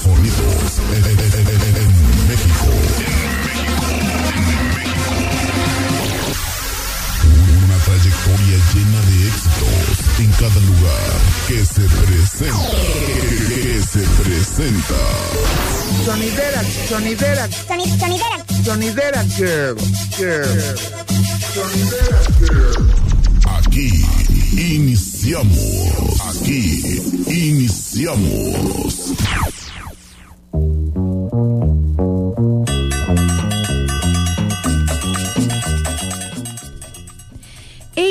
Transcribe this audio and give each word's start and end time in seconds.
los 0.00 0.16
sonidos 0.16 0.80
en, 0.92 1.04
en- 1.04 1.18
en- 1.20 1.48
en- 1.48 1.76
en 1.76 1.90
México. 2.28 2.68
Una 7.64 7.76
trayectoria 7.84 8.56
llena 8.74 9.00
de 9.06 9.16
éxitos 9.28 9.88
en 10.20 10.30
cada 10.32 10.60
lugar 10.60 11.12
que 11.48 11.58
se 11.64 11.82
presenta. 11.82 12.70
Que 13.48 13.82
se 13.82 14.02
presenta. 14.22 15.00
Sonidera, 16.04 16.62
sonidera, 16.88 17.48
Soni- 17.48 17.98
sonidera. 17.98 18.36
sonidera 18.64 19.24
girl, 19.36 19.76
girl. 20.16 20.60
Sonidera 21.54 22.20
girl. 22.38 22.82
Aquí 23.58 23.88
iniciamos. 24.56 26.20
Aquí 26.30 27.00
iniciamos. 27.28 28.94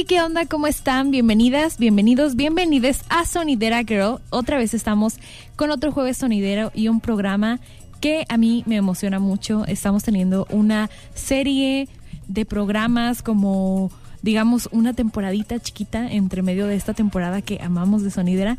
¿Qué 0.09 0.23
onda? 0.23 0.47
¿Cómo 0.47 0.65
están? 0.65 1.11
Bienvenidas, 1.11 1.77
bienvenidos, 1.77 2.35
bienvenides 2.35 3.03
a 3.09 3.27
Sonidera 3.27 3.83
Girl. 3.83 4.17
Otra 4.31 4.57
vez 4.57 4.73
estamos 4.73 5.19
con 5.55 5.69
otro 5.69 5.91
jueves 5.91 6.17
sonidero 6.17 6.71
y 6.73 6.87
un 6.87 6.99
programa 6.99 7.59
que 8.01 8.25
a 8.27 8.37
mí 8.37 8.63
me 8.65 8.77
emociona 8.77 9.19
mucho. 9.19 9.65
Estamos 9.67 10.01
teniendo 10.01 10.47
una 10.49 10.89
serie 11.13 11.87
de 12.27 12.43
programas 12.43 13.21
como, 13.21 13.91
digamos, 14.23 14.67
una 14.71 14.93
temporadita 14.93 15.59
chiquita 15.59 16.11
entre 16.11 16.41
medio 16.41 16.65
de 16.65 16.75
esta 16.75 16.95
temporada 16.95 17.43
que 17.43 17.59
amamos 17.61 18.01
de 18.01 18.09
Sonidera 18.09 18.57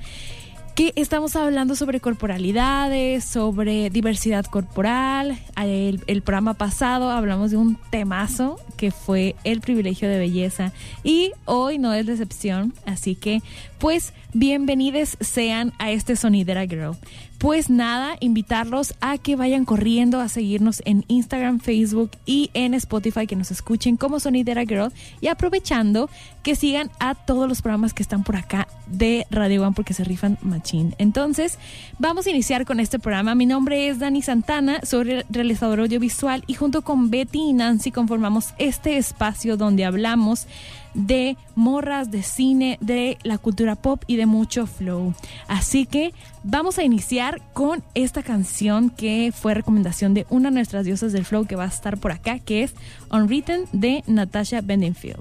que 0.74 0.92
estamos 0.96 1.36
hablando 1.36 1.74
sobre 1.74 2.00
corporalidades, 2.00 3.24
sobre 3.24 3.90
diversidad 3.90 4.44
corporal. 4.44 5.38
El, 5.56 6.22
programa 6.22 6.54
pasado 6.54 7.10
hablamos 7.10 7.50
de 7.50 7.56
un 7.56 7.76
temazo 7.90 8.58
que 8.76 8.90
fue 8.90 9.36
el 9.44 9.60
privilegio 9.60 10.08
de 10.08 10.18
belleza 10.18 10.72
y 11.02 11.32
hoy 11.44 11.78
no 11.78 11.92
es 11.92 12.06
decepción, 12.06 12.72
así 12.86 13.14
que 13.14 13.42
pues 13.78 14.12
bienvenidos 14.32 15.16
sean 15.20 15.72
a 15.78 15.90
este 15.90 16.16
Sonidera 16.16 16.66
Girl. 16.66 16.96
Pues 17.40 17.70
nada, 17.70 18.18
invitarlos 18.20 18.92
a 19.00 19.16
que 19.16 19.34
vayan 19.34 19.64
corriendo 19.64 20.20
a 20.20 20.28
seguirnos 20.28 20.82
en 20.84 21.06
Instagram, 21.08 21.58
Facebook 21.58 22.10
y 22.26 22.50
en 22.52 22.74
Spotify, 22.74 23.26
que 23.26 23.34
nos 23.34 23.50
escuchen 23.50 23.96
como 23.96 24.20
Sonidera 24.20 24.66
Girl 24.66 24.92
y 25.22 25.28
aprovechando 25.28 26.10
que 26.42 26.54
sigan 26.54 26.90
a 27.00 27.14
todos 27.14 27.48
los 27.48 27.62
programas 27.62 27.94
que 27.94 28.02
están 28.02 28.24
por 28.24 28.36
acá 28.36 28.68
de 28.88 29.26
Radio 29.30 29.62
One 29.62 29.72
porque 29.74 29.94
se 29.94 30.04
rifan 30.04 30.36
machín. 30.42 30.94
Entonces, 30.98 31.58
vamos 31.98 32.26
a 32.26 32.30
iniciar 32.30 32.66
con 32.66 32.78
este 32.78 32.98
programa. 32.98 33.34
Mi 33.34 33.46
nombre 33.46 33.88
es 33.88 33.98
Dani 33.98 34.20
Santana, 34.20 34.80
soy 34.82 35.04
re- 35.04 35.26
realizadora 35.30 35.80
audiovisual 35.84 36.44
y 36.46 36.52
junto 36.52 36.82
con 36.82 37.08
Betty 37.10 37.38
y 37.40 37.52
Nancy 37.54 37.90
conformamos 37.90 38.52
este 38.58 38.98
espacio 38.98 39.56
donde 39.56 39.86
hablamos 39.86 40.46
de 40.94 41.36
morras, 41.54 42.10
de 42.10 42.22
cine, 42.22 42.78
de 42.80 43.18
la 43.22 43.38
cultura 43.38 43.76
pop 43.76 44.02
y 44.06 44.16
de 44.16 44.26
mucho 44.26 44.66
flow. 44.66 45.14
Así 45.48 45.86
que 45.86 46.12
vamos 46.42 46.78
a 46.78 46.84
iniciar 46.84 47.42
con 47.52 47.82
esta 47.94 48.22
canción 48.22 48.90
que 48.90 49.32
fue 49.34 49.54
recomendación 49.54 50.14
de 50.14 50.26
una 50.30 50.50
de 50.50 50.56
nuestras 50.56 50.84
diosas 50.84 51.12
del 51.12 51.24
flow 51.24 51.46
que 51.46 51.56
va 51.56 51.64
a 51.64 51.68
estar 51.68 51.98
por 51.98 52.12
acá, 52.12 52.38
que 52.38 52.62
es 52.62 52.74
Unwritten 53.10 53.66
de 53.72 54.02
Natasha 54.06 54.60
Bedingfield. 54.60 55.20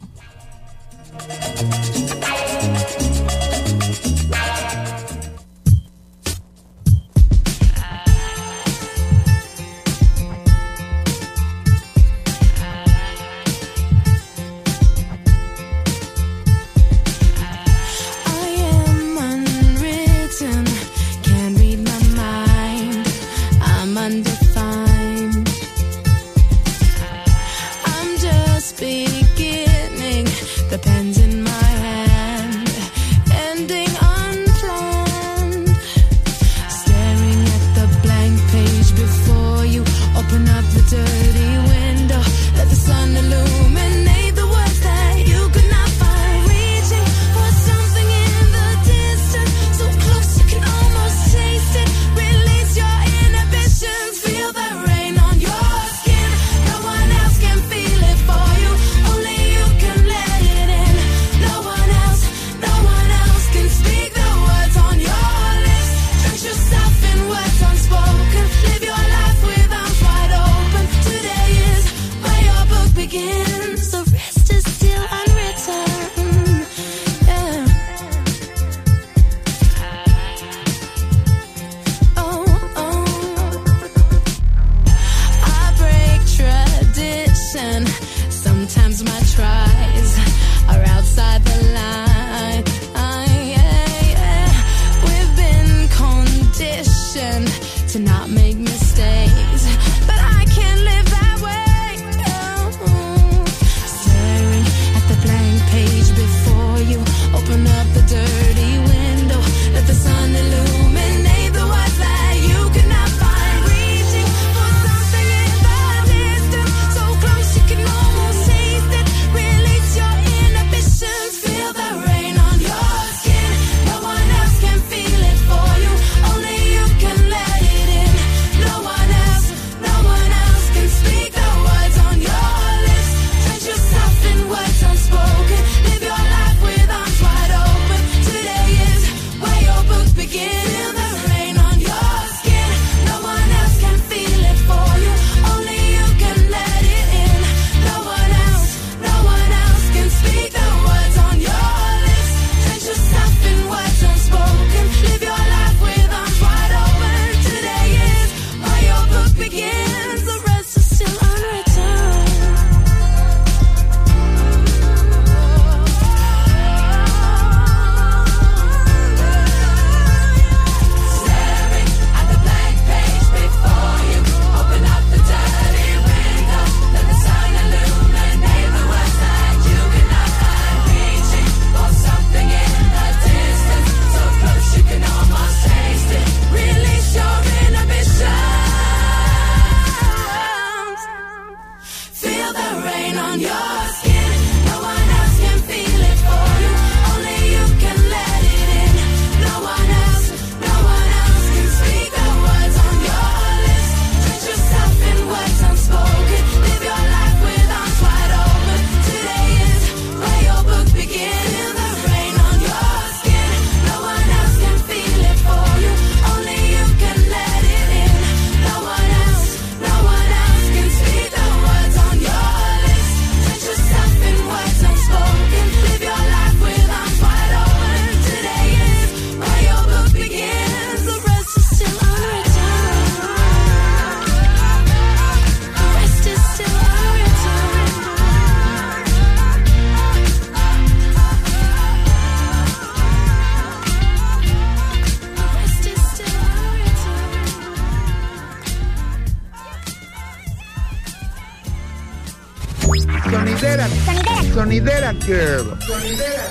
Sonidera 255.09 255.25
Girl. 255.25 255.77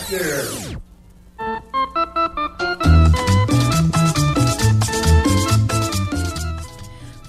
Girl. 0.08 0.78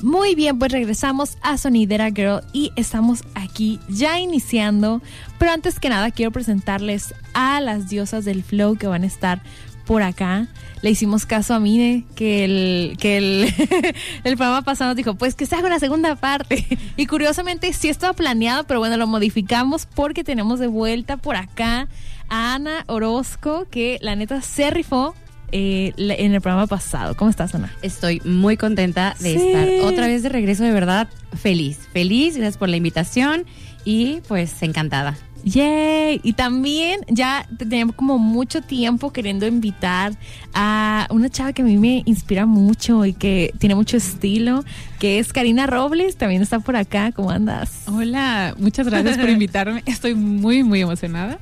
Muy 0.01 0.33
bien, 0.33 0.57
pues 0.57 0.71
regresamos 0.71 1.37
a 1.43 1.59
Sonidera 1.59 2.09
Girl 2.09 2.41
y 2.51 2.71
estamos 2.75 3.21
aquí 3.35 3.79
ya 3.89 4.19
iniciando. 4.19 5.03
Pero 5.37 5.51
antes 5.51 5.79
que 5.79 5.89
nada 5.89 6.09
quiero 6.09 6.31
presentarles 6.31 7.13
a 7.35 7.61
las 7.61 7.89
diosas 7.89 8.25
del 8.25 8.43
flow 8.43 8.75
que 8.75 8.87
van 8.87 9.03
a 9.03 9.07
estar 9.07 9.43
por 9.85 10.01
acá. 10.01 10.47
Le 10.81 10.89
hicimos 10.91 11.25
caso 11.25 11.53
a 11.53 11.59
Mine, 11.59 12.05
que 12.15 12.45
el, 12.45 12.97
que 12.99 13.17
el, 13.17 13.53
el 14.23 14.37
programa 14.37 14.61
pasado 14.61 14.91
nos 14.91 14.95
dijo, 14.97 15.15
pues 15.15 15.35
que 15.35 15.45
se 15.45 15.55
haga 15.55 15.67
una 15.67 15.79
segunda 15.79 16.15
parte. 16.15 16.65
Y 16.95 17.05
curiosamente 17.05 17.73
sí 17.73 17.89
estaba 17.89 18.13
planeado, 18.13 18.63
pero 18.65 18.79
bueno, 18.79 18.95
lo 18.97 19.05
modificamos 19.07 19.85
porque 19.87 20.23
tenemos 20.23 20.59
de 20.59 20.67
vuelta 20.67 21.17
por 21.17 21.35
acá 21.35 21.87
a 22.29 22.53
Ana 22.55 22.83
Orozco, 22.87 23.67
que 23.69 23.97
la 24.01 24.15
neta 24.15 24.41
se 24.41 24.69
rifó 24.71 25.15
eh, 25.51 25.93
en 25.97 26.33
el 26.33 26.41
programa 26.41 26.67
pasado. 26.67 27.15
¿Cómo 27.17 27.29
estás, 27.29 27.55
Ana? 27.55 27.73
Estoy 27.81 28.21
muy 28.23 28.55
contenta 28.55 29.15
de 29.19 29.33
Sí. 29.33 29.47
estar 29.49 29.67
otra 29.91 30.07
vez 30.07 30.23
de 30.23 30.29
regreso, 30.29 30.63
de 30.63 30.71
verdad 30.71 31.09
feliz. 31.35 31.79
Feliz, 31.91 32.37
gracias 32.37 32.57
por 32.57 32.69
la 32.69 32.77
invitación 32.77 33.45
y 33.83 34.21
pues 34.27 34.61
encantada. 34.61 35.17
Yay! 35.43 36.21
Y 36.23 36.33
también 36.33 37.01
ya 37.07 37.47
teníamos 37.57 37.95
como 37.95 38.17
mucho 38.17 38.61
tiempo 38.61 39.11
queriendo 39.11 39.47
invitar 39.47 40.13
a 40.53 41.07
una 41.09 41.29
chava 41.29 41.53
que 41.53 41.61
a 41.61 41.65
mí 41.65 41.77
me 41.77 42.03
inspira 42.05 42.45
mucho 42.45 43.05
y 43.05 43.13
que 43.13 43.53
tiene 43.59 43.75
mucho 43.75 43.97
estilo, 43.97 44.63
que 44.99 45.19
es 45.19 45.33
Karina 45.33 45.67
Robles, 45.67 46.17
también 46.17 46.41
está 46.41 46.59
por 46.59 46.75
acá. 46.75 47.11
¿Cómo 47.11 47.31
andas? 47.31 47.83
Hola, 47.87 48.55
muchas 48.57 48.87
gracias 48.87 49.17
por 49.17 49.29
invitarme. 49.29 49.83
Estoy 49.85 50.15
muy, 50.15 50.63
muy 50.63 50.81
emocionada. 50.81 51.39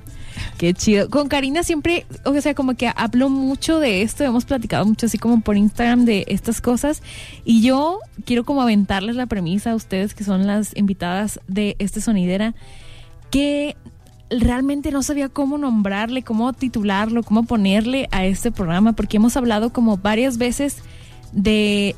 Qué 0.58 0.74
chido. 0.74 1.10
Con 1.10 1.28
Karina 1.28 1.64
siempre, 1.64 2.06
o 2.24 2.40
sea, 2.42 2.56
como 2.56 2.76
que 2.76 2.92
hablo 2.96 3.30
mucho 3.30 3.80
de 3.80 4.02
esto, 4.02 4.24
hemos 4.24 4.46
platicado 4.46 4.86
mucho 4.86 5.06
así 5.06 5.18
como 5.18 5.42
por 5.42 5.56
Instagram 5.56 6.06
de 6.06 6.26
estas 6.28 6.62
cosas 6.62 7.04
y 7.46 7.62
yo 7.62 8.00
quiero 8.26 8.44
como 8.44 8.62
aventarles 8.62 9.16
la 9.16 9.28
premisa 9.28 9.72
a 9.72 9.76
ustedes 9.76 10.14
que 10.14 10.24
son 10.24 10.48
las 10.48 10.76
invitadas 10.76 11.40
de 11.48 11.76
este 11.80 12.02
sonidera 12.02 12.56
que 13.30 13.76
realmente 14.30 14.92
no 14.92 15.04
sabía 15.04 15.30
cómo 15.30 15.58
nombrarle, 15.58 16.24
cómo 16.24 16.52
titularlo, 16.54 17.24
cómo 17.24 17.44
ponerle 17.44 18.10
a 18.12 18.26
este 18.26 18.52
programa 18.52 18.94
porque 18.94 19.18
hemos 19.18 19.38
hablado 19.38 19.72
como 19.72 19.98
varias 19.98 20.38
veces 20.38 20.78
de 21.32 21.96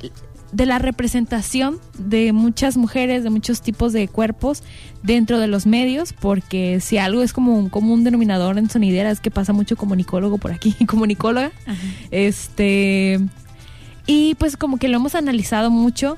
de 0.52 0.66
la 0.66 0.80
representación 0.80 1.80
de 1.98 2.34
muchas 2.34 2.78
mujeres, 2.78 3.24
de 3.24 3.30
muchos 3.30 3.62
tipos 3.62 3.94
de 3.94 4.08
cuerpos 4.08 4.64
dentro 5.04 5.40
de 5.40 5.48
los 5.48 5.66
medios, 5.66 6.14
porque 6.14 6.80
si 6.80 6.98
algo 6.98 7.22
es 7.22 7.34
como 7.34 7.56
un 7.58 7.70
común 7.70 8.04
denominador 8.04 8.58
en 8.58 8.70
sonidera 8.70 9.12
es 9.12 9.20
que 9.20 9.32
pasa 9.32 9.54
mucho 9.54 9.76
comunicólogo 9.76 10.38
por 10.38 10.52
aquí, 10.52 10.74
comunicóloga. 10.88 11.52
Este 12.12 13.20
y 14.08 14.36
pues 14.36 14.58
como 14.58 14.78
que 14.78 14.88
lo 14.88 14.98
hemos 14.98 15.14
analizado 15.14 15.70
mucho, 15.70 16.18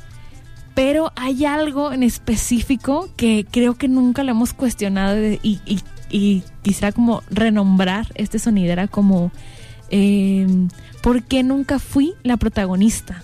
pero 0.73 1.11
hay 1.15 1.45
algo 1.45 1.91
en 1.91 2.03
específico 2.03 3.09
que 3.15 3.45
creo 3.49 3.75
que 3.75 3.87
nunca 3.87 4.23
lo 4.23 4.31
hemos 4.31 4.53
cuestionado 4.53 5.17
y, 5.21 5.59
y, 5.65 5.79
y 6.09 6.43
quisiera 6.61 6.91
como 6.91 7.23
renombrar 7.29 8.07
este 8.15 8.39
sonidera 8.39 8.87
como 8.87 9.31
eh, 9.89 10.47
¿por 11.01 11.23
qué 11.23 11.43
nunca 11.43 11.79
fui 11.79 12.13
la 12.23 12.37
protagonista? 12.37 13.23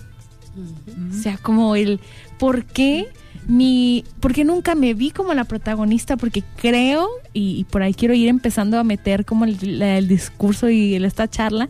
O 1.10 1.14
sea, 1.14 1.38
como 1.38 1.76
el 1.76 2.00
por 2.38 2.64
qué 2.64 3.08
mi, 3.48 4.04
por 4.20 4.34
qué 4.34 4.44
nunca 4.44 4.74
me 4.74 4.92
vi 4.92 5.10
como 5.10 5.32
la 5.32 5.44
protagonista, 5.44 6.16
porque 6.16 6.44
creo, 6.56 7.08
y, 7.32 7.58
y 7.58 7.64
por 7.64 7.82
ahí 7.82 7.94
quiero 7.94 8.14
ir 8.14 8.28
empezando 8.28 8.78
a 8.78 8.84
meter 8.84 9.24
como 9.24 9.46
el, 9.46 10.06
discurso 10.06 10.68
y 10.68 10.94
esta 10.96 11.28
charla, 11.28 11.68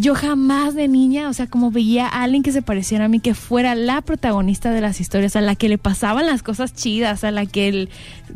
yo 0.00 0.14
jamás 0.14 0.74
de 0.74 0.88
niña, 0.88 1.28
o 1.28 1.32
sea, 1.34 1.46
como 1.46 1.70
veía 1.70 2.06
a 2.06 2.22
alguien 2.22 2.42
que 2.42 2.52
se 2.52 2.62
pareciera 2.62 3.04
a 3.04 3.08
mí, 3.08 3.20
que 3.20 3.34
fuera 3.34 3.74
la 3.74 4.00
protagonista 4.00 4.70
de 4.70 4.80
las 4.80 4.98
historias, 4.98 5.36
a 5.36 5.42
la 5.42 5.56
que 5.56 5.68
le 5.68 5.76
pasaban 5.76 6.26
las 6.26 6.42
cosas 6.42 6.74
chidas, 6.74 7.22
a 7.22 7.30
la 7.30 7.44
que 7.44 7.68
el, 7.68 7.90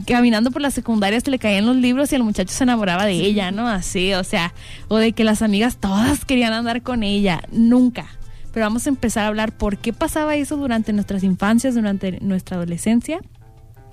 caminando 0.07 0.51
por 0.51 0.61
las 0.61 0.75
secundarias 0.75 1.27
le 1.27 1.39
caían 1.39 1.65
los 1.65 1.77
libros 1.77 2.13
y 2.13 2.17
el 2.17 2.23
muchacho 2.23 2.53
se 2.53 2.65
enamoraba 2.65 3.07
de 3.07 3.15
ella, 3.15 3.51
¿no? 3.51 3.67
Así, 3.67 4.13
o 4.13 4.25
sea, 4.25 4.53
o 4.89 4.99
de 4.99 5.13
que 5.13 5.25
las 5.25 5.41
amigas 5.41 5.79
todas 5.79 6.27
querían 6.27 6.53
andar 6.53 6.83
con 6.83 7.03
ella, 7.03 7.43
nunca. 7.51 8.07
Pero 8.53 8.67
vamos 8.67 8.87
a 8.87 8.91
empezar 8.91 9.25
a 9.25 9.29
hablar 9.29 9.53
por 9.53 9.79
qué 9.79 9.95
pasaba 9.95 10.37
eso 10.37 10.57
durante 10.57 10.93
nuestras 10.93 11.25
infancias, 11.25 11.75
durante 11.75 12.21
nuestra 12.21 12.59
adolescencia. 12.59 13.21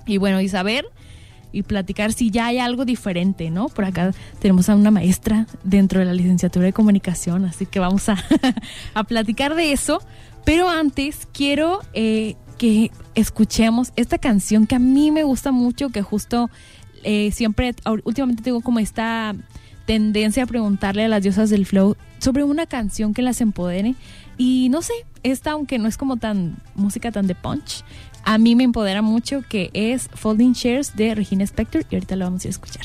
Y 0.04 0.18
bueno, 0.18 0.42
y 0.42 0.48
saber 0.48 0.84
y 1.52 1.62
platicar 1.62 2.12
si 2.12 2.30
ya 2.30 2.46
hay 2.46 2.58
algo 2.58 2.84
diferente, 2.84 3.50
¿no? 3.50 3.68
Por 3.68 3.84
acá 3.84 4.12
tenemos 4.40 4.68
a 4.68 4.74
una 4.74 4.90
maestra 4.90 5.46
dentro 5.62 6.00
de 6.00 6.06
la 6.06 6.14
licenciatura 6.14 6.66
de 6.66 6.72
comunicación, 6.72 7.44
así 7.44 7.66
que 7.66 7.78
vamos 7.78 8.08
a, 8.08 8.16
a 8.94 9.04
platicar 9.04 9.54
de 9.54 9.72
eso. 9.72 10.02
Pero 10.44 10.68
antes 10.68 11.28
quiero 11.32 11.80
eh, 11.92 12.34
que 12.58 12.90
escuchemos 13.14 13.92
esta 13.96 14.18
canción 14.18 14.66
que 14.66 14.74
a 14.74 14.78
mí 14.78 15.10
me 15.10 15.24
gusta 15.24 15.52
mucho, 15.52 15.90
que 15.90 16.02
justo 16.02 16.50
eh, 17.04 17.30
siempre, 17.32 17.74
últimamente 18.04 18.42
tengo 18.42 18.60
como 18.60 18.78
esta 18.78 19.34
tendencia 19.86 20.44
a 20.44 20.46
preguntarle 20.46 21.04
a 21.04 21.08
las 21.08 21.22
diosas 21.22 21.50
del 21.50 21.66
flow 21.66 21.96
sobre 22.18 22.44
una 22.44 22.66
canción 22.66 23.14
que 23.14 23.22
las 23.22 23.40
empodere. 23.40 23.94
Y 24.44 24.70
no 24.70 24.82
sé, 24.82 24.92
esta, 25.22 25.52
aunque 25.52 25.78
no 25.78 25.86
es 25.86 25.96
como 25.96 26.16
tan 26.16 26.56
música 26.74 27.12
tan 27.12 27.28
de 27.28 27.36
punch, 27.36 27.84
a 28.24 28.38
mí 28.38 28.56
me 28.56 28.64
empodera 28.64 29.00
mucho, 29.00 29.42
que 29.48 29.70
es 29.72 30.08
Folding 30.14 30.52
Chairs 30.52 30.96
de 30.96 31.14
Regina 31.14 31.44
Spector, 31.44 31.86
y 31.88 31.94
ahorita 31.94 32.16
lo 32.16 32.24
vamos 32.24 32.44
a 32.44 32.48
escuchar. 32.48 32.84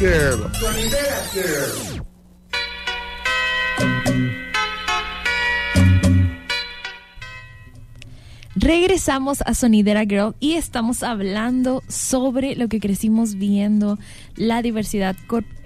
Sonidera 0.00 0.48
Girl. 1.34 2.02
Regresamos 8.54 9.42
a 9.44 9.52
Sonidera 9.52 10.04
Girl 10.04 10.34
y 10.40 10.52
estamos 10.52 11.02
hablando 11.02 11.82
sobre 11.88 12.56
lo 12.56 12.68
que 12.68 12.80
crecimos 12.80 13.34
viendo, 13.34 13.98
la 14.36 14.62
diversidad, 14.62 15.16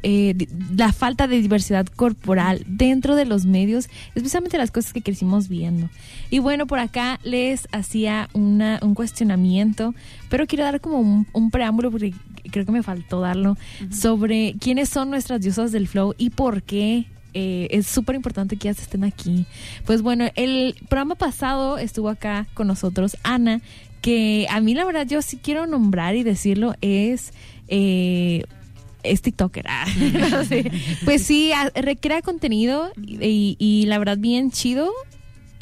eh, 0.02 0.34
la 0.76 0.92
falta 0.92 1.28
de 1.28 1.40
diversidad 1.40 1.86
corporal 1.86 2.64
dentro 2.66 3.14
de 3.14 3.26
los 3.26 3.46
medios, 3.46 3.88
especialmente 4.16 4.58
las 4.58 4.72
cosas 4.72 4.92
que 4.92 5.02
crecimos 5.02 5.48
viendo. 5.48 5.88
Y 6.30 6.40
bueno, 6.40 6.66
por 6.66 6.80
acá 6.80 7.20
les 7.22 7.68
hacía 7.70 8.28
una, 8.32 8.80
un 8.82 8.94
cuestionamiento, 8.94 9.94
pero 10.28 10.48
quiero 10.48 10.64
dar 10.64 10.80
como 10.80 11.24
un 11.32 11.50
preámbulo 11.52 11.92
porque 11.92 12.14
creo 12.50 12.64
que 12.64 12.72
me 12.72 12.82
faltó 12.82 13.20
darlo, 13.20 13.56
sobre 13.90 14.54
quiénes 14.60 14.88
son 14.88 15.10
nuestras 15.10 15.40
diosas 15.40 15.72
del 15.72 15.88
flow 15.88 16.14
y 16.18 16.30
por 16.30 16.62
qué 16.62 17.06
eh, 17.34 17.68
es 17.70 17.86
súper 17.86 18.14
importante 18.14 18.56
que 18.56 18.68
ellas 18.68 18.80
estén 18.82 19.04
aquí. 19.04 19.46
Pues 19.84 20.02
bueno, 20.02 20.26
el 20.36 20.76
programa 20.88 21.16
pasado 21.16 21.78
estuvo 21.78 22.08
acá 22.08 22.46
con 22.54 22.66
nosotros 22.66 23.16
Ana, 23.22 23.60
que 24.00 24.46
a 24.50 24.60
mí 24.60 24.74
la 24.74 24.84
verdad 24.84 25.06
yo 25.06 25.20
sí 25.22 25.38
quiero 25.42 25.66
nombrar 25.66 26.14
y 26.14 26.22
decirlo, 26.22 26.74
es... 26.80 27.32
eh, 27.68 28.44
es 29.02 29.20
TikToker. 29.20 29.66
ah, 29.68 29.84
no 30.30 30.44
sé. 30.44 30.70
Pues 31.04 31.22
sí, 31.22 31.52
recrea 31.74 32.22
contenido 32.22 32.90
y, 32.96 33.56
y 33.58 33.84
la 33.84 33.98
verdad 33.98 34.16
bien 34.16 34.50
chido 34.50 34.90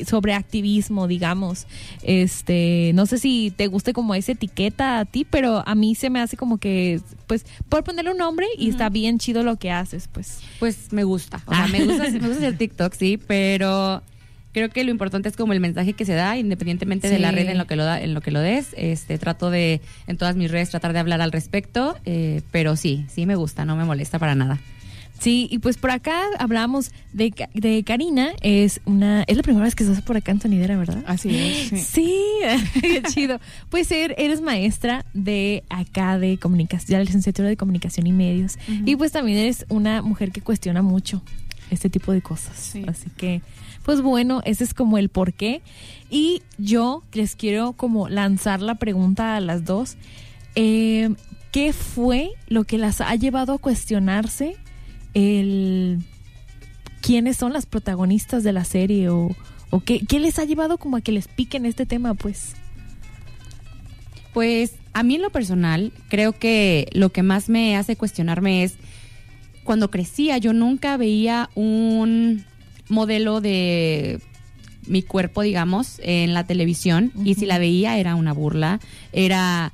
sobre 0.06 0.34
activismo, 0.34 1.06
digamos. 1.08 1.66
Este, 2.02 2.92
no 2.94 3.06
sé 3.06 3.18
si 3.18 3.52
te 3.54 3.66
guste 3.66 3.92
como 3.92 4.14
esa 4.14 4.32
etiqueta 4.32 4.98
a 4.98 5.04
ti, 5.04 5.24
pero 5.28 5.62
a 5.66 5.74
mí 5.74 5.94
se 5.94 6.10
me 6.10 6.20
hace 6.20 6.36
como 6.36 6.58
que, 6.58 7.00
pues, 7.26 7.44
por 7.68 7.84
ponerle 7.84 8.10
un 8.12 8.18
nombre 8.18 8.46
y 8.58 8.68
está 8.70 8.88
bien 8.88 9.18
chido 9.18 9.42
lo 9.42 9.56
que 9.56 9.70
haces, 9.70 10.08
pues. 10.12 10.40
Pues 10.58 10.92
me 10.92 11.04
gusta. 11.04 11.42
O 11.46 11.54
sea, 11.54 11.64
Ah. 11.64 11.68
me 11.68 11.84
gusta, 11.84 12.04
me 12.10 12.18
gusta 12.18 12.36
hacer 12.36 12.56
TikTok, 12.58 12.92
sí, 12.94 13.18
pero 13.26 14.02
creo 14.52 14.68
que 14.68 14.84
lo 14.84 14.90
importante 14.90 15.28
es 15.30 15.36
como 15.36 15.52
el 15.54 15.60
mensaje 15.60 15.94
que 15.94 16.04
se 16.04 16.12
da, 16.12 16.36
independientemente 16.36 17.08
de 17.08 17.18
la 17.18 17.30
red 17.30 17.48
en 17.48 17.56
lo 17.56 17.66
que 17.66 17.74
lo 17.76 17.84
da, 17.84 18.00
en 18.00 18.12
lo 18.12 18.20
que 18.20 18.30
lo 18.30 18.40
des. 18.40 18.74
Este, 18.76 19.16
trato 19.18 19.50
de, 19.50 19.80
en 20.06 20.16
todas 20.18 20.36
mis 20.36 20.50
redes, 20.50 20.68
tratar 20.70 20.92
de 20.92 20.98
hablar 20.98 21.22
al 21.22 21.32
respecto, 21.32 21.96
eh, 22.04 22.42
pero 22.50 22.76
sí, 22.76 23.06
sí 23.08 23.24
me 23.24 23.34
gusta, 23.34 23.64
no 23.64 23.76
me 23.76 23.84
molesta 23.84 24.18
para 24.18 24.34
nada. 24.34 24.60
Sí, 25.22 25.46
y 25.52 25.58
pues 25.60 25.76
por 25.78 25.90
acá 25.92 26.20
hablamos 26.40 26.90
de, 27.12 27.32
de 27.54 27.84
Karina, 27.84 28.30
es 28.40 28.80
una, 28.86 29.22
es 29.22 29.36
la 29.36 29.44
primera 29.44 29.64
vez 29.64 29.76
que 29.76 29.84
estás 29.84 30.02
por 30.02 30.16
acá 30.16 30.32
en 30.32 30.40
Sonidera, 30.40 30.76
¿verdad? 30.76 31.04
Así 31.06 31.28
es. 31.38 31.68
sí. 31.68 31.76
Sí, 31.78 32.14
qué 32.80 33.02
chido. 33.02 33.38
Pues 33.70 33.90
er- 33.92 34.14
eres 34.18 34.40
maestra 34.40 35.04
de 35.14 35.62
acá 35.68 36.18
de 36.18 36.38
comunicación, 36.38 36.88
de 36.88 36.98
la 36.98 37.04
licenciatura 37.04 37.48
de 37.48 37.56
comunicación 37.56 38.06
y 38.08 38.12
medios. 38.12 38.58
Y 38.84 38.96
pues 38.96 39.12
también 39.12 39.38
eres 39.38 39.64
una 39.68 40.02
mujer 40.02 40.32
que 40.32 40.40
cuestiona 40.40 40.82
mucho 40.82 41.22
este 41.70 41.88
tipo 41.88 42.10
de 42.12 42.20
cosas. 42.20 42.56
Sí. 42.56 42.82
Así 42.88 43.08
que, 43.16 43.42
pues 43.84 44.00
bueno, 44.02 44.42
ese 44.44 44.64
es 44.64 44.74
como 44.74 44.98
el 44.98 45.08
porqué. 45.08 45.62
Y 46.10 46.42
yo 46.58 47.04
les 47.12 47.36
quiero 47.36 47.74
como 47.74 48.08
lanzar 48.08 48.60
la 48.60 48.74
pregunta 48.74 49.36
a 49.36 49.40
las 49.40 49.64
dos. 49.64 49.96
Eh, 50.56 51.14
¿Qué 51.52 51.72
fue 51.72 52.30
lo 52.48 52.64
que 52.64 52.78
las 52.78 53.00
ha 53.00 53.14
llevado 53.14 53.52
a 53.52 53.58
cuestionarse 53.58 54.56
el 55.14 55.98
quiénes 57.00 57.36
son 57.36 57.52
las 57.52 57.66
protagonistas 57.66 58.44
de 58.44 58.52
la 58.52 58.64
serie 58.64 59.08
o, 59.08 59.34
o 59.70 59.80
qué, 59.80 60.00
qué 60.06 60.20
les 60.20 60.38
ha 60.38 60.44
llevado 60.44 60.78
como 60.78 60.96
a 60.96 61.00
que 61.00 61.12
les 61.12 61.28
piquen 61.28 61.66
este 61.66 61.84
tema, 61.84 62.14
pues? 62.14 62.54
Pues 64.32 64.74
a 64.94 65.02
mí 65.02 65.16
en 65.16 65.22
lo 65.22 65.30
personal, 65.30 65.92
creo 66.08 66.32
que 66.32 66.88
lo 66.92 67.10
que 67.10 67.22
más 67.22 67.48
me 67.48 67.76
hace 67.76 67.96
cuestionarme 67.96 68.62
es 68.64 68.74
cuando 69.64 69.90
crecía, 69.90 70.38
yo 70.38 70.52
nunca 70.52 70.96
veía 70.96 71.50
un 71.54 72.44
modelo 72.88 73.40
de 73.40 74.20
mi 74.86 75.02
cuerpo, 75.02 75.42
digamos, 75.42 76.00
en 76.02 76.34
la 76.34 76.44
televisión 76.44 77.12
y 77.24 77.34
si 77.34 77.46
la 77.46 77.58
veía 77.58 77.98
era 77.98 78.14
una 78.14 78.32
burla, 78.32 78.80
era 79.12 79.72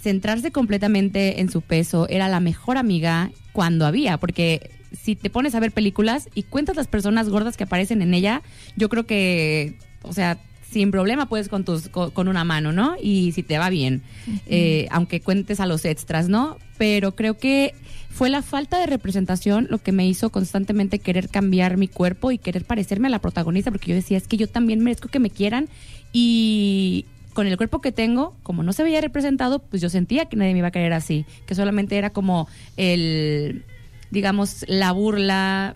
centrarse 0.00 0.50
completamente 0.50 1.40
en 1.40 1.50
su 1.50 1.60
peso, 1.60 2.08
era 2.08 2.28
la 2.28 2.40
mejor 2.40 2.78
amiga 2.78 3.30
cuando 3.52 3.86
había, 3.86 4.18
porque 4.18 4.70
si 4.92 5.16
te 5.16 5.30
pones 5.30 5.54
a 5.54 5.60
ver 5.60 5.72
películas 5.72 6.28
y 6.34 6.42
cuentas 6.44 6.76
las 6.76 6.86
personas 6.86 7.28
gordas 7.28 7.56
que 7.56 7.64
aparecen 7.64 8.02
en 8.02 8.14
ella, 8.14 8.42
yo 8.76 8.88
creo 8.88 9.06
que, 9.06 9.74
o 10.02 10.12
sea, 10.12 10.38
sin 10.70 10.90
problema 10.90 11.26
puedes 11.26 11.48
con 11.48 11.64
tus 11.64 11.88
con, 11.88 12.10
con 12.10 12.28
una 12.28 12.44
mano, 12.44 12.72
¿no? 12.72 12.94
Y 13.02 13.32
si 13.32 13.42
te 13.42 13.58
va 13.58 13.70
bien, 13.70 14.02
eh, 14.46 14.86
aunque 14.90 15.20
cuentes 15.20 15.60
a 15.60 15.66
los 15.66 15.84
extras, 15.84 16.28
¿no? 16.28 16.58
Pero 16.78 17.16
creo 17.16 17.36
que 17.36 17.74
fue 18.10 18.30
la 18.30 18.42
falta 18.42 18.78
de 18.78 18.86
representación 18.86 19.66
lo 19.70 19.78
que 19.78 19.92
me 19.92 20.06
hizo 20.06 20.30
constantemente 20.30 20.98
querer 20.98 21.28
cambiar 21.28 21.76
mi 21.76 21.88
cuerpo 21.88 22.30
y 22.30 22.38
querer 22.38 22.64
parecerme 22.64 23.08
a 23.08 23.10
la 23.10 23.20
protagonista, 23.20 23.70
porque 23.70 23.88
yo 23.90 23.94
decía, 23.94 24.16
es 24.16 24.28
que 24.28 24.36
yo 24.36 24.48
también 24.48 24.80
merezco 24.80 25.08
que 25.08 25.18
me 25.18 25.30
quieran 25.30 25.68
y 26.12 27.06
con 27.40 27.46
el 27.46 27.56
cuerpo 27.56 27.80
que 27.80 27.90
tengo, 27.90 28.36
como 28.42 28.62
no 28.62 28.74
se 28.74 28.82
veía 28.82 29.00
representado, 29.00 29.60
pues 29.60 29.80
yo 29.80 29.88
sentía 29.88 30.26
que 30.26 30.36
nadie 30.36 30.52
me 30.52 30.58
iba 30.58 30.68
a 30.68 30.70
querer 30.70 30.92
así, 30.92 31.24
que 31.46 31.54
solamente 31.54 31.96
era 31.96 32.10
como 32.10 32.48
el, 32.76 33.64
digamos, 34.10 34.66
la 34.68 34.92
burla, 34.92 35.74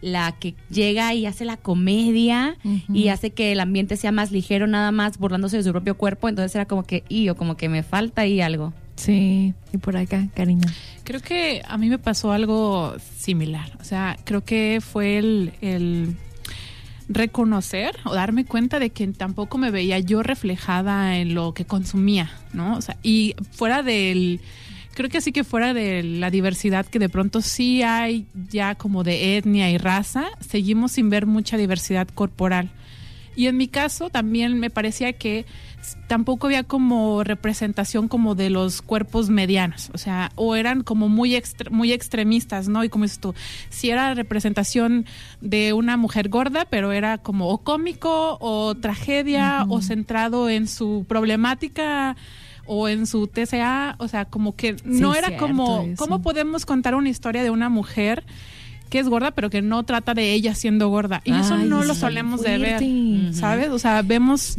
la 0.00 0.30
que 0.38 0.54
llega 0.70 1.12
y 1.12 1.26
hace 1.26 1.44
la 1.44 1.56
comedia 1.56 2.56
y 2.88 3.08
hace 3.08 3.30
que 3.30 3.50
el 3.50 3.58
ambiente 3.58 3.96
sea 3.96 4.12
más 4.12 4.30
ligero 4.30 4.68
nada 4.68 4.92
más 4.92 5.18
burlándose 5.18 5.56
de 5.56 5.64
su 5.64 5.72
propio 5.72 5.96
cuerpo, 5.96 6.28
entonces 6.28 6.54
era 6.54 6.66
como 6.66 6.84
que, 6.84 7.02
y 7.08 7.28
o 7.30 7.34
como 7.34 7.56
que 7.56 7.68
me 7.68 7.82
falta 7.82 8.22
ahí 8.22 8.40
algo. 8.40 8.72
Sí, 8.94 9.54
y 9.72 9.78
por 9.78 9.96
acá, 9.96 10.28
Karina. 10.34 10.72
Creo 11.02 11.20
que 11.20 11.62
a 11.66 11.78
mí 11.78 11.88
me 11.88 11.98
pasó 11.98 12.30
algo 12.30 12.94
similar. 13.18 13.76
O 13.80 13.84
sea, 13.84 14.16
creo 14.22 14.44
que 14.44 14.78
fue 14.80 15.18
el, 15.18 15.52
el 15.62 16.14
reconocer 17.14 17.96
o 18.04 18.14
darme 18.14 18.44
cuenta 18.44 18.78
de 18.78 18.90
que 18.90 19.06
tampoco 19.08 19.58
me 19.58 19.70
veía 19.70 19.98
yo 19.98 20.22
reflejada 20.22 21.18
en 21.18 21.34
lo 21.34 21.54
que 21.54 21.64
consumía, 21.64 22.30
¿no? 22.52 22.76
O 22.76 22.82
sea, 22.82 22.96
y 23.02 23.34
fuera 23.52 23.82
del 23.82 24.40
creo 24.94 25.08
que 25.08 25.18
así 25.18 25.32
que 25.32 25.44
fuera 25.44 25.74
de 25.74 26.02
la 26.02 26.30
diversidad 26.30 26.86
que 26.86 26.98
de 26.98 27.08
pronto 27.08 27.40
sí 27.40 27.82
hay 27.82 28.26
ya 28.50 28.74
como 28.74 29.04
de 29.04 29.36
etnia 29.36 29.70
y 29.70 29.78
raza, 29.78 30.26
seguimos 30.40 30.92
sin 30.92 31.10
ver 31.10 31.26
mucha 31.26 31.56
diversidad 31.56 32.08
corporal. 32.08 32.70
Y 33.34 33.46
en 33.46 33.56
mi 33.56 33.68
caso 33.68 34.10
también 34.10 34.58
me 34.58 34.70
parecía 34.70 35.14
que 35.14 35.46
tampoco 36.06 36.46
había 36.46 36.62
como 36.64 37.24
representación 37.24 38.08
como 38.08 38.34
de 38.34 38.50
los 38.50 38.82
cuerpos 38.82 39.30
medianos, 39.30 39.90
o 39.94 39.98
sea, 39.98 40.30
o 40.36 40.54
eran 40.54 40.82
como 40.82 41.08
muy 41.08 41.32
extre- 41.34 41.70
muy 41.70 41.92
extremistas, 41.92 42.68
¿no? 42.68 42.84
Y 42.84 42.88
como 42.88 43.04
dices 43.04 43.18
tú, 43.18 43.34
si 43.68 43.90
era 43.90 44.14
representación 44.14 45.06
de 45.40 45.72
una 45.72 45.96
mujer 45.96 46.28
gorda, 46.28 46.66
pero 46.70 46.92
era 46.92 47.18
como 47.18 47.48
o 47.48 47.58
cómico 47.58 48.38
o 48.40 48.74
tragedia 48.74 49.64
o 49.68 49.82
centrado 49.82 50.48
en 50.48 50.68
su 50.68 51.04
problemática 51.08 52.16
o 52.66 52.88
en 52.88 53.06
su 53.08 53.26
TCA, 53.26 53.96
o 53.98 54.06
sea, 54.06 54.24
como 54.24 54.54
que 54.54 54.76
no 54.84 55.14
era 55.16 55.36
como 55.36 55.80
eso. 55.82 55.96
cómo 56.04 56.22
podemos 56.22 56.64
contar 56.64 56.94
una 56.94 57.08
historia 57.08 57.42
de 57.42 57.50
una 57.50 57.68
mujer 57.68 58.24
que 58.92 58.98
es 58.98 59.08
gorda, 59.08 59.30
pero 59.30 59.48
que 59.48 59.62
no 59.62 59.84
trata 59.84 60.12
de 60.12 60.34
ella 60.34 60.54
siendo 60.54 60.88
gorda. 60.90 61.22
Y 61.24 61.32
eso 61.32 61.56
no 61.56 61.82
lo 61.82 61.94
solemos 61.94 62.42
de 62.42 62.58
ver. 62.58 63.34
¿sabes? 63.34 63.70
O 63.70 63.78
sea, 63.78 64.02
vemos, 64.02 64.56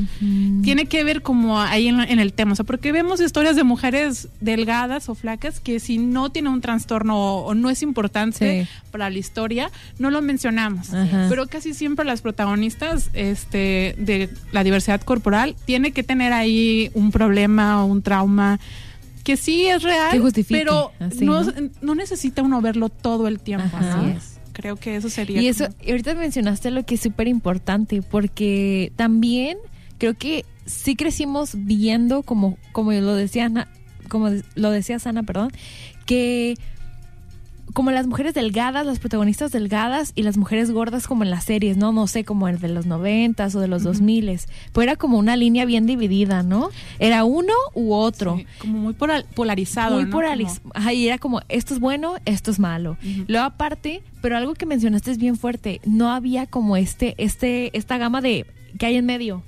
tiene 0.64 0.88
que 0.88 1.04
ver 1.04 1.22
como 1.22 1.62
ahí 1.62 1.88
en, 1.88 2.00
en 2.00 2.18
el 2.20 2.34
tema, 2.34 2.54
o 2.54 2.56
sea, 2.56 2.66
porque 2.66 2.92
vemos 2.92 3.22
historias 3.22 3.56
de 3.56 3.64
mujeres 3.64 4.28
delgadas 4.42 5.08
o 5.08 5.14
flacas 5.14 5.60
que 5.60 5.80
si 5.80 6.00
no 6.00 6.32
tiene 6.32 6.50
un 6.50 6.62
trastorno 6.62 7.16
o, 7.16 7.46
o 7.46 7.54
no 7.54 7.70
es 7.70 7.84
importante 7.84 8.64
Sí. 8.64 8.68
para 8.92 9.10
la 9.12 9.18
historia, 9.20 9.70
no 10.00 10.10
lo 10.10 10.22
mencionamos. 10.24 10.90
Pero 11.30 11.46
casi 11.48 11.76
siempre 11.76 12.04
las 12.04 12.22
protagonistas 12.22 13.12
este, 13.14 13.96
de 14.00 14.30
la 14.52 14.64
diversidad 14.64 15.02
corporal 15.02 15.56
tiene 15.66 15.92
que 15.92 16.02
tener 16.02 16.34
ahí 16.34 16.90
un 16.96 17.12
problema 17.12 17.84
o 17.84 17.86
un 17.86 18.02
trauma 18.02 18.60
que 19.24 19.38
sí 19.38 19.68
es 19.68 19.84
real, 19.84 20.22
pero 20.50 20.92
así, 21.00 21.24
no, 21.26 21.44
¿no? 21.44 21.52
no 21.82 21.96
necesita 21.96 22.42
uno 22.42 22.62
verlo 22.62 22.90
todo 22.90 23.28
el 23.28 23.40
tiempo. 23.40 23.76
Así 23.78 24.10
es. 24.18 24.40
Creo 24.54 24.76
que 24.76 24.96
eso 24.96 25.10
sería. 25.10 25.42
Y 25.42 25.48
eso, 25.48 25.66
como- 25.66 25.78
y 25.84 25.92
ahorita 25.92 26.14
mencionaste 26.16 26.70
lo 26.72 26.84
que 26.86 26.96
es 26.96 27.02
súper 27.02 27.28
importante, 27.28 28.02
porque 28.02 28.92
también 28.96 29.58
creo 29.98 30.14
que 30.14 30.46
sí 30.66 30.96
crecimos 30.96 31.52
viendo, 31.56 32.22
como, 32.24 32.58
como 32.72 32.92
lo 32.92 33.16
decía 33.16 33.46
Ana, 33.46 33.68
como 34.10 34.30
lo 34.56 34.70
decía 34.72 35.00
Sana, 35.00 35.24
perdón, 35.24 35.52
que 36.06 36.56
como 37.74 37.92
las 37.92 38.08
mujeres 38.08 38.34
delgadas, 38.34 38.86
las 38.86 39.00
protagonistas 39.00 39.52
delgadas 39.52 40.12
y 40.16 40.24
las 40.24 40.38
mujeres 40.38 40.72
gordas 40.72 41.08
como 41.08 41.24
en 41.24 41.32
las 41.32 41.44
series, 41.46 41.76
¿no? 41.76 41.92
No 41.92 42.08
sé, 42.08 42.24
como 42.24 42.48
el 42.48 42.60
de 42.60 42.70
los 42.70 42.86
noventas 42.86 43.56
o 43.56 43.60
de 43.60 43.68
los 43.68 43.84
dos 43.84 44.00
miles. 44.02 44.48
Pues 44.72 44.86
era 44.86 44.96
como 44.96 45.18
una 45.18 45.36
línea 45.36 45.66
bien 45.66 45.86
dividida, 45.86 46.44
¿no? 46.44 46.70
Era 47.00 47.24
uno 47.24 47.54
u 47.74 47.94
otro. 47.94 48.38
Sí, 48.38 48.46
como 48.60 48.78
muy 48.80 48.94
pola- 48.94 49.26
polarizado. 49.36 49.96
Muy 49.96 50.06
¿no? 50.06 50.12
polarizado. 50.12 50.62
Y 50.94 51.08
era 51.08 51.18
como, 51.18 51.42
esto 51.50 51.74
es 51.74 51.80
bueno, 51.80 52.16
esto 52.26 52.52
es 52.52 52.60
malo. 52.60 52.98
Luego 53.28 53.46
aparte, 53.46 54.04
pero 54.22 54.38
algo 54.38 54.54
que 54.54 54.66
mencionaste 54.66 55.12
es 55.12 55.18
bien 55.18 55.36
fuerte, 55.36 55.82
no 55.86 56.12
había 56.12 56.46
como 56.46 56.78
este, 56.78 57.16
este, 57.18 57.76
esta 57.78 57.98
gama 57.98 58.22
de 58.22 58.46
que 58.78 58.86
hay 58.86 58.96
en 58.98 59.06
medio. 59.06 59.44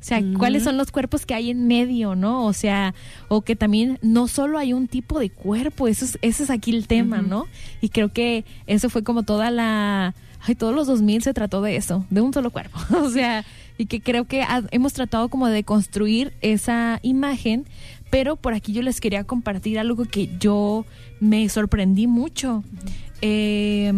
O 0.00 0.04
sea, 0.06 0.22
¿cuáles 0.38 0.62
son 0.62 0.76
los 0.76 0.92
cuerpos 0.92 1.26
que 1.26 1.34
hay 1.34 1.50
en 1.50 1.66
medio, 1.66 2.14
no? 2.14 2.44
O 2.44 2.52
sea, 2.52 2.94
o 3.28 3.40
que 3.42 3.56
también 3.56 3.98
no 4.02 4.28
solo 4.28 4.58
hay 4.58 4.72
un 4.72 4.86
tipo 4.86 5.18
de 5.18 5.30
cuerpo, 5.30 5.88
eso 5.88 6.04
es, 6.04 6.18
ese 6.22 6.44
es 6.44 6.50
aquí 6.50 6.70
el 6.70 6.86
tema, 6.86 7.22
¿no? 7.22 7.46
Y 7.80 7.88
creo 7.88 8.12
que 8.12 8.44
eso 8.68 8.88
fue 8.88 9.02
como 9.02 9.24
toda 9.24 9.50
la... 9.50 10.14
Ay, 10.42 10.54
todos 10.54 10.74
los 10.76 10.86
2000 10.86 11.22
se 11.22 11.34
trató 11.34 11.60
de 11.60 11.74
eso, 11.74 12.04
de 12.10 12.20
un 12.20 12.32
solo 12.32 12.50
cuerpo. 12.50 12.78
o 13.02 13.10
sea, 13.10 13.44
y 13.78 13.86
que 13.86 14.00
creo 14.00 14.26
que 14.26 14.42
ha- 14.42 14.62
hemos 14.70 14.92
tratado 14.92 15.28
como 15.28 15.48
de 15.48 15.64
construir 15.64 16.32
esa 16.40 17.00
imagen, 17.02 17.64
pero 18.08 18.36
por 18.36 18.54
aquí 18.54 18.72
yo 18.72 18.82
les 18.82 19.00
quería 19.00 19.24
compartir 19.24 19.76
algo 19.80 20.04
que 20.04 20.30
yo 20.38 20.86
me 21.18 21.48
sorprendí 21.48 22.06
mucho. 22.06 22.62
Eh, 23.22 23.92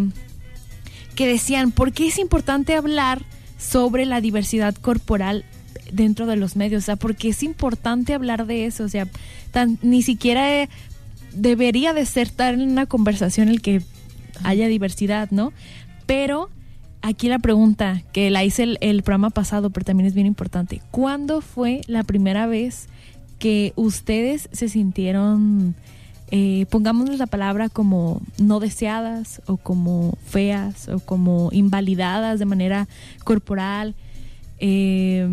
que 1.14 1.26
decían, 1.26 1.70
¿por 1.72 1.92
qué 1.92 2.06
es 2.06 2.18
importante 2.18 2.74
hablar 2.76 3.22
sobre 3.58 4.06
la 4.06 4.20
diversidad 4.22 4.74
corporal 4.76 5.44
dentro 5.92 6.26
de 6.26 6.36
los 6.36 6.56
medios? 6.56 6.84
O 6.84 6.86
sea, 6.86 6.96
¿por 6.96 7.16
qué 7.16 7.28
es 7.28 7.42
importante 7.42 8.14
hablar 8.14 8.46
de 8.46 8.66
eso? 8.66 8.84
O 8.84 8.88
sea, 8.88 9.06
ni 9.82 10.02
siquiera 10.02 10.62
eh, 10.62 10.68
debería 11.32 11.92
de 11.92 12.06
ser 12.06 12.30
tan 12.30 12.60
en 12.60 12.70
una 12.70 12.86
conversación 12.86 13.48
el 13.48 13.60
que 13.60 13.82
haya 14.44 14.68
diversidad, 14.68 15.30
¿no? 15.30 15.52
Pero 16.06 16.50
aquí 17.02 17.28
la 17.28 17.38
pregunta, 17.38 18.02
que 18.12 18.30
la 18.30 18.44
hice 18.44 18.76
el, 18.80 19.02
programa 19.02 19.30
pasado, 19.30 19.70
pero 19.70 19.84
también 19.84 20.06
es 20.06 20.14
bien 20.14 20.26
importante. 20.26 20.82
¿Cuándo 20.90 21.40
fue 21.40 21.82
la 21.86 22.02
primera 22.02 22.46
vez 22.46 22.88
que 23.38 23.72
ustedes 23.76 24.48
se 24.52 24.68
sintieron, 24.68 25.74
eh, 26.30 26.66
pongámosles 26.70 27.18
la 27.18 27.26
palabra 27.26 27.68
como 27.68 28.20
no 28.38 28.60
deseadas 28.60 29.40
o 29.46 29.56
como 29.56 30.16
feas 30.26 30.88
o 30.88 30.98
como 30.98 31.50
invalidadas 31.52 32.38
de 32.38 32.44
manera 32.44 32.88
corporal? 33.24 33.94
Eh, 34.58 35.28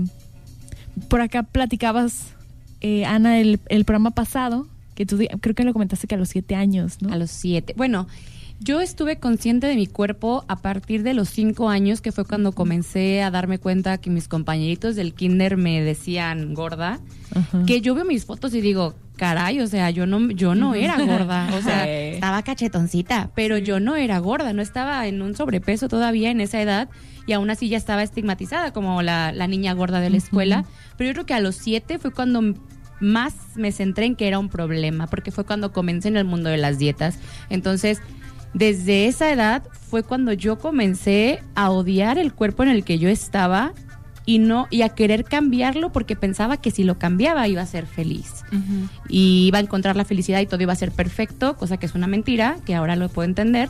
por 1.07 1.21
acá 1.21 1.43
platicabas, 1.43 2.33
eh, 2.81 3.05
Ana, 3.05 3.39
el, 3.39 3.59
el 3.69 3.85
programa 3.85 4.11
pasado, 4.11 4.67
que 4.95 5.05
tú 5.05 5.19
creo 5.41 5.55
que 5.55 5.63
lo 5.63 5.73
comentaste 5.73 6.07
que 6.07 6.15
a 6.15 6.17
los 6.17 6.29
siete 6.29 6.55
años, 6.55 7.01
¿no? 7.01 7.13
A 7.13 7.17
los 7.17 7.31
siete. 7.31 7.73
Bueno, 7.75 8.07
yo 8.59 8.79
estuve 8.79 9.17
consciente 9.19 9.67
de 9.67 9.75
mi 9.75 9.87
cuerpo 9.87 10.45
a 10.47 10.55
partir 10.57 11.03
de 11.03 11.13
los 11.13 11.29
cinco 11.29 11.69
años, 11.69 12.01
que 12.01 12.11
fue 12.11 12.25
cuando 12.25 12.53
comencé 12.53 13.21
a 13.21 13.29
darme 13.29 13.59
cuenta 13.59 13.97
que 13.97 14.09
mis 14.09 14.27
compañeritos 14.27 14.95
del 14.95 15.13
kinder 15.13 15.57
me 15.57 15.81
decían 15.81 16.53
gorda. 16.53 16.99
Ajá. 17.35 17.65
Que 17.65 17.81
yo 17.81 17.93
veo 17.95 18.05
mis 18.05 18.25
fotos 18.25 18.53
y 18.53 18.61
digo, 18.61 18.95
caray, 19.17 19.59
o 19.59 19.67
sea, 19.67 19.89
yo 19.89 20.05
no, 20.05 20.31
yo 20.31 20.55
no 20.55 20.73
era 20.73 20.97
gorda. 20.97 21.49
O 21.57 21.61
sea, 21.61 21.87
estaba 22.13 22.43
cachetoncita, 22.43 23.31
pero 23.35 23.57
yo 23.57 23.81
no 23.81 23.97
era 23.97 24.19
gorda, 24.19 24.53
no 24.53 24.61
estaba 24.61 25.05
en 25.07 25.21
un 25.21 25.35
sobrepeso 25.35 25.89
todavía 25.89 26.31
en 26.31 26.39
esa 26.39 26.61
edad 26.61 26.89
y 27.25 27.33
aún 27.33 27.49
así 27.49 27.69
ya 27.69 27.77
estaba 27.77 28.03
estigmatizada 28.03 28.71
como 28.71 29.01
la, 29.01 29.31
la 29.31 29.47
niña 29.47 29.73
gorda 29.73 29.99
de 29.99 30.09
la 30.09 30.17
escuela. 30.17 30.65
Pero 30.97 31.09
yo 31.09 31.13
creo 31.13 31.25
que 31.25 31.33
a 31.33 31.39
los 31.39 31.55
siete 31.55 31.99
fue 31.99 32.11
cuando 32.11 32.41
más 32.99 33.33
me 33.55 33.71
centré 33.71 34.05
en 34.05 34.15
que 34.15 34.27
era 34.27 34.39
un 34.39 34.49
problema, 34.49 35.07
porque 35.07 35.31
fue 35.31 35.45
cuando 35.45 35.71
comencé 35.71 36.07
en 36.07 36.17
el 36.17 36.25
mundo 36.25 36.49
de 36.49 36.57
las 36.57 36.77
dietas. 36.77 37.19
Entonces, 37.49 38.01
desde 38.53 39.07
esa 39.07 39.31
edad 39.31 39.63
fue 39.89 40.03
cuando 40.03 40.33
yo 40.33 40.57
comencé 40.57 41.41
a 41.55 41.69
odiar 41.69 42.17
el 42.17 42.33
cuerpo 42.33 42.63
en 42.63 42.69
el 42.69 42.83
que 42.83 42.99
yo 42.99 43.09
estaba 43.09 43.73
y 44.25 44.39
no 44.39 44.67
y 44.71 44.81
a 44.81 44.89
querer 44.89 45.23
cambiarlo 45.23 45.91
porque 45.91 46.15
pensaba 46.15 46.57
que 46.57 46.71
si 46.71 46.83
lo 46.83 46.97
cambiaba 46.97 47.47
iba 47.47 47.61
a 47.61 47.65
ser 47.65 47.85
feliz 47.85 48.43
y 49.07 49.45
iba 49.47 49.59
a 49.59 49.61
encontrar 49.61 49.95
la 49.95 50.05
felicidad 50.05 50.39
y 50.39 50.47
todo 50.47 50.61
iba 50.61 50.73
a 50.73 50.77
ser 50.77 50.91
perfecto, 50.91 51.57
cosa 51.57 51.77
que 51.77 51.85
es 51.85 51.95
una 51.95 52.07
mentira, 52.07 52.57
que 52.65 52.75
ahora 52.75 52.95
lo 52.95 53.09
puedo 53.09 53.27
entender, 53.27 53.69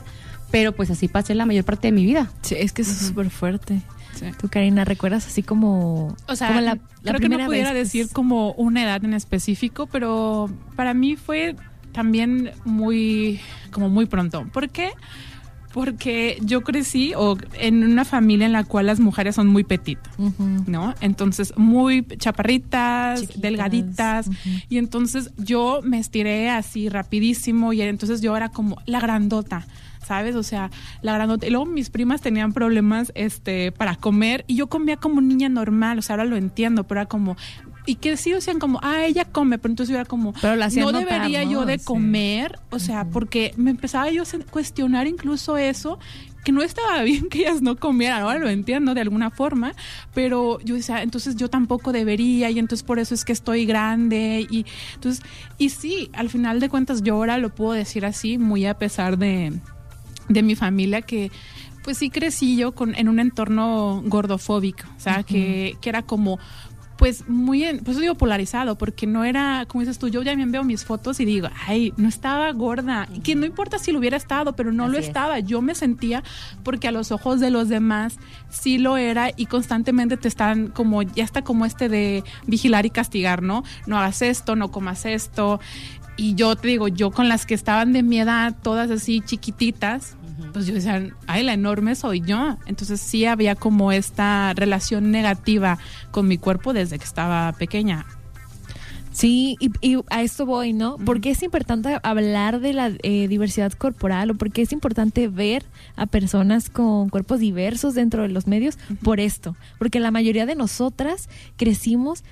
pero 0.56 0.72
pues 0.72 0.90
así 0.90 1.06
pasé 1.06 1.34
la 1.34 1.44
mayor 1.44 1.64
parte 1.66 1.88
de 1.88 1.92
mi 1.92 2.06
vida. 2.06 2.30
Sí, 2.40 2.54
es 2.58 2.72
que 2.72 2.80
eso 2.80 2.92
es 2.92 3.08
súper 3.08 3.28
fuerte. 3.28 3.82
Sí. 4.14 4.24
Tú, 4.40 4.48
Karina, 4.48 4.86
¿recuerdas 4.86 5.26
así 5.26 5.42
como, 5.42 6.16
O 6.26 6.34
sea, 6.34 6.48
como 6.48 6.60
la, 6.62 6.78
la 7.02 7.12
creo 7.12 7.20
que 7.20 7.28
no 7.28 7.44
pudiera 7.44 7.74
vez? 7.74 7.92
decir 7.92 8.08
como 8.10 8.52
una 8.52 8.82
edad 8.82 9.04
en 9.04 9.12
específico, 9.12 9.86
pero 9.86 10.48
para 10.74 10.94
mí 10.94 11.14
fue 11.16 11.56
también 11.92 12.52
muy, 12.64 13.38
como 13.70 13.90
muy 13.90 14.06
pronto. 14.06 14.46
¿Por 14.50 14.70
qué? 14.70 14.92
Porque 15.74 16.38
yo 16.40 16.62
crecí 16.62 17.12
o, 17.14 17.36
en 17.60 17.84
una 17.84 18.06
familia 18.06 18.46
en 18.46 18.52
la 18.52 18.64
cual 18.64 18.86
las 18.86 18.98
mujeres 18.98 19.34
son 19.34 19.48
muy 19.48 19.62
petit, 19.62 19.98
Ujú. 20.16 20.64
¿no? 20.66 20.94
Entonces, 21.02 21.52
muy 21.58 22.02
chaparritas, 22.16 23.20
Chiquitas, 23.20 23.42
delgaditas. 23.42 24.30
Y 24.70 24.78
entonces 24.78 25.32
yo 25.36 25.80
me 25.84 25.98
estiré 25.98 26.48
así 26.48 26.88
rapidísimo 26.88 27.74
y 27.74 27.82
entonces 27.82 28.22
yo 28.22 28.34
era 28.34 28.48
como 28.48 28.78
la 28.86 29.00
grandota. 29.00 29.66
¿Sabes? 30.06 30.36
O 30.36 30.42
sea, 30.44 30.70
la 31.02 31.14
grandota. 31.14 31.46
Y 31.46 31.50
luego 31.50 31.66
mis 31.66 31.90
primas 31.90 32.20
tenían 32.20 32.52
problemas 32.52 33.10
este, 33.16 33.72
para 33.72 33.96
comer 33.96 34.44
y 34.46 34.54
yo 34.54 34.68
comía 34.68 34.96
como 34.96 35.20
niña 35.20 35.48
normal. 35.48 35.98
O 35.98 36.02
sea, 36.02 36.14
ahora 36.14 36.24
lo 36.24 36.36
entiendo, 36.36 36.84
pero 36.84 37.00
era 37.00 37.08
como. 37.08 37.36
Y 37.88 37.96
que 37.96 38.16
sí 38.16 38.32
decían 38.32 38.58
como, 38.58 38.78
ah, 38.82 39.04
ella 39.04 39.24
come, 39.24 39.58
pero 39.58 39.70
entonces 39.72 39.92
yo 39.92 39.96
era 40.00 40.04
como, 40.04 40.32
Pero 40.40 40.56
la 40.56 40.66
hacían 40.66 40.86
no 40.86 40.92
notar, 40.92 41.08
debería 41.20 41.44
¿no? 41.44 41.50
yo 41.52 41.66
de 41.66 41.78
Sí. 41.78 41.84
comer, 41.84 42.58
o 42.70 42.78
sea, 42.80 43.04
porque 43.04 43.52
me 43.56 43.70
empezaba 43.70 44.10
yo 44.10 44.22
a 44.24 44.26
cuestionar 44.50 45.06
incluso 45.06 45.56
eso, 45.56 46.00
que 46.44 46.50
no 46.50 46.62
estaba 46.62 47.00
bien 47.04 47.28
que 47.28 47.42
ellas 47.42 47.62
no 47.62 47.76
comieran, 47.76 48.22
ahora 48.22 48.40
lo 48.40 48.48
entiendo 48.48 48.92
de 48.92 49.02
alguna 49.02 49.30
forma, 49.30 49.72
pero 50.14 50.58
yo 50.64 50.74
decía, 50.74 51.00
entonces 51.04 51.36
yo 51.36 51.48
tampoco 51.48 51.92
debería 51.92 52.50
y 52.50 52.58
entonces 52.58 52.82
por 52.84 52.98
eso 52.98 53.14
es 53.14 53.24
que 53.24 53.32
estoy 53.32 53.66
grande 53.66 54.48
y 54.50 54.66
entonces, 54.94 55.24
y 55.56 55.68
sí, 55.68 56.10
al 56.12 56.28
final 56.28 56.58
de 56.58 56.68
cuentas 56.68 57.02
yo 57.04 57.14
ahora 57.14 57.38
lo 57.38 57.54
puedo 57.54 57.70
decir 57.72 58.04
así, 58.04 58.36
muy 58.36 58.66
a 58.66 58.74
pesar 58.78 59.16
de, 59.16 59.52
de 60.28 60.42
mi 60.42 60.54
familia 60.54 61.02
que 61.02 61.30
pues 61.82 61.98
sí 61.98 62.10
crecí 62.10 62.56
yo 62.56 62.72
con, 62.72 62.96
en 62.96 63.08
un 63.08 63.20
entorno 63.20 64.02
gordofóbico, 64.06 64.88
o 64.96 65.00
sea, 65.00 65.22
que, 65.22 65.76
que 65.80 65.88
era 65.88 66.02
como 66.02 66.38
pues 66.96 67.28
muy, 67.28 67.64
en, 67.64 67.80
pues 67.80 67.98
digo 67.98 68.14
polarizado, 68.14 68.76
porque 68.76 69.06
no 69.06 69.24
era, 69.24 69.66
como 69.68 69.82
dices 69.82 69.98
tú, 69.98 70.08
yo 70.08 70.22
ya 70.22 70.34
me 70.34 70.46
veo 70.46 70.64
mis 70.64 70.84
fotos 70.84 71.20
y 71.20 71.24
digo, 71.24 71.48
ay, 71.66 71.92
no 71.96 72.08
estaba 72.08 72.50
gorda, 72.52 73.06
que 73.22 73.34
no 73.34 73.46
importa 73.46 73.78
si 73.78 73.92
lo 73.92 73.98
hubiera 73.98 74.16
estado, 74.16 74.56
pero 74.56 74.72
no 74.72 74.88
lo 74.88 74.98
es. 74.98 75.06
estaba, 75.06 75.38
yo 75.40 75.60
me 75.60 75.74
sentía 75.74 76.22
porque 76.62 76.88
a 76.88 76.92
los 76.92 77.12
ojos 77.12 77.40
de 77.40 77.50
los 77.50 77.68
demás 77.68 78.18
sí 78.48 78.78
lo 78.78 78.96
era 78.96 79.30
y 79.36 79.46
constantemente 79.46 80.16
te 80.16 80.28
están 80.28 80.68
como, 80.68 81.02
ya 81.02 81.24
está 81.24 81.42
como 81.42 81.66
este 81.66 81.88
de 81.88 82.24
vigilar 82.46 82.86
y 82.86 82.90
castigar, 82.90 83.42
¿no? 83.42 83.62
No 83.86 83.98
hagas 83.98 84.22
esto, 84.22 84.56
no 84.56 84.70
comas 84.70 85.04
esto, 85.04 85.60
y 86.16 86.34
yo 86.34 86.56
te 86.56 86.68
digo, 86.68 86.88
yo 86.88 87.10
con 87.10 87.28
las 87.28 87.46
que 87.46 87.54
estaban 87.54 87.92
de 87.92 88.02
mi 88.02 88.18
edad, 88.18 88.54
todas 88.62 88.90
así 88.90 89.20
chiquititas, 89.20 90.16
pues 90.52 90.66
yo 90.66 90.74
decía, 90.74 91.10
ay, 91.26 91.42
la 91.42 91.54
enorme 91.54 91.94
soy 91.94 92.20
yo. 92.20 92.56
Entonces 92.66 93.00
sí 93.00 93.26
había 93.26 93.54
como 93.54 93.92
esta 93.92 94.52
relación 94.54 95.10
negativa 95.10 95.78
con 96.10 96.28
mi 96.28 96.38
cuerpo 96.38 96.72
desde 96.72 96.98
que 96.98 97.04
estaba 97.04 97.52
pequeña. 97.52 98.06
Sí, 99.12 99.56
y, 99.60 99.70
y 99.80 99.98
a 100.10 100.22
esto 100.22 100.44
voy, 100.44 100.74
¿no? 100.74 100.98
¿Por 100.98 101.22
qué 101.22 101.30
es 101.30 101.42
importante 101.42 101.98
hablar 102.02 102.60
de 102.60 102.74
la 102.74 102.92
eh, 103.02 103.28
diversidad 103.28 103.72
corporal 103.72 104.30
o 104.30 104.34
por 104.34 104.52
qué 104.52 104.60
es 104.60 104.72
importante 104.72 105.28
ver 105.28 105.64
a 105.96 106.04
personas 106.04 106.68
con 106.68 107.08
cuerpos 107.08 107.40
diversos 107.40 107.94
dentro 107.94 108.22
de 108.22 108.28
los 108.28 108.46
medios? 108.46 108.76
Por 109.02 109.18
esto, 109.18 109.56
porque 109.78 110.00
la 110.00 110.10
mayoría 110.10 110.44
de 110.44 110.54
nosotras 110.54 111.30
crecimos 111.56 112.24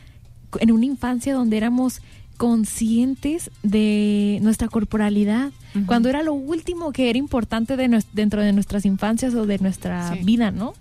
en 0.60 0.72
una 0.72 0.84
infancia 0.84 1.32
donde 1.32 1.56
éramos 1.56 2.02
conscientes 2.36 3.50
de 3.62 4.38
nuestra 4.42 4.68
corporalidad, 4.68 5.52
cuando 5.86 6.08
era 6.08 6.22
lo 6.22 6.34
último 6.34 6.92
que 6.92 7.10
era 7.10 7.18
importante 7.18 7.76
de 7.76 8.02
dentro 8.12 8.42
de 8.42 8.52
nuestras 8.52 8.84
infancias 8.84 9.34
o 9.34 9.44
de 9.46 9.58
nuestra 9.58 10.12
Sí. 10.14 10.20
vida, 10.22 10.50
¿no? 10.52 10.74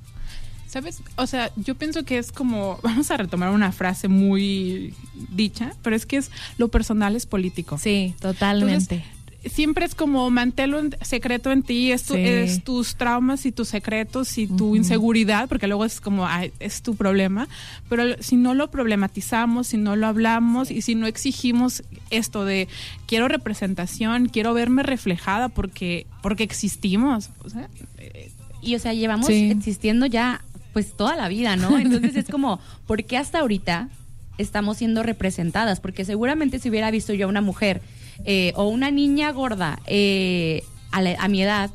¿Sabes? 0.67 1.01
O 1.17 1.27
sea, 1.27 1.51
yo 1.55 1.75
pienso 1.75 2.03
que 2.03 2.17
es 2.17 2.31
como, 2.31 2.79
vamos 2.83 3.09
a 3.11 3.17
retomar 3.17 3.49
una 3.49 3.71
frase 3.71 4.07
muy 4.07 4.93
dicha, 5.29 5.73
pero 5.81 5.95
es 5.95 6.05
que 6.05 6.17
es 6.17 6.31
lo 6.57 6.67
personal 6.69 7.15
es 7.15 7.25
político. 7.25 7.77
Sí, 7.77 8.13
totalmente. 8.19 9.03
Siempre 9.45 9.85
es 9.85 9.95
como 9.95 10.29
manténlo 10.29 10.79
en 10.79 10.95
secreto 11.01 11.51
en 11.51 11.63
ti, 11.63 11.91
es, 11.91 12.03
tu- 12.03 12.13
Sí. 12.15 12.21
es 12.21 12.63
tus 12.63 12.95
traumas 12.95 13.45
y 13.45 13.51
tus 13.51 13.67
secretos 13.69 14.37
y 14.37 14.47
tu 14.47 14.75
inseguridad, 14.75 15.49
porque 15.49 15.67
luego 15.67 15.85
es 15.85 15.99
como, 15.99 16.25
ay, 16.27 16.51
es 16.59 16.81
tu 16.81 16.95
problema, 16.95 17.47
pero 17.89 18.03
si 18.21 18.35
no 18.37 18.53
lo 18.53 18.71
problematizamos, 18.71 19.67
si 19.67 19.77
no 19.77 19.95
lo 19.95 20.07
hablamos 20.07 20.71
y 20.71 20.81
si 20.81 20.95
no 20.95 21.07
exigimos 21.07 21.83
esto 22.09 22.45
de 22.45 22.67
quiero 23.05 23.27
representación, 23.27 24.29
quiero 24.29 24.53
verme 24.53 24.83
reflejada 24.83 25.49
porque, 25.49 26.07
porque 26.21 26.43
existimos, 26.43 27.29
o 27.43 27.49
sea, 27.49 27.69
eh, 27.97 28.31
Y 28.61 28.75
o 28.75 28.79
sea, 28.79 28.93
llevamos 28.93 29.27
Sí. 29.27 29.51
existiendo 29.51 30.05
ya 30.05 30.41
pues 30.71 30.93
toda 30.95 31.15
la 31.17 31.27
vida, 31.27 31.57
¿no? 31.57 31.77
Entonces 31.77 32.15
es 32.15 32.29
como, 32.29 32.61
¿por 32.87 33.03
qué 33.03 33.17
hasta 33.17 33.39
ahorita 33.39 33.89
estamos 34.37 34.77
siendo 34.77 35.03
representadas? 35.03 35.81
Porque 35.81 36.05
seguramente 36.05 36.59
si 36.59 36.69
hubiera 36.69 36.89
visto 36.89 37.13
yo 37.13 37.25
a 37.25 37.29
una 37.29 37.41
mujer 37.41 37.81
eh, 38.25 38.53
o 38.55 38.67
una 38.67 38.91
niña 38.91 39.31
gorda 39.31 39.79
eh, 39.85 40.63
a, 40.91 41.01
la- 41.01 41.15
a 41.19 41.27
mi 41.27 41.41
edad, 41.41 41.71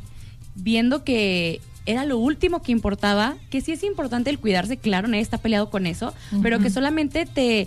viendo 0.54 1.04
que 1.04 1.60
era 1.86 2.04
lo 2.04 2.18
último 2.18 2.62
que 2.62 2.72
importaba, 2.72 3.36
que 3.50 3.60
sí 3.60 3.72
es 3.72 3.82
importante 3.82 4.28
el 4.30 4.38
cuidarse, 4.38 4.76
claro, 4.76 5.08
nadie 5.08 5.22
está 5.22 5.38
peleado 5.38 5.70
con 5.70 5.86
eso, 5.86 6.12
pero 6.42 6.58
que 6.58 6.68
solamente 6.68 7.24
te, 7.24 7.66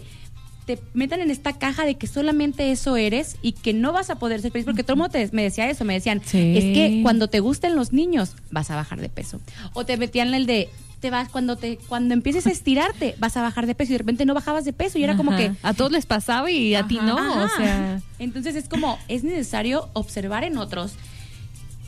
te 0.68 0.78
metan 0.94 1.22
en 1.22 1.32
esta 1.32 1.54
caja 1.54 1.86
de 1.86 1.96
que 1.96 2.06
solamente 2.06 2.72
eso 2.72 2.98
eres 2.98 3.38
y 3.42 3.54
que 3.54 3.74
no 3.74 3.92
vas 3.94 4.12
a 4.12 4.20
poder 4.20 4.40
ser 4.42 4.52
feliz, 4.52 4.66
porque 4.66 4.84
todo 4.84 4.94
el 4.94 5.00
mundo 5.00 5.12
te- 5.12 5.28
me 5.32 5.42
decía 5.42 5.68
eso, 5.72 5.86
me 5.86 5.94
decían, 5.94 6.22
Sí. 6.24 6.54
es 6.56 6.64
que 6.66 7.00
cuando 7.02 7.30
te 7.30 7.40
gusten 7.40 7.76
los 7.76 7.94
niños 7.94 8.36
vas 8.52 8.70
a 8.70 8.76
bajar 8.76 9.02
de 9.02 9.10
peso. 9.10 9.42
O 9.74 9.86
te 9.86 9.98
metían 9.98 10.34
el 10.36 10.46
de, 10.46 10.70
te 11.02 11.10
vas, 11.10 11.28
cuando 11.30 11.58
te 11.58 11.78
cuando 11.90 12.14
empieces 12.14 12.48
a 12.48 12.52
estirarte 12.52 13.16
vas 13.20 13.36
a 13.36 13.42
bajar 13.42 13.66
de 13.68 13.76
peso 13.76 13.92
y 13.92 13.94
de 13.94 13.98
repente 13.98 14.26
no 14.26 14.34
bajabas 14.34 14.64
de 14.64 14.72
peso 14.72 14.98
y 15.00 15.04
era 15.04 15.18
como 15.18 15.36
que... 15.36 15.52
A 15.64 15.74
todos 15.74 15.92
les 15.92 16.06
pasaba 16.06 16.50
y 16.52 16.76
a 16.76 16.88
ti 16.88 17.00
no, 17.04 17.18
Ajá. 17.18 17.44
o 17.46 17.58
sea... 17.58 18.02
Entonces 18.20 18.56
es 18.56 18.70
como, 18.70 18.98
es 19.08 19.24
necesario 19.24 19.90
observar 19.94 20.44
en 20.44 20.58
otros 20.58 20.94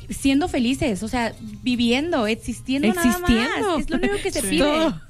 siendo 0.09 0.49
felices, 0.49 1.01
o 1.01 1.07
sea, 1.07 1.33
viviendo, 1.63 2.27
existiendo, 2.27 2.89
Existiendo. 2.89 3.27
nada 3.29 3.61
más. 3.61 3.79
Es 3.79 3.89
lo 3.89 3.97
único 3.97 4.15
que 4.21 4.31
se 4.31 4.41
Sí. 4.41 4.47
pide. 4.49 4.59
Todo. 4.59 5.01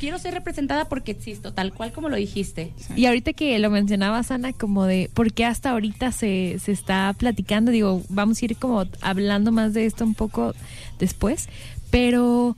Quiero 0.00 0.18
ser 0.18 0.34
representada 0.34 0.88
porque 0.88 1.12
existo, 1.12 1.52
tal 1.52 1.72
cual 1.72 1.92
como 1.92 2.08
lo 2.08 2.16
dijiste. 2.16 2.72
Y 2.96 3.06
ahorita 3.06 3.32
que 3.32 3.56
lo 3.60 3.70
mencionabas, 3.70 4.30
Ana, 4.32 4.52
como 4.52 4.86
de 4.86 5.08
por 5.14 5.32
qué 5.32 5.44
hasta 5.44 5.70
ahorita 5.70 6.10
se, 6.10 6.58
se 6.58 6.72
está 6.72 7.14
platicando, 7.16 7.70
digo, 7.70 8.02
vamos 8.08 8.42
a 8.42 8.44
ir 8.46 8.56
como 8.56 8.84
hablando 9.00 9.52
más 9.52 9.72
de 9.72 9.86
esto 9.86 10.04
un 10.04 10.14
poco 10.14 10.52
después, 10.98 11.48
pero 11.90 12.56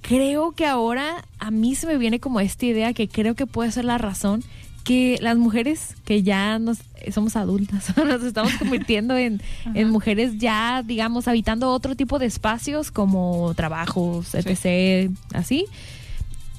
creo 0.00 0.52
que 0.52 0.66
ahora 0.66 1.24
a 1.38 1.50
mí 1.50 1.74
se 1.74 1.86
me 1.86 1.96
viene 1.98 2.20
como 2.20 2.40
esta 2.40 2.66
idea 2.66 2.92
que 2.92 3.08
creo 3.08 3.34
que 3.34 3.46
puede 3.46 3.70
ser 3.72 3.84
la 3.84 3.98
razón 3.98 4.42
que 4.84 5.18
las 5.20 5.36
mujeres 5.36 5.94
que 6.04 6.22
ya 6.22 6.58
nos 6.58 6.78
somos 7.12 7.36
adultas, 7.36 7.96
nos 7.96 8.22
estamos 8.22 8.52
convirtiendo 8.54 9.16
en, 9.16 9.40
en 9.74 9.90
mujeres 9.90 10.38
ya, 10.38 10.82
digamos, 10.84 11.28
habitando 11.28 11.70
otro 11.70 11.94
tipo 11.94 12.18
de 12.18 12.26
espacios 12.26 12.90
como 12.90 13.52
trabajos, 13.54 14.34
etc., 14.34 15.10
así 15.32 15.66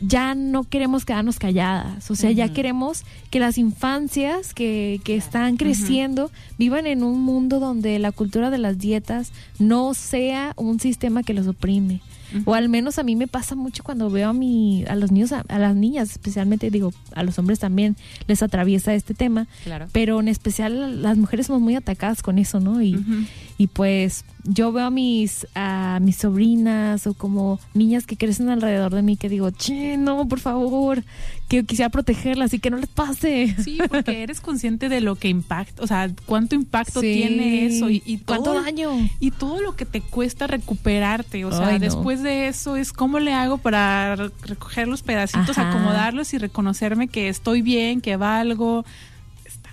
ya 0.01 0.33
no 0.33 0.63
queremos 0.63 1.05
quedarnos 1.05 1.37
calladas, 1.37 2.09
o 2.09 2.15
sea, 2.15 2.31
ya 2.31 2.51
queremos 2.51 3.03
que 3.29 3.39
las 3.39 3.59
infancias 3.59 4.53
que, 4.53 4.99
que 5.03 5.15
están 5.15 5.57
creciendo 5.57 6.31
vivan 6.57 6.87
en 6.87 7.03
un 7.03 7.21
mundo 7.21 7.59
donde 7.59 7.99
la 7.99 8.11
cultura 8.11 8.49
de 8.49 8.57
las 8.57 8.79
dietas 8.79 9.31
no 9.59 9.93
sea 9.93 10.53
un 10.55 10.79
sistema 10.79 11.21
que 11.21 11.35
los 11.35 11.47
oprime. 11.47 12.01
O 12.45 12.53
al 12.53 12.69
menos 12.69 12.97
a 12.99 13.03
mí 13.03 13.15
me 13.15 13.27
pasa 13.27 13.55
mucho 13.55 13.83
cuando 13.83 14.09
veo 14.09 14.29
a 14.29 14.33
mi, 14.33 14.83
a 14.87 14.95
los 14.95 15.11
niños, 15.11 15.31
a, 15.31 15.43
a 15.47 15.59
las 15.59 15.75
niñas, 15.75 16.11
especialmente 16.11 16.69
digo, 16.71 16.93
a 17.13 17.23
los 17.23 17.37
hombres 17.39 17.59
también 17.59 17.95
les 18.27 18.41
atraviesa 18.43 18.93
este 18.93 19.13
tema, 19.13 19.47
Claro. 19.63 19.87
pero 19.91 20.19
en 20.19 20.27
especial 20.27 21.01
las 21.01 21.17
mujeres 21.17 21.47
somos 21.47 21.61
muy 21.61 21.75
atacadas 21.75 22.21
con 22.21 22.37
eso, 22.39 22.59
¿no? 22.59 22.81
Y, 22.81 22.97
y 23.57 23.67
pues 23.67 24.23
yo 24.43 24.71
veo 24.71 24.85
a 24.85 24.89
mis, 24.89 25.45
a 25.55 25.99
mis 26.01 26.17
sobrinas 26.17 27.05
o 27.07 27.13
como 27.13 27.59
niñas 27.73 28.05
que 28.07 28.17
crecen 28.17 28.49
alrededor 28.49 28.93
de 28.93 29.01
mí 29.01 29.15
que 29.17 29.29
digo, 29.29 29.51
che, 29.51 29.97
no, 29.97 30.27
por 30.27 30.39
favor, 30.39 31.03
que 31.47 31.63
quisiera 31.63 31.89
protegerlas 31.89 32.53
y 32.53 32.59
que 32.59 32.69
no 32.71 32.77
les 32.77 32.89
pase. 32.89 33.55
Sí, 33.63 33.77
porque 33.89 34.23
eres 34.23 34.41
consciente 34.41 34.89
de 34.89 35.01
lo 35.01 35.15
que 35.15 35.27
impacta, 35.29 35.83
o 35.83 35.87
sea, 35.87 36.09
cuánto 36.25 36.55
impacto 36.55 37.01
Sí. 37.01 37.13
tiene 37.13 37.65
eso 37.65 37.89
y, 37.89 38.01
y 38.05 38.17
¿Cuánto 38.19 38.51
todo- 38.51 38.63
daño? 38.63 38.91
Y 39.19 39.31
todo 39.31 39.61
lo 39.61 39.75
que 39.75 39.85
te 39.85 40.01
cuesta 40.01 40.47
recuperarte, 40.47 41.45
o 41.45 41.51
sea, 41.51 41.67
Ay, 41.67 41.73
no. 41.79 41.85
después 41.85 42.23
de 42.23 42.47
eso 42.47 42.75
es 42.77 42.93
cómo 42.93 43.19
le 43.19 43.33
hago 43.33 43.57
para 43.59 44.15
re- 44.15 44.31
recoger 44.43 44.87
los 44.87 45.01
pedacitos, 45.03 45.57
Ajá. 45.57 45.69
acomodarlos 45.69 46.33
y 46.33 46.37
reconocerme 46.37 47.07
que 47.07 47.29
estoy 47.29 47.61
bien, 47.61 48.01
que 48.01 48.15
valgo. 48.15 48.85
Está 49.45 49.69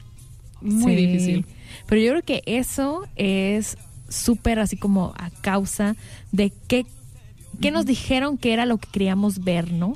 muy 0.60 0.94
Sí. 0.94 1.06
difícil. 1.06 1.46
Pero 1.86 2.00
yo 2.02 2.10
creo 2.10 2.22
que 2.22 2.42
eso 2.46 3.06
es 3.16 3.78
súper 4.08 4.58
así 4.58 4.76
como 4.76 5.14
a 5.16 5.30
causa 5.30 5.96
de 6.32 6.52
qué, 6.66 6.86
qué 7.60 7.70
nos 7.70 7.86
dijeron 7.86 8.38
que 8.38 8.52
era 8.52 8.66
lo 8.66 8.78
que 8.78 8.88
queríamos 8.90 9.44
ver, 9.44 9.72
¿no? 9.72 9.92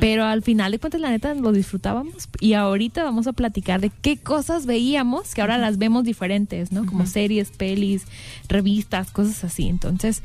Pero 0.00 0.24
al 0.24 0.42
final 0.42 0.72
de 0.72 0.78
cuentas, 0.78 1.00
la 1.00 1.10
neta, 1.10 1.34
lo 1.34 1.52
disfrutábamos. 1.52 2.28
Y 2.40 2.54
ahorita 2.54 3.04
vamos 3.04 3.26
a 3.26 3.32
platicar 3.32 3.80
de 3.80 3.90
qué 3.90 4.16
cosas 4.16 4.66
veíamos 4.66 5.34
que 5.34 5.40
ahora 5.40 5.58
las 5.58 5.78
vemos 5.78 6.04
diferentes, 6.04 6.72
¿no? 6.72 6.86
Como 6.86 7.06
series, 7.06 7.50
pelis, 7.50 8.06
revistas, 8.48 9.10
cosas 9.10 9.44
así. 9.44 9.68
Entonces, 9.68 10.22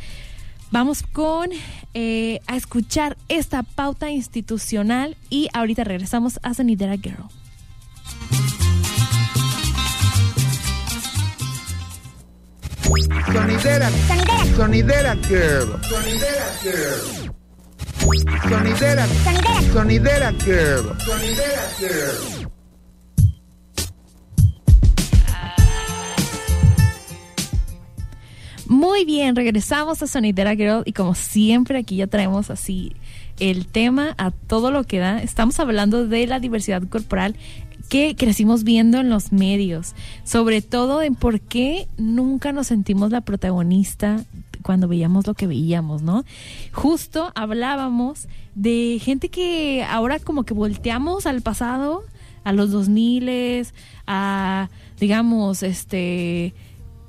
vamos 0.71 1.03
con 1.03 1.49
eh, 1.93 2.39
a 2.47 2.55
escuchar 2.55 3.17
esta 3.27 3.63
pauta 3.63 4.11
institucional 4.11 5.15
y 5.29 5.47
ahorita 5.53 5.83
regresamos 5.83 6.39
a 6.43 6.53
Sonidera 6.53 6.97
Girl. 6.97 7.25
Sonidera. 12.89 13.89
Sonidera 14.55 15.15
Girl. 15.27 15.79
Sonidera 15.83 16.47
Girl. 16.63 17.31
Sonidera. 18.49 19.07
Sonidera 19.71 20.31
Girl. 20.43 20.97
Sonidera 21.05 21.61
Girl. 21.77 22.49
Muy 28.65 29.05
bien, 29.05 29.35
regresamos 29.35 30.01
a 30.01 30.07
Sonidera 30.07 30.55
Girl 30.55 30.81
y 30.85 30.93
como 30.93 31.13
siempre 31.13 31.77
aquí 31.77 31.97
ya 31.97 32.07
traemos 32.07 32.49
así 32.49 32.95
el 33.39 33.67
tema 33.67 34.15
a 34.17 34.31
todo 34.31 34.71
lo 34.71 34.83
que 34.83 34.97
da. 34.97 35.21
Estamos 35.21 35.59
hablando 35.59 36.07
de 36.07 36.25
la 36.25 36.39
diversidad 36.39 36.81
corporal 36.89 37.35
que 37.89 38.15
crecimos 38.15 38.63
viendo 38.63 38.99
en 38.99 39.09
los 39.09 39.31
medios, 39.31 39.95
sobre 40.23 40.61
todo 40.61 41.01
en 41.01 41.15
por 41.15 41.41
qué 41.41 41.87
nunca 41.97 42.51
nos 42.51 42.67
sentimos 42.67 43.11
la 43.11 43.21
protagonista 43.21 44.23
cuando 44.61 44.87
veíamos 44.87 45.25
lo 45.25 45.33
que 45.33 45.47
veíamos, 45.47 46.01
¿no? 46.01 46.23
Justo 46.71 47.31
hablábamos 47.35 48.27
de 48.55 48.99
gente 49.01 49.29
que 49.29 49.83
ahora 49.83 50.19
como 50.19 50.43
que 50.43 50.53
volteamos 50.53 51.25
al 51.25 51.41
pasado, 51.41 52.03
a 52.43 52.53
los 52.53 52.71
2000, 52.71 53.67
a 54.05 54.69
digamos, 54.99 55.63
este 55.63 56.53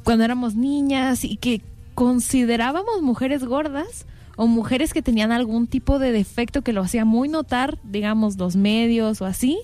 cuando 0.04 0.24
éramos 0.24 0.54
niñas 0.54 1.24
y 1.24 1.36
que 1.36 1.60
considerábamos 1.94 3.02
mujeres 3.02 3.44
gordas 3.44 4.06
o 4.36 4.46
mujeres 4.46 4.94
que 4.94 5.02
tenían 5.02 5.32
algún 5.32 5.66
tipo 5.66 5.98
de 5.98 6.12
defecto 6.12 6.62
que 6.62 6.72
lo 6.72 6.80
hacía 6.80 7.04
muy 7.04 7.28
notar, 7.28 7.76
digamos, 7.84 8.38
los 8.38 8.56
medios 8.56 9.20
o 9.20 9.26
así, 9.26 9.58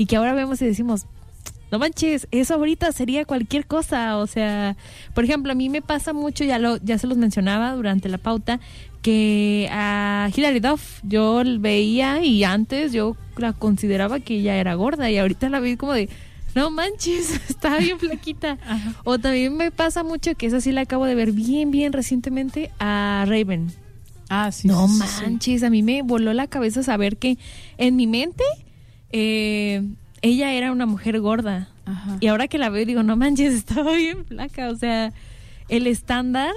y 0.00 0.06
que 0.06 0.16
ahora 0.16 0.32
vemos 0.32 0.62
y 0.62 0.64
decimos, 0.64 1.04
no 1.70 1.78
manches, 1.78 2.26
eso 2.30 2.54
ahorita 2.54 2.90
sería 2.90 3.26
cualquier 3.26 3.66
cosa, 3.66 4.16
o 4.16 4.26
sea, 4.26 4.78
por 5.12 5.24
ejemplo, 5.24 5.52
a 5.52 5.54
mí 5.54 5.68
me 5.68 5.82
pasa 5.82 6.14
mucho, 6.14 6.42
ya 6.42 6.58
lo 6.58 6.78
ya 6.78 6.96
se 6.96 7.06
los 7.06 7.18
mencionaba 7.18 7.74
durante 7.74 8.08
la 8.08 8.16
pauta, 8.16 8.60
que 9.02 9.68
a 9.70 10.30
Hilary 10.34 10.60
Duff 10.60 11.00
yo 11.02 11.42
veía 11.58 12.24
y 12.24 12.44
antes 12.44 12.92
yo 12.92 13.14
la 13.36 13.52
consideraba 13.52 14.20
que 14.20 14.38
ella 14.38 14.56
era 14.56 14.72
gorda 14.72 15.10
y 15.10 15.18
ahorita 15.18 15.50
la 15.50 15.60
vi 15.60 15.76
como 15.76 15.92
de 15.92 16.08
no 16.54 16.70
manches, 16.70 17.38
está 17.50 17.76
bien 17.76 17.98
flaquita. 17.98 18.56
O 19.04 19.18
también 19.18 19.54
me 19.54 19.70
pasa 19.70 20.02
mucho 20.02 20.34
que 20.34 20.46
esa 20.46 20.62
sí 20.62 20.72
la 20.72 20.80
acabo 20.80 21.04
de 21.04 21.14
ver 21.14 21.32
bien, 21.32 21.70
bien 21.70 21.92
recientemente 21.92 22.70
a 22.78 23.26
Raven. 23.28 23.70
Ah, 24.30 24.50
sí. 24.50 24.66
no 24.66 24.88
sí, 24.88 24.94
sí, 24.94 25.06
sí. 25.06 25.22
manches, 25.24 25.62
a 25.62 25.68
mí 25.68 25.82
me 25.82 26.00
voló 26.00 26.32
la 26.32 26.46
cabeza 26.46 26.82
saber 26.82 27.18
que 27.18 27.36
en 27.76 27.96
mi 27.96 28.06
mente 28.06 28.44
eh, 29.12 29.82
ella 30.22 30.52
era 30.52 30.72
una 30.72 30.86
mujer 30.86 31.20
gorda. 31.20 31.68
Ajá. 31.86 32.16
Y 32.20 32.26
ahora 32.28 32.46
que 32.48 32.58
la 32.58 32.68
veo 32.70 32.84
digo, 32.86 33.02
no 33.02 33.16
manches, 33.16 33.54
estaba 33.64 33.92
bien 33.94 34.24
flaca. 34.26 34.70
O 34.70 34.76
sea, 34.76 35.12
el 35.68 35.86
estándar 35.86 36.52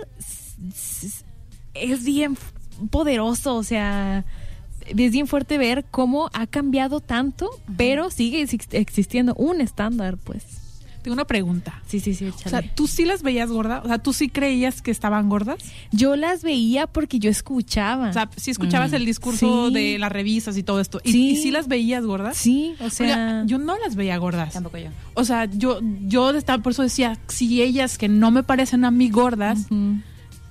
es 1.74 2.04
bien 2.04 2.38
poderoso. 2.92 3.56
O 3.56 3.64
sea, 3.64 4.26
es 4.88 5.12
bien 5.12 5.28
fuerte 5.28 5.58
ver 5.58 5.86
cómo 5.90 6.30
ha 6.34 6.48
cambiado 6.48 7.00
tanto, 7.00 7.50
pero 7.78 8.10
sigue 8.12 8.42
exi- 8.44 8.68
existiendo 8.72 9.34
un 9.36 9.62
estándar, 9.62 10.18
pues. 10.18 10.44
Tengo 11.04 11.14
una 11.14 11.26
pregunta. 11.26 11.82
Sí, 11.86 12.00
sí, 12.00 12.16
sí, 12.16 12.26
O 12.26 12.30
échale. 12.30 12.50
sea, 12.50 12.76
¿tú 12.76 12.88
sí 12.88 13.06
las 13.06 13.22
veías 13.22 13.50
gordas? 13.52 13.84
O 13.84 13.88
sea, 13.88 14.00
¿tú 14.00 14.14
sí 14.14 14.30
creías 14.30 14.82
que 14.82 14.90
estaban 14.90 15.30
gordas? 15.30 15.58
Yo 15.92 16.16
las 16.16 16.42
veía 16.44 16.88
porque 16.88 17.20
yo 17.20 17.30
escuchaba. 17.30 18.10
O 18.10 18.14
sea, 18.14 18.30
sí 18.38 18.50
escuchabas 18.52 18.94
el 18.94 19.06
discurso 19.06 19.68
Sí. 19.68 19.74
de 19.74 20.00
las 20.00 20.12
revistas 20.12 20.58
y 20.58 20.64
todo 20.64 20.80
esto. 20.80 21.00
¿Y, 21.04 21.12
Sí. 21.12 21.30
y 21.32 21.36
sí 21.36 21.52
las 21.52 21.68
veías 21.68 22.04
gordas? 22.06 22.38
sí, 22.38 22.74
o 22.80 22.86
O 22.86 22.90
sea, 22.90 23.16
sea, 23.16 23.44
yo 23.46 23.58
no 23.60 23.78
las 23.78 23.96
veía 23.96 24.18
gordas. 24.18 24.54
Tampoco 24.54 24.78
yo. 24.78 24.90
O 25.14 25.24
sea, 25.26 25.46
yo, 25.46 25.80
yo 26.08 26.32
estaba, 26.32 26.64
por 26.64 26.72
eso 26.72 26.82
decía, 26.84 27.20
si 27.28 27.62
ellas 27.62 27.98
que 27.98 28.08
no 28.08 28.32
me 28.32 28.42
parecen 28.44 28.86
a 28.86 28.92
mí 28.92 29.10
gordas 29.10 29.68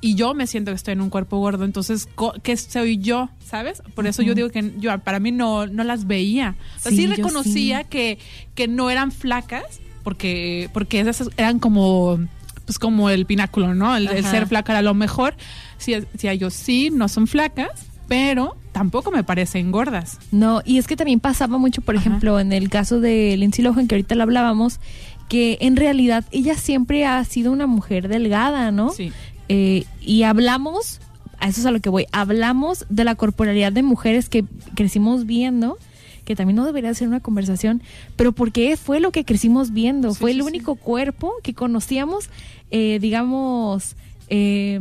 y 0.04 0.16
yo 0.16 0.34
me 0.34 0.46
siento 0.48 0.72
que 0.72 0.76
estoy 0.76 0.92
en 0.92 1.00
un 1.00 1.10
cuerpo 1.10 1.38
gordo, 1.38 1.64
entonces, 1.64 2.08
co- 2.14 2.34
¿qué 2.42 2.56
soy 2.56 2.98
yo? 2.98 3.30
¿Sabes? 3.44 3.82
Por 3.94 4.06
eso 4.08 4.22
yo 4.22 4.34
digo 4.34 4.50
que 4.50 4.72
yo 4.78 4.98
para 4.98 5.20
mí 5.20 5.30
no, 5.30 5.66
no 5.68 5.84
las 5.84 6.06
veía. 6.08 6.56
O 6.76 6.80
sea, 6.80 6.90
Sí, 6.90 6.96
sí, 6.98 7.06
reconocía 7.06 7.82
sí. 7.82 7.86
Que, 7.88 8.18
que 8.56 8.66
no 8.66 8.90
eran 8.90 9.12
flacas, 9.12 9.80
porque, 10.02 10.68
porque 10.72 11.00
esas 11.00 11.30
eran 11.36 11.58
como, 11.58 12.18
pues 12.66 12.78
como 12.78 13.10
el 13.10 13.26
pináculo, 13.26 13.74
¿no? 13.74 13.96
El, 13.96 14.24
ser 14.24 14.46
flaca 14.46 14.72
era 14.72 14.82
lo 14.82 14.94
mejor. 14.94 15.34
Si 15.78 15.94
decía 15.94 16.34
yo, 16.34 16.50
sí, 16.50 16.90
no 16.90 17.08
son 17.08 17.26
flacas, 17.26 17.86
pero 18.08 18.56
tampoco 18.72 19.10
me 19.10 19.24
parecen 19.24 19.70
gordas. 19.70 20.18
No, 20.30 20.62
y 20.64 20.78
es 20.78 20.86
que 20.86 20.96
también 20.96 21.20
pasaba 21.20 21.58
mucho, 21.58 21.82
por 21.82 21.96
Ajá. 21.96 22.06
ejemplo, 22.06 22.40
en 22.40 22.52
el 22.52 22.68
caso 22.68 23.00
de 23.00 23.36
Lindsay 23.36 23.64
Lohan, 23.64 23.86
que 23.86 23.94
ahorita 23.94 24.14
la 24.14 24.24
hablábamos, 24.24 24.80
que 25.28 25.58
en 25.60 25.76
realidad 25.76 26.24
ella 26.30 26.56
siempre 26.56 27.06
ha 27.06 27.22
sido 27.24 27.52
una 27.52 27.66
mujer 27.66 28.08
delgada, 28.08 28.70
¿no? 28.70 28.90
Sí. 28.90 29.12
Eh, 29.48 29.84
y 30.00 30.22
hablamos, 30.22 31.00
a 31.38 31.48
eso 31.48 31.60
es 31.60 31.66
a 31.66 31.70
lo 31.70 31.80
que 31.80 31.90
voy, 31.90 32.06
hablamos 32.12 32.86
de 32.88 33.04
la 33.04 33.14
corporalidad 33.14 33.72
de 33.72 33.82
mujeres 33.82 34.28
que 34.28 34.44
crecimos 34.74 35.26
viendo, 35.26 35.78
que 36.24 36.37
también 36.37 36.56
no 36.56 36.64
debería 36.64 36.92
ser 36.94 37.08
una 37.08 37.20
conversación, 37.20 37.82
pero 38.16 38.32
porque 38.32 38.76
fue 38.76 39.00
lo 39.00 39.11
que 39.12 39.24
crecimos 39.24 39.72
viendo, 39.72 40.12
Sí, 40.12 40.20
fue 40.20 40.30
sí, 40.32 40.38
el 40.38 40.42
sí. 40.44 40.48
único 40.48 40.74
cuerpo 40.76 41.32
que 41.42 41.54
conocíamos, 41.54 42.30
eh, 42.70 42.98
digamos, 43.00 43.96
eh, 44.28 44.80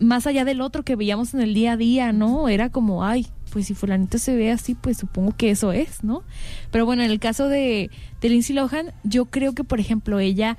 más 0.00 0.26
allá 0.26 0.44
del 0.44 0.60
otro 0.60 0.82
que 0.84 0.94
veíamos 0.96 1.34
en 1.34 1.40
el 1.40 1.54
día 1.54 1.72
a 1.72 1.76
día, 1.76 2.12
¿no? 2.12 2.48
Era 2.48 2.70
como, 2.70 3.04
ay, 3.04 3.26
pues 3.50 3.66
si 3.66 3.74
fulanito 3.74 4.18
se 4.18 4.36
ve 4.36 4.50
así, 4.52 4.74
pues 4.74 4.98
supongo 4.98 5.34
que 5.36 5.50
eso 5.50 5.72
es, 5.72 6.04
¿no? 6.04 6.22
Pero 6.70 6.84
bueno, 6.86 7.02
en 7.02 7.10
el 7.10 7.18
caso 7.18 7.48
de, 7.48 7.90
de 8.20 8.28
Lindsay 8.28 8.54
Lohan, 8.54 8.92
yo 9.04 9.24
creo 9.24 9.54
que, 9.54 9.64
por 9.64 9.80
ejemplo, 9.80 10.18
ella 10.20 10.58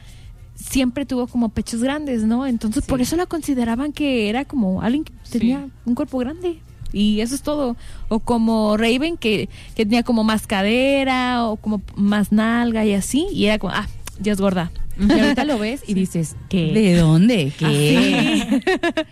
siempre 0.55 1.05
tuvo 1.05 1.27
como 1.27 1.49
pechos 1.49 1.81
grandes, 1.83 2.23
¿no? 2.23 2.45
Entonces 2.45 2.83
por 2.85 2.99
eso 2.99 3.15
la 3.15 3.27
consideraban 3.27 3.93
que 3.93 4.27
era 4.29 4.43
como 4.43 4.81
alguien 4.81 5.05
que 5.05 5.13
Sí. 5.23 5.39
tenía 5.39 5.69
un 5.85 5.95
cuerpo 5.95 6.17
grande. 6.17 6.59
Y 6.91 7.21
eso 7.21 7.35
es 7.35 7.41
todo. 7.41 7.75
O 8.07 8.19
como 8.19 8.77
Raven, 8.77 9.17
que, 9.17 9.49
que 9.75 9.85
tenía 9.85 10.03
como 10.03 10.23
más 10.23 10.47
cadera 10.47 11.45
o 11.45 11.57
como 11.57 11.81
más 11.95 12.31
nalga 12.31 12.85
y 12.85 12.93
así. 12.93 13.27
Y 13.31 13.45
era 13.45 13.59
como, 13.59 13.73
ah, 13.73 13.87
ya 14.19 14.33
es 14.33 14.41
gorda. 14.41 14.71
Y 14.99 15.11
ahorita 15.11 15.45
lo 15.45 15.59
ves 15.59 15.83
y 15.87 15.93
dices, 15.95 16.35
¿Qué? 16.49 16.73
¿de 16.73 16.95
dónde? 16.95 17.53
¿Qué? 17.57 18.61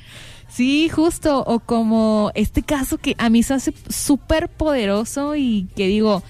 Sí, 0.49 0.89
justo. 0.89 1.43
O 1.45 1.59
como 1.59 2.31
este 2.33 2.63
caso 2.63 2.97
que 2.97 3.15
a 3.19 3.29
mí 3.29 3.43
se 3.43 3.53
hace 3.53 3.73
súper 3.89 4.49
poderoso 4.49 5.35
y 5.35 5.67
que 5.75 5.87
digo, 5.87 6.23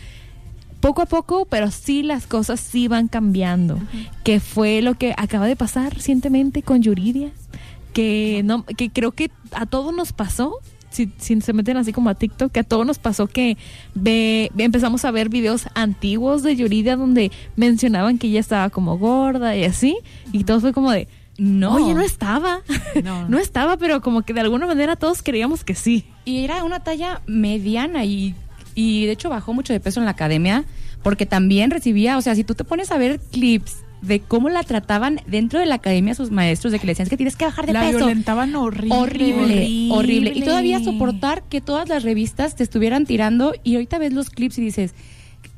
poco 0.82 1.02
a 1.02 1.06
poco, 1.06 1.46
pero 1.46 1.72
sí 1.72 2.04
las 2.04 2.28
cosas 2.28 2.60
sí 2.60 2.88
van 2.88 3.08
cambiando. 3.08 3.80
Que 4.24 4.40
fue 4.40 4.82
lo 4.82 4.96
que 4.96 5.14
acaba 5.16 5.48
de 5.48 5.56
pasar 5.56 5.94
recientemente 5.94 6.62
con 6.62 6.82
Yuridia. 6.82 7.32
Que, 7.94 8.42
no, 8.44 8.66
que 8.66 8.90
creo 8.90 9.12
que 9.12 9.32
a 9.52 9.66
todos 9.66 9.94
nos 9.96 10.14
pasó. 10.14 10.60
Si, 10.90 11.12
si 11.18 11.40
se 11.42 11.54
meten 11.54 11.78
así 11.78 11.92
como 11.94 12.10
a 12.10 12.16
TikTok, 12.16 12.52
que 12.52 12.62
a 12.62 12.64
todos 12.64 12.86
nos 12.86 12.98
pasó 12.98 13.28
que 13.28 13.58
ve, 13.94 14.52
empezamos 14.58 15.06
a 15.06 15.12
ver 15.12 15.30
videos 15.30 15.68
antiguos 15.76 16.44
de 16.44 16.56
Yuridia 16.56 16.96
donde 16.96 17.32
mencionaban 17.56 18.18
que 18.18 18.28
ella 18.28 18.40
estaba 18.40 18.70
como 18.70 18.98
gorda 18.98 19.56
y 19.56 19.66
así. 19.66 19.98
Y 20.32 20.44
todo 20.44 20.60
fue 20.62 20.74
como 20.74 20.92
de, 20.92 21.08
No. 21.38 21.76
Oye, 21.76 21.94
no 21.94 22.02
estaba. 22.02 22.62
No. 23.04 23.28
No. 23.30 23.38
estaba, 23.38 23.78
pero 23.78 24.02
como 24.02 24.24
que 24.24 24.34
de 24.34 24.42
alguna 24.42 24.66
manera 24.66 24.96
todos 24.96 25.22
creíamos 25.22 25.64
que 25.64 25.76
sí. 25.76 26.06
Y 26.26 26.44
era 26.44 26.64
una 26.64 26.80
talla 26.80 27.22
mediana 27.28 28.06
y, 28.06 28.34
y 28.74 29.06
de 29.06 29.12
hecho 29.12 29.30
bajó 29.30 29.54
mucho 29.54 29.74
de 29.74 29.80
peso 29.80 30.00
en 30.00 30.06
la 30.06 30.12
academia 30.12 30.66
porque 31.04 31.26
también 31.26 31.70
recibía, 31.70 32.18
o 32.18 32.22
sea, 32.22 32.34
si 32.36 32.44
tú 32.44 32.56
te 32.56 32.64
pones 32.64 32.92
a 32.92 32.98
ver 32.98 33.20
clips 33.32 33.78
de 34.02 34.20
cómo 34.20 34.50
la 34.50 34.64
trataban 34.64 35.20
dentro 35.28 35.60
de 35.60 35.66
la 35.66 35.76
academia 35.76 36.14
sus 36.16 36.32
maestros, 36.32 36.72
de 36.72 36.80
que 36.80 36.86
le 36.86 36.92
decían 36.92 37.06
"Es 37.06 37.10
que 37.10 37.18
tienes 37.18 37.36
que 37.36 37.46
bajar 37.46 37.66
de 37.66 37.74
La 37.74 37.82
peso. 37.82 37.98
violentaban 37.98 38.56
horrible. 38.56 38.96
Horrible, 38.96 39.44
horrible, 39.44 39.90
Horrible. 39.92 40.32
Y 40.36 40.42
todavía 40.44 40.80
soportar 40.84 41.44
que 41.44 41.62
todas 41.62 41.90
las 41.90 42.04
revistas 42.04 42.56
te 42.56 42.64
estuvieran 42.64 43.06
tirando 43.06 43.54
y 43.64 43.76
ahorita 43.76 43.98
ves 43.98 44.14
los 44.14 44.30
clips 44.30 44.58
y 44.58 44.62
dices, 44.62 44.94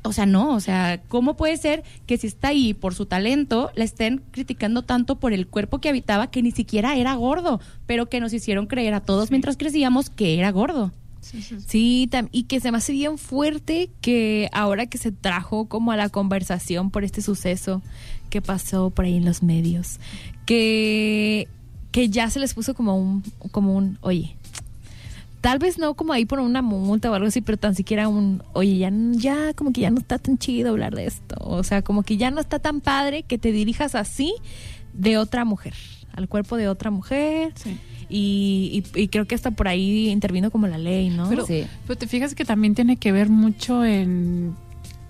o 0.02 0.12
sea, 0.12 0.24
no, 0.24 0.54
o 0.54 0.60
sea, 0.60 1.02
¿cómo 1.08 1.36
puede 1.36 1.56
ser 1.58 1.82
que 2.06 2.16
si 2.16 2.26
está 2.26 2.48
ahí 2.48 2.72
por 2.72 2.94
su 2.94 3.04
talento, 3.06 3.70
la 3.74 3.84
estén 3.84 4.22
criticando 4.30 4.82
tanto 4.82 5.16
por 5.20 5.32
el 5.34 5.46
cuerpo 5.46 5.78
que 5.80 5.90
habitaba 5.90 6.30
que 6.30 6.42
ni 6.42 6.52
siquiera 6.52 6.96
era 6.96 7.14
gordo, 7.14 7.60
pero 7.86 8.08
que 8.08 8.20
nos 8.20 8.32
hicieron 8.32 8.66
creer 8.66 8.94
a 8.94 9.00
todos 9.00 9.30
mientras 9.30 9.58
crecíamos 9.58 10.08
que 10.08 10.38
era 10.38 10.50
gordo? 10.52 10.92
Sí, 11.20 12.08
y 12.32 12.42
que 12.44 12.60
se 12.60 12.72
me 12.72 12.78
hace 12.78 12.92
bien 12.92 13.18
fuerte 13.18 13.90
que 14.00 14.48
ahora 14.52 14.86
que 14.86 14.98
se 14.98 15.12
trajo 15.12 15.66
como 15.66 15.92
a 15.92 15.96
la 15.96 16.08
conversación 16.08 16.90
por 16.90 17.04
este 17.04 17.22
suceso 17.22 17.82
que 18.30 18.40
pasó 18.40 18.90
por 18.90 19.04
ahí 19.04 19.16
en 19.16 19.24
los 19.24 19.42
medios, 19.42 19.98
que, 20.46 21.48
que 21.92 22.08
ya 22.08 22.30
se 22.30 22.40
les 22.40 22.54
puso 22.54 22.74
como 22.74 22.96
un, 22.96 23.22
como 23.50 23.76
un, 23.76 23.98
oye, 24.00 24.36
tal 25.40 25.58
vez 25.58 25.78
no 25.78 25.94
como 25.94 26.12
ahí 26.12 26.24
por 26.24 26.40
una 26.40 26.62
multa 26.62 27.10
o 27.10 27.14
algo 27.14 27.28
así, 27.28 27.40
pero 27.40 27.58
tan 27.58 27.74
siquiera 27.74 28.08
un, 28.08 28.42
oye, 28.52 28.78
ya, 28.78 28.90
ya 29.12 29.54
como 29.54 29.72
que 29.72 29.82
ya 29.82 29.90
no 29.90 29.98
está 29.98 30.18
tan 30.18 30.38
chido 30.38 30.70
hablar 30.70 30.94
de 30.94 31.06
esto, 31.06 31.36
o 31.40 31.62
sea, 31.64 31.82
como 31.82 32.02
que 32.02 32.16
ya 32.16 32.30
no 32.30 32.40
está 32.40 32.58
tan 32.58 32.80
padre 32.80 33.24
que 33.24 33.38
te 33.38 33.52
dirijas 33.52 33.94
así 33.94 34.34
de 34.94 35.18
otra 35.18 35.44
mujer, 35.44 35.74
al 36.12 36.28
cuerpo 36.28 36.56
de 36.56 36.68
otra 36.68 36.90
mujer. 36.90 37.52
Sí. 37.56 37.78
Y, 38.10 38.82
y- 38.94 39.00
y 39.02 39.08
creo 39.08 39.24
que 39.26 39.34
hasta 39.36 39.52
por 39.52 39.68
ahí 39.68 40.08
intervino 40.08 40.50
como 40.50 40.66
la 40.66 40.78
ley, 40.78 41.08
¿no? 41.10 41.28
Pero, 41.28 41.46
Sí. 41.46 41.64
pero 41.86 41.96
te 41.96 42.06
fijas 42.08 42.34
que 42.34 42.44
también 42.44 42.74
tiene 42.74 42.96
que 42.96 43.12
ver 43.12 43.28
mucho 43.28 43.84
en, 43.84 44.54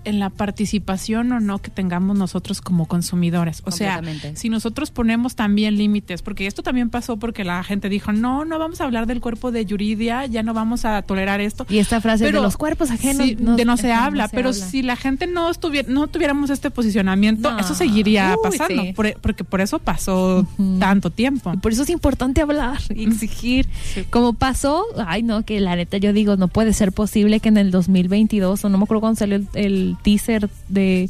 en 0.03 0.19
la 0.19 0.29
participación 0.29 1.31
o 1.31 1.39
no 1.39 1.59
que 1.59 1.69
tengamos 1.71 2.17
nosotros 2.17 2.61
como 2.61 2.87
consumidores. 2.87 3.61
O 3.65 3.71
sea, 3.71 4.01
si 4.35 4.49
nosotros 4.49 4.91
ponemos 4.91 5.35
también 5.35 5.77
límites, 5.77 6.21
porque 6.21 6.47
esto 6.47 6.63
también 6.63 6.89
pasó 6.89 7.17
porque 7.17 7.43
la 7.43 7.63
gente 7.63 7.89
dijo, 7.89 8.11
no, 8.11 8.45
no 8.45 8.59
vamos 8.59 8.81
a 8.81 8.85
hablar 8.85 9.07
del 9.07 9.21
cuerpo 9.21 9.51
de 9.51 9.65
Yuridia, 9.65 10.25
ya 10.25 10.43
no 10.43 10.53
vamos 10.53 10.85
a 10.85 11.01
tolerar 11.01 11.41
esto. 11.41 11.65
Y 11.69 11.77
esta 11.79 12.01
frase 12.01 12.23
Pero 12.25 12.39
de 12.39 12.43
los 12.43 12.57
cuerpos 12.57 12.91
ajenos 12.91 13.25
sí, 13.27 13.35
de 13.35 13.65
no 13.65 13.77
se 13.77 13.91
habla, 13.91 14.27
se 14.27 14.35
pero 14.35 14.49
habla. 14.49 14.65
si 14.65 14.81
la 14.81 14.95
gente 14.95 15.27
no 15.27 15.49
estuviera, 15.49 15.87
no 15.91 16.07
tuviéramos 16.07 16.49
este 16.49 16.71
posicionamiento, 16.71 17.51
No. 17.51 17.59
eso 17.59 17.73
seguiría 17.75 18.35
Uy, 18.43 18.49
pasando, 18.51 18.81
sí. 18.83 18.93
por- 18.93 19.13
porque 19.21 19.43
por 19.43 19.61
eso 19.61 19.79
pasó 19.79 20.45
tanto 20.79 21.09
tiempo. 21.09 21.51
Y 21.53 21.57
por 21.57 21.71
eso 21.71 21.83
es 21.83 21.89
importante 21.89 22.41
hablar 22.41 22.79
y 22.93 23.03
exigir. 23.05 23.67
Sí. 23.93 24.03
Como 24.09 24.33
pasó, 24.33 24.83
ay 25.05 25.23
no, 25.23 25.43
que 25.43 25.59
la 25.59 25.75
neta 25.75 25.97
yo 25.97 26.13
digo, 26.13 26.35
no 26.37 26.47
puede 26.47 26.73
ser 26.73 26.91
posible 26.91 27.39
que 27.39 27.49
en 27.49 27.57
el 27.57 27.71
2022, 27.71 28.63
o 28.65 28.69
no 28.69 28.77
me 28.77 28.83
acuerdo 28.83 29.01
cuando 29.01 29.17
salió 29.19 29.35
el, 29.37 29.47
el 29.53 29.90
teaser 30.03 30.49
de 30.69 31.09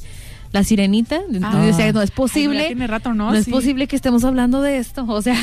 La 0.54 0.66
Sirenita, 0.66 1.16
entonces 1.32 1.44
Ah. 1.54 1.66
decía, 1.66 1.94
no 1.94 2.02
es 2.02 2.12
posible, 2.12 2.66
tiene 2.68 2.86
rato, 2.86 3.14
¿no? 3.14 3.32
no 3.32 3.38
es 3.38 3.48
posible 3.48 3.88
que 3.88 3.96
estemos 3.96 4.26
hablando 4.26 4.62
de 4.62 4.80
esto, 4.80 5.06
o 5.08 5.22
sea, 5.22 5.38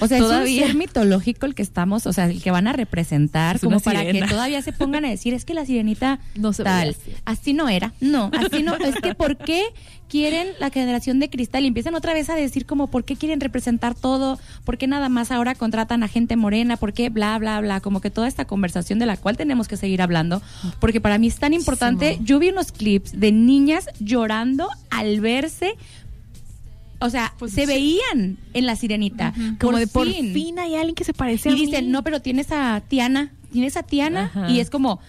O 0.00 0.06
sea, 0.06 0.18
todavía. 0.18 0.60
es 0.60 0.60
un 0.62 0.66
ser 0.68 0.76
mitológico 0.76 1.46
el 1.46 1.54
que 1.54 1.62
estamos, 1.62 2.06
o 2.06 2.12
sea, 2.12 2.26
el 2.26 2.42
que 2.42 2.50
van 2.50 2.66
a 2.68 2.74
representar, 2.74 3.56
Es 3.56 3.62
como 3.62 3.80
para 3.80 4.00
sirena. 4.00 4.26
que 4.26 4.30
todavía 4.32 4.60
se 4.60 4.72
pongan 4.74 5.06
a 5.06 5.08
decir, 5.08 5.32
es 5.32 5.46
que 5.46 5.54
la 5.54 5.64
sirenita 5.64 6.18
No 6.36 6.52
se 6.52 6.62
tal. 6.64 6.94
Así 7.24 7.54
no 7.54 7.70
era. 7.70 7.94
No, 8.02 8.30
así 8.38 8.62
no. 8.62 8.76
es 8.76 8.96
que 8.96 9.14
¿por 9.14 9.38
qué 9.38 9.62
quieren 10.10 10.48
la 10.58 10.70
generación 10.70 11.20
de 11.20 11.30
cristal? 11.30 11.64
Y 11.64 11.68
empiezan 11.68 11.94
otra 11.94 12.12
vez 12.12 12.28
a 12.28 12.34
decir 12.34 12.66
como, 12.66 12.88
¿por 12.88 13.04
qué 13.04 13.16
quieren 13.16 13.40
representar 13.40 13.94
todo? 13.94 14.38
¿Por 14.64 14.76
qué 14.76 14.86
nada 14.86 15.08
más 15.08 15.30
ahora 15.30 15.54
contratan 15.54 16.02
a 16.02 16.08
gente 16.08 16.36
morena? 16.36 16.76
¿Por 16.76 16.92
qué 16.92 17.08
bla, 17.08 17.38
bla, 17.38 17.60
bla? 17.60 17.80
Como 17.80 18.00
que 18.00 18.10
toda 18.10 18.28
esta 18.28 18.44
conversación 18.44 18.98
de 18.98 19.06
la 19.06 19.16
cual 19.16 19.36
tenemos 19.36 19.68
que 19.68 19.76
seguir 19.76 20.02
hablando. 20.02 20.42
Porque 20.80 21.00
para 21.00 21.16
mí 21.18 21.28
es 21.28 21.36
tan 21.38 21.54
importante. 21.54 22.18
Yo 22.22 22.38
vi 22.38 22.50
unos 22.50 22.72
clips 22.72 23.18
de 23.18 23.32
niñas 23.32 23.86
llorando 24.00 24.68
al 24.90 25.20
verse 25.20 25.74
o 27.02 27.08
sea, 27.08 27.32
Pues 27.38 27.52
se 27.52 27.64
veían 27.64 28.36
en 28.52 28.66
la 28.66 28.76
sirenita. 28.76 29.32
como 29.58 29.78
de 29.78 29.86
por 29.86 30.06
fin 30.06 30.58
hay 30.58 30.74
alguien 30.74 30.94
que 30.94 31.04
se 31.04 31.14
parece 31.14 31.48
a 31.48 31.52
Y 31.52 31.54
mí. 31.54 31.66
dicen, 31.66 31.90
no, 31.90 32.02
pero 32.04 32.20
tienes 32.20 32.48
a 32.52 32.82
Tiana, 32.86 33.32
tienes 33.52 33.78
a 33.78 33.82
Tiana. 33.82 34.24
Ajá. 34.26 34.50
Y 34.50 34.60
es 34.60 34.68
como, 34.68 35.00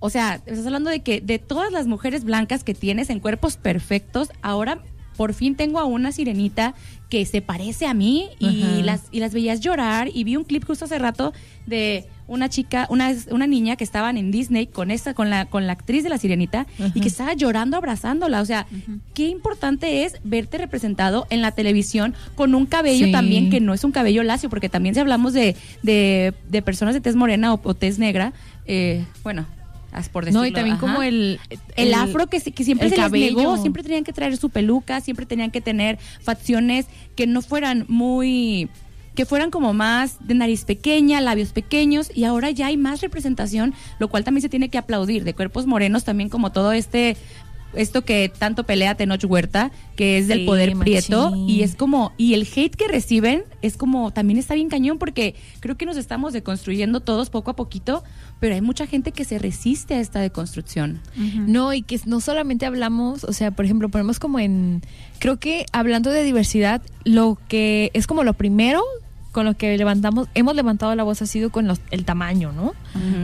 o 0.00 0.10
sea, 0.10 0.40
estás 0.46 0.66
hablando 0.66 0.90
de 0.90 1.00
que 1.00 1.20
de 1.20 1.38
todas 1.38 1.70
las 1.72 1.86
mujeres 1.86 2.24
blancas 2.24 2.64
que 2.64 2.74
tienes 2.74 3.10
en 3.10 3.20
cuerpos 3.20 3.56
perfectos, 3.56 4.30
ahora 4.42 4.82
por 5.16 5.34
fin 5.34 5.54
tengo 5.54 5.78
a 5.78 5.84
una 5.84 6.12
sirenita 6.12 6.74
que 7.10 7.26
se 7.26 7.42
parece 7.42 7.86
a 7.86 7.92
mí 7.92 8.28
y 8.38 8.62
Ajá. 8.62 8.82
las, 8.82 9.02
y 9.10 9.20
las 9.20 9.34
veías 9.34 9.60
llorar. 9.60 10.08
Y 10.14 10.24
vi 10.24 10.36
un 10.36 10.44
clip 10.44 10.64
justo 10.64 10.86
hace 10.86 10.98
rato 10.98 11.34
de 11.66 12.06
una 12.26 12.48
chica, 12.48 12.86
una, 12.88 13.12
una 13.30 13.46
niña 13.46 13.76
que 13.76 13.84
estaban 13.84 14.16
en 14.16 14.30
Disney 14.30 14.66
con 14.68 14.90
esta, 14.90 15.12
con 15.12 15.28
la, 15.28 15.44
con 15.46 15.66
la 15.66 15.74
actriz 15.74 16.04
de 16.04 16.08
la 16.08 16.16
sirenita 16.16 16.60
Ajá. 16.78 16.92
y 16.94 17.00
que 17.02 17.08
estaba 17.08 17.34
llorando 17.34 17.76
abrazándola. 17.76 18.40
O 18.40 18.46
sea, 18.46 18.66
qué 19.12 19.26
importante 19.28 20.04
es 20.04 20.14
verte 20.24 20.56
representado 20.56 21.26
en 21.28 21.42
la 21.42 21.50
televisión 21.52 22.14
con 22.34 22.54
un 22.54 22.64
cabello 22.64 23.06
Sí. 23.06 23.12
también 23.12 23.50
que 23.50 23.60
no 23.60 23.74
es 23.74 23.84
un 23.84 23.92
cabello 23.92 24.22
lacio, 24.22 24.48
porque 24.48 24.70
también 24.70 24.94
si 24.94 25.00
hablamos 25.02 25.34
de, 25.34 25.54
de, 25.82 26.32
de 26.48 26.62
personas 26.62 26.94
de 26.94 27.02
tez 27.02 27.14
morena 27.16 27.52
o, 27.52 27.60
o 27.62 27.74
tez 27.74 27.98
negra, 27.98 28.32
eh, 28.64 29.04
bueno, 29.22 29.44
por 30.08 30.24
decirlo. 30.24 30.40
No, 30.42 30.46
y 30.46 30.52
también 30.52 30.76
ajá. 30.76 30.86
como 30.86 31.02
el... 31.02 31.40
El, 31.76 31.94
afro 31.94 32.26
que, 32.28 32.40
que 32.40 32.64
siempre 32.64 32.86
el 32.86 32.92
se 32.92 32.96
les 32.96 33.04
cabello. 33.04 33.36
negó, 33.38 33.56
siempre 33.58 33.82
tenían 33.82 34.04
que 34.04 34.12
traer 34.12 34.36
su 34.36 34.50
peluca, 34.50 35.00
siempre 35.00 35.26
tenían 35.26 35.50
que 35.50 35.60
tener 35.60 35.98
facciones 36.22 36.86
que 37.16 37.26
no 37.26 37.42
fueran 37.42 37.84
muy 37.88 38.68
que 39.14 39.26
fueran 39.26 39.50
como 39.50 39.74
más 39.74 40.16
de 40.26 40.34
nariz 40.34 40.64
pequeña, 40.64 41.20
labios 41.20 41.52
pequeños 41.52 42.10
y 42.14 42.24
ahora 42.24 42.50
ya 42.50 42.68
hay 42.68 42.76
más 42.76 43.00
representación, 43.00 43.74
lo 43.98 44.08
cual 44.08 44.24
también 44.24 44.42
se 44.42 44.48
tiene 44.48 44.68
que 44.68 44.78
aplaudir 44.78 45.24
de 45.24 45.34
cuerpos 45.34 45.66
morenos 45.66 46.04
también 46.04 46.28
como 46.28 46.52
todo 46.52 46.72
este 46.72 47.16
esto 47.74 48.04
que 48.04 48.30
tanto 48.36 48.64
pelea 48.64 48.94
Tenoch 48.94 49.24
Huerta, 49.24 49.70
que 49.96 50.18
es 50.18 50.28
del 50.28 50.40
Sí, 50.40 50.46
poder 50.46 50.76
prieto 50.76 51.34
y 51.46 51.62
es 51.62 51.74
como 51.74 52.12
y 52.16 52.34
el 52.34 52.46
hate 52.54 52.74
que 52.74 52.88
reciben 52.88 53.44
es 53.62 53.76
como 53.76 54.10
también 54.12 54.38
está 54.38 54.54
bien 54.54 54.68
cañón 54.68 54.98
porque 54.98 55.34
creo 55.60 55.76
que 55.76 55.86
nos 55.86 55.96
estamos 55.96 56.32
deconstruyendo 56.32 57.00
todos 57.00 57.30
poco 57.30 57.50
a 57.50 57.56
poquito, 57.56 58.02
pero 58.40 58.54
hay 58.54 58.60
mucha 58.60 58.86
gente 58.86 59.12
que 59.12 59.24
se 59.24 59.38
resiste 59.38 59.94
a 59.94 60.00
esta 60.00 60.20
deconstrucción. 60.20 61.00
No, 61.46 61.72
y 61.74 61.82
que 61.82 62.00
no 62.06 62.20
solamente 62.20 62.66
hablamos, 62.66 63.24
o 63.24 63.32
sea, 63.32 63.50
por 63.50 63.64
ejemplo, 63.64 63.88
ponemos 63.88 64.18
como 64.18 64.38
en, 64.38 64.82
creo 65.18 65.38
que 65.38 65.66
hablando 65.72 66.10
de 66.10 66.24
diversidad, 66.24 66.82
lo 67.04 67.38
que 67.48 67.90
es 67.94 68.06
como 68.06 68.24
lo 68.24 68.34
primero 68.34 68.82
con 69.32 69.44
lo 69.46 69.56
que 69.56 69.76
levantamos, 69.78 70.28
hemos 70.34 70.54
levantado 70.56 70.94
la 70.94 71.02
voz 71.04 71.22
ha 71.22 71.26
sido 71.26 71.50
con 71.50 71.66
los- 71.68 71.80
el 71.90 72.04
tamaño, 72.04 72.52
¿no? 72.52 72.72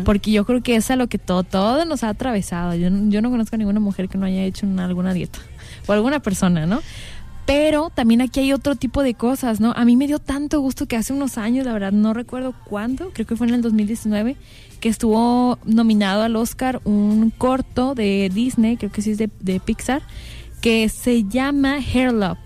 Porque 0.04 0.30
yo 0.30 0.44
creo 0.46 0.62
que 0.62 0.76
es 0.76 0.90
a 0.90 0.96
lo 0.96 1.08
que 1.08 1.18
todo, 1.18 1.42
todo 1.42 1.84
nos 1.84 2.04
ha 2.04 2.10
atravesado. 2.10 2.74
Yo, 2.74 2.90
no- 2.90 3.10
yo 3.10 3.20
no 3.22 3.30
conozco 3.30 3.56
a 3.56 3.58
ninguna 3.58 3.80
mujer 3.80 4.08
que 4.08 4.16
no 4.18 4.26
haya 4.26 4.44
hecho 4.44 4.66
una- 4.66 4.84
alguna 4.84 5.12
dieta 5.12 5.38
o 5.86 5.92
alguna 5.92 6.20
persona, 6.20 6.64
¿no? 6.66 6.80
Pero 7.44 7.90
también 7.94 8.20
aquí 8.22 8.40
hay 8.40 8.52
otro 8.52 8.74
tipo 8.74 9.02
de 9.04 9.14
cosas, 9.14 9.60
¿no? 9.60 9.72
A 9.76 9.84
mí 9.84 9.96
me 9.96 10.06
dio 10.08 10.18
tanto 10.18 10.60
gusto 10.60 10.86
que 10.86 10.96
hace 10.96 11.12
unos 11.12 11.38
años, 11.38 11.64
la 11.64 11.72
verdad 11.72 11.92
no 11.92 12.12
recuerdo 12.12 12.54
cuándo, 12.64 13.10
creo 13.12 13.24
que 13.26 13.36
fue 13.36 13.46
en 13.46 13.54
el 13.54 13.62
2019, 13.62 14.36
que 14.80 14.88
estuvo 14.88 15.58
nominado 15.64 16.22
al 16.22 16.34
Oscar 16.36 16.80
un 16.84 17.30
corto 17.30 17.94
de 17.94 18.30
Disney, 18.34 18.76
creo 18.76 18.90
que 18.90 19.00
sí 19.00 19.12
es 19.12 19.18
de, 19.18 19.30
de 19.40 19.60
Pixar, 19.60 20.02
que 20.60 20.88
se 20.88 21.22
llama 21.24 21.76
Hair 21.78 22.12
Love, 22.12 22.38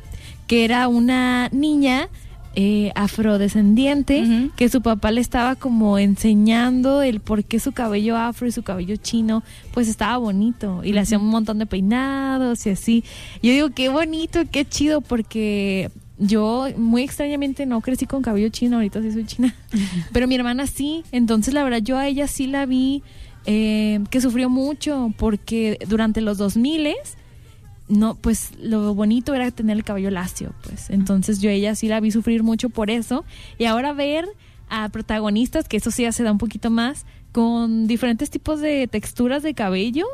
que 0.46 0.64
era 0.66 0.86
una 0.88 1.48
niña 1.50 2.08
eh, 2.56 2.90
afrodescendiente 2.96 4.50
que 4.56 4.68
su 4.68 4.82
papá 4.82 5.12
le 5.12 5.20
estaba 5.20 5.54
como 5.54 5.98
enseñando 5.98 7.00
el 7.02 7.20
por 7.20 7.44
qué 7.44 7.60
su 7.60 7.70
cabello 7.70 8.16
afro 8.16 8.48
y 8.48 8.52
su 8.52 8.62
cabello 8.62 8.96
chino 8.96 9.44
pues 9.72 9.86
estaba 9.86 10.16
bonito 10.18 10.82
y 10.82 10.92
le 10.92 11.00
hacía 11.00 11.18
un 11.18 11.28
montón 11.28 11.58
de 11.58 11.66
peinados 11.66 12.66
y 12.66 12.70
así. 12.70 13.04
Yo 13.42 13.52
digo 13.52 13.70
qué 13.70 13.88
bonito, 13.88 14.40
qué 14.50 14.64
chido 14.64 15.00
porque 15.00 15.90
yo 16.18 16.68
muy 16.76 17.02
extrañamente 17.02 17.66
no 17.66 17.80
crecí 17.80 18.06
con 18.06 18.20
cabello 18.22 18.48
chino, 18.48 18.76
ahorita 18.76 19.00
sí 19.00 19.12
soy 19.12 19.26
china, 19.26 19.54
pero 20.12 20.26
mi 20.26 20.34
hermana 20.34 20.66
sí, 20.66 21.04
entonces 21.12 21.54
la 21.54 21.62
verdad 21.62 21.78
yo 21.78 21.98
a 21.98 22.08
ella 22.08 22.26
sí 22.26 22.46
la 22.46 22.66
vi 22.66 23.02
eh, 23.46 24.00
que 24.10 24.20
sufrió 24.20 24.50
mucho 24.50 25.14
porque 25.16 25.78
durante 25.88 26.20
los 26.20 26.36
2000 26.36 26.94
no, 27.90 28.14
pues 28.14 28.52
lo 28.58 28.94
bonito 28.94 29.34
era 29.34 29.50
tener 29.50 29.76
el 29.76 29.84
cabello 29.84 30.10
lacio, 30.10 30.54
pues. 30.62 30.88
Entonces 30.90 31.40
yo 31.40 31.50
ella 31.50 31.74
sí 31.74 31.88
la 31.88 32.00
vi 32.00 32.10
sufrir 32.10 32.42
mucho 32.42 32.70
por 32.70 32.90
eso. 32.90 33.24
Y 33.58 33.64
ahora 33.64 33.92
ver 33.92 34.26
a 34.68 34.88
protagonistas, 34.88 35.68
que 35.68 35.76
eso 35.76 35.90
sí 35.90 36.02
ya 36.02 36.12
se 36.12 36.22
da 36.22 36.32
un 36.32 36.38
poquito 36.38 36.70
más, 36.70 37.04
con 37.32 37.86
diferentes 37.86 38.30
tipos 38.30 38.60
de 38.60 38.86
texturas 38.86 39.42
de 39.42 39.54
cabello, 39.54 40.06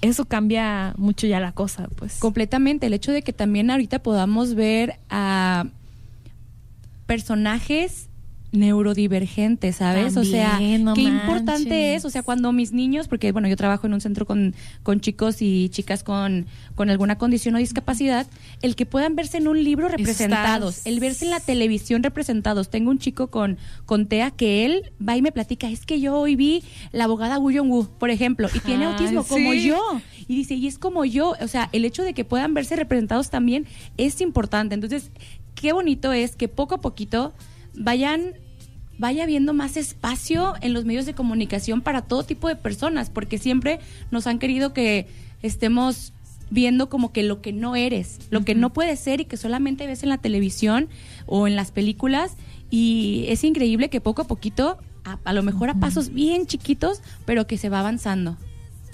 eso 0.00 0.24
cambia 0.24 0.94
mucho 0.96 1.26
ya 1.26 1.38
la 1.40 1.52
cosa, 1.52 1.88
pues. 1.96 2.18
Completamente. 2.18 2.86
El 2.86 2.94
hecho 2.94 3.12
de 3.12 3.22
que 3.22 3.32
también 3.32 3.70
ahorita 3.70 3.98
podamos 4.00 4.54
ver 4.54 4.98
a 5.10 5.66
personajes 7.06 8.07
neurodivergentes, 8.50 9.76
¿sabes? 9.76 10.16
o 10.16 10.24
sea, 10.24 10.58
no 10.78 10.94
qué 10.94 11.02
manches. 11.02 11.20
importante 11.20 11.94
es, 11.94 12.04
o 12.04 12.10
sea, 12.10 12.22
cuando 12.22 12.52
mis 12.52 12.72
niños, 12.72 13.08
porque 13.08 13.30
bueno, 13.32 13.48
yo 13.48 13.56
trabajo 13.56 13.86
en 13.86 13.94
un 13.94 14.00
centro 14.00 14.26
con, 14.26 14.54
con 14.82 15.00
chicos 15.00 15.42
y 15.42 15.68
chicas 15.68 16.02
con, 16.02 16.46
con 16.74 16.88
alguna 16.88 17.18
condición 17.18 17.54
o 17.56 17.58
discapacidad, 17.58 18.26
el 18.62 18.74
que 18.74 18.86
puedan 18.86 19.16
verse 19.16 19.36
en 19.38 19.48
un 19.48 19.62
libro 19.62 19.88
representados, 19.88 20.86
el 20.86 20.98
verse 21.00 21.26
en 21.26 21.30
la 21.30 21.40
televisión 21.40 22.02
representados. 22.02 22.70
Tengo 22.70 22.90
un 22.90 22.98
chico 22.98 23.28
con, 23.28 23.58
con 23.84 24.06
TEA 24.06 24.30
que 24.30 24.64
él 24.64 24.92
va 25.06 25.16
y 25.16 25.22
me 25.22 25.32
platica, 25.32 25.68
es 25.68 25.84
que 25.84 26.00
yo 26.00 26.18
hoy 26.18 26.36
vi 26.36 26.62
la 26.92 27.04
abogada 27.04 27.38
Woo 27.38 27.52
Jong-woo, 27.52 27.88
por 27.98 28.10
ejemplo, 28.10 28.48
y 28.54 28.60
tiene 28.60 28.86
Ay, 28.86 28.92
autismo 28.92 29.24
como 29.24 29.52
yo. 29.52 30.00
Y 30.26 30.36
dice, 30.36 30.54
y 30.54 30.66
es 30.66 30.78
como 30.78 31.04
yo, 31.04 31.34
o 31.40 31.48
sea, 31.48 31.68
el 31.72 31.84
hecho 31.84 32.02
de 32.02 32.14
que 32.14 32.24
puedan 32.24 32.54
verse 32.54 32.76
representados 32.76 33.30
también 33.30 33.66
es 33.96 34.20
importante. 34.20 34.74
Entonces, 34.74 35.10
qué 35.54 35.72
bonito 35.72 36.12
es 36.12 36.36
que 36.36 36.48
poco 36.48 36.76
a 36.76 36.80
poquito 36.80 37.32
vayan 37.74 38.34
vaya 38.98 39.22
habiendo 39.22 39.54
más 39.54 39.76
espacio 39.76 40.54
en 40.60 40.74
los 40.74 40.84
medios 40.84 41.06
de 41.06 41.14
comunicación 41.14 41.80
para 41.80 42.02
todo 42.02 42.24
tipo 42.24 42.48
de 42.48 42.56
personas, 42.56 43.10
porque 43.10 43.38
siempre 43.38 43.80
nos 44.10 44.26
han 44.26 44.38
querido 44.38 44.72
que 44.72 45.06
estemos 45.42 46.12
viendo 46.50 46.88
como 46.88 47.12
que 47.12 47.22
lo 47.22 47.40
que 47.40 47.52
no 47.52 47.76
eres, 47.76 48.18
lo 48.30 48.44
que 48.44 48.54
no 48.54 48.72
puedes 48.72 48.98
ser 49.00 49.20
y 49.20 49.24
que 49.24 49.36
solamente 49.36 49.86
ves 49.86 50.02
en 50.02 50.08
la 50.08 50.18
televisión 50.18 50.88
o 51.26 51.46
en 51.46 51.56
las 51.56 51.70
películas 51.70 52.36
y 52.70 53.26
es 53.28 53.44
increíble 53.44 53.88
que 53.90 54.00
poco 54.00 54.22
a 54.22 54.26
poquito, 54.26 54.78
a, 55.04 55.18
a 55.24 55.32
lo 55.32 55.42
mejor 55.42 55.70
a 55.70 55.74
pasos 55.74 56.12
bien 56.12 56.46
chiquitos, 56.46 57.02
pero 57.24 57.46
que 57.46 57.58
se 57.58 57.68
va 57.68 57.80
avanzando. 57.80 58.36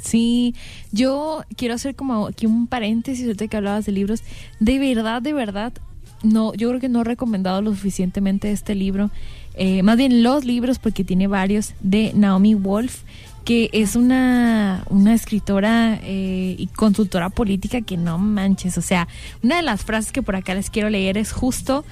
Sí, 0.03 0.55
yo 0.93 1.45
quiero 1.57 1.75
hacer 1.75 1.97
como 1.97 2.27
aquí 2.27 2.45
un 2.47 2.67
paréntesis 2.67 3.25
ahorita 3.25 3.49
que 3.49 3.57
hablabas 3.57 3.87
de 3.87 3.93
libros. 3.93 4.23
De 4.61 4.79
verdad, 4.79 5.23
de 5.23 5.33
verdad, 5.33 5.73
no, 6.23 6.53
yo 6.55 6.69
creo 6.69 6.81
que 6.81 6.89
no 6.89 7.01
he 7.01 7.05
recomendado 7.05 7.63
lo 7.63 7.71
suficientemente 7.71 8.51
este 8.51 8.75
libro. 8.75 9.11
Eh, 9.55 9.83
más 9.83 9.97
bien 9.97 10.23
los 10.23 10.45
libros, 10.45 10.79
porque 10.79 11.05
tiene 11.05 11.27
varios, 11.27 11.75
de 11.81 12.13
Naomi 12.15 12.55
Wolf, 12.55 13.03
que 13.45 13.69
es 13.73 13.95
una, 13.95 14.85
una 14.89 15.15
escritora 15.15 16.01
eh, 16.03 16.57
y 16.59 16.67
consultora 16.69 17.31
política 17.31 17.83
que 17.83 17.97
no 17.97 18.19
manches. 18.19 18.79
O 18.79 18.83
sea, 18.83 19.07
una 19.43 19.57
de 19.57 19.63
las 19.63 19.85
frases 19.85 20.13
que 20.13 20.23
por 20.23 20.37
acá 20.37 20.55
les 20.55 20.71
quiero 20.71 20.89
leer 20.91 21.19
es 21.19 21.33
justo 21.33 21.85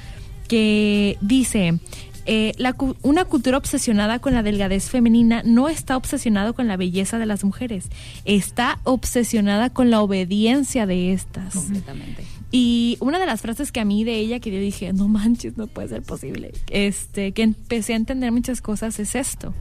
que 0.49 1.19
dice, 1.21 1.79
eh, 2.25 2.53
la 2.57 2.77
una 3.03 3.25
cultura 3.25 3.59
obsesionada 3.59 4.19
con 4.19 4.33
la 4.33 4.43
delgadez 4.43 4.89
femenina 4.89 5.43
no 5.45 5.69
está 5.69 5.97
obsesionada 5.97 6.53
con 6.53 6.69
la 6.69 6.77
belleza 6.77 7.19
de 7.19 7.27
las 7.27 7.45
mujeres, 7.45 7.89
está 8.25 8.79
obsesionada 8.85 9.71
con 9.71 9.91
la 9.91 10.01
obediencia 10.01 10.87
de 10.87 11.13
estas. 11.13 11.55
Completamente. 11.55 12.25
Y 12.55 12.99
una 13.01 13.19
de 13.19 13.25
las 13.25 13.41
frases 13.41 13.73
que 13.73 13.81
a 13.81 13.85
mí 13.87 14.05
de 14.05 14.17
ella 14.17 14.39
que 14.39 14.53
yo 14.53 14.61
dije, 14.61 14.93
no 14.93 15.09
manches, 15.09 15.57
no 15.57 15.67
puede 15.69 15.89
ser 15.89 16.03
posible, 16.03 16.53
este, 16.69 17.33
que 17.33 17.43
empecé 17.43 17.95
a 17.95 17.97
entender 17.97 18.31
muchas 18.31 18.61
cosas 18.61 19.01
es 19.01 19.15
esto. 19.15 19.55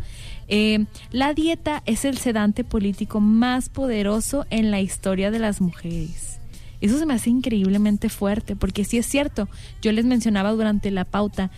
Eh, 0.49 0.85
la 1.11 1.33
dieta 1.33 1.83
es 1.85 2.03
el 2.03 2.17
sedante 2.17 2.65
político 2.65 3.21
más 3.21 3.69
poderoso 3.69 4.45
en 4.49 4.71
la 4.71 4.81
historia 4.81 5.31
de 5.31 5.39
las 5.39 5.61
mujeres. 5.61 6.41
Eso 6.81 6.99
se 6.99 7.05
me 7.05 7.13
hace 7.13 7.29
increíblemente 7.29 8.09
fuerte, 8.09 8.57
porque 8.57 8.83
sí 8.83 8.97
es 8.97 9.05
cierto, 9.05 9.47
yo 9.81 9.93
les 9.93 10.03
mencionaba 10.03 10.51
durante 10.51 10.91
la 10.91 11.05
pauta, 11.05 11.49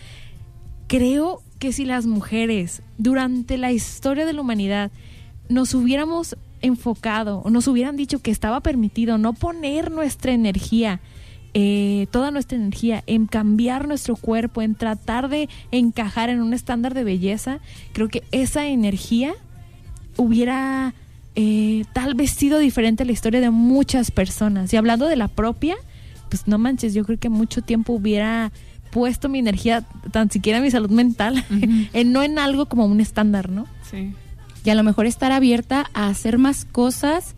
creo 0.86 1.42
que 1.58 1.74
si 1.74 1.86
las 1.86 2.06
mujeres 2.06 2.84
durante 3.00 3.58
la 3.58 3.72
historia 3.72 4.28
de 4.28 4.34
la 4.34 4.42
humanidad 4.42 4.92
nos 5.50 5.74
hubiéramos 5.74 6.38
enfocado 6.62 7.40
o 7.40 7.50
nos 7.50 7.68
hubieran 7.68 7.96
dicho 7.96 8.20
que 8.20 8.32
estaba 8.32 8.62
permitido 8.62 9.18
no 9.18 9.34
poner 9.34 9.90
nuestra 9.92 10.34
energía, 10.34 11.00
eh, 11.54 12.08
toda 12.10 12.32
nuestra 12.32 12.58
energía 12.58 13.04
en 13.06 13.28
cambiar 13.28 13.88
nuestro 13.88 14.16
cuerpo, 14.16 14.62
en 14.62 14.74
tratar 14.76 15.30
de 15.30 15.50
encajar 15.72 16.30
en 16.30 16.42
un 16.42 16.54
estándar 16.54 16.94
de 16.94 17.04
belleza, 17.04 17.60
creo 17.92 18.10
que 18.10 18.24
esa 18.32 18.66
energía 18.66 19.36
hubiera 20.18 20.94
eh, 21.36 21.86
tal 21.94 22.16
vez 22.16 22.32
sido 22.32 22.60
diferente 22.60 23.04
a 23.04 23.06
la 23.06 23.12
historia 23.12 23.40
de 23.40 23.52
muchas 23.52 24.12
personas. 24.12 24.74
Y 24.74 24.78
hablando 24.78 25.08
de 25.08 25.16
la 25.16 25.28
propia, 25.28 25.76
pues 26.30 26.48
no 26.48 26.58
manches, 26.58 26.94
yo 26.94 27.06
creo 27.06 27.20
que 27.20 27.30
mucho 27.30 27.62
tiempo 27.62 27.94
hubiera 27.94 28.52
puesto 28.92 29.30
mi 29.30 29.40
energía, 29.40 29.84
tan 30.12 30.32
siquiera 30.32 30.60
mi 30.60 30.72
salud 30.72 30.90
mental, 30.90 31.44
en, 31.94 32.12
no 32.12 32.24
en 32.24 32.40
algo 32.40 32.68
como 32.68 32.86
un 32.86 33.02
estándar, 33.02 33.50
¿no? 33.50 33.68
Sí. 33.90 34.14
y 34.66 34.70
a 34.70 34.76
lo 34.76 34.84
mejor 34.84 35.06
estar 35.06 35.32
abierta 35.32 35.90
a 35.94 36.08
hacer 36.08 36.40
más 36.40 36.66
cosas 36.66 37.36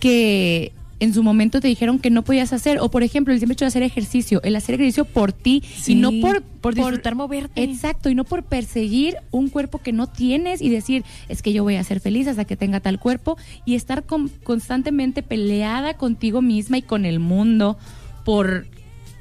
que 0.00 0.72
en 1.04 1.14
su 1.14 1.22
momento 1.22 1.60
te 1.60 1.68
dijeron 1.68 1.98
que 1.98 2.10
no 2.10 2.22
podías 2.22 2.52
hacer 2.52 2.78
o 2.80 2.90
por 2.90 3.02
ejemplo 3.02 3.32
el 3.32 3.38
simple 3.38 3.52
hecho 3.52 3.64
de 3.64 3.68
hacer 3.68 3.82
ejercicio 3.82 4.40
el 4.42 4.56
hacer 4.56 4.74
ejercicio 4.74 5.04
por 5.04 5.32
ti 5.32 5.62
y 5.86 5.94
no 5.94 6.10
por 6.20 6.42
por 6.42 6.74
disfrutar 6.74 7.14
moverte. 7.14 7.62
exacto 7.62 8.10
y 8.10 8.14
no 8.14 8.24
por 8.24 8.42
perseguir 8.44 9.16
un 9.30 9.48
cuerpo 9.50 9.78
que 9.78 9.92
no 9.92 10.06
tienes 10.08 10.60
y 10.62 10.68
decir 10.70 11.04
es 11.28 11.42
que 11.42 11.52
yo 11.52 11.62
voy 11.62 11.76
a 11.76 11.84
ser 11.84 12.00
feliz 12.00 12.26
hasta 12.26 12.44
que 12.44 12.56
tenga 12.56 12.80
tal 12.80 12.98
cuerpo 12.98 13.36
y 13.64 13.74
estar 13.74 14.04
con- 14.04 14.30
constantemente 14.42 15.22
peleada 15.22 15.94
contigo 15.94 16.42
misma 16.42 16.78
y 16.78 16.82
con 16.82 17.04
el 17.04 17.20
mundo 17.20 17.76
por 18.24 18.66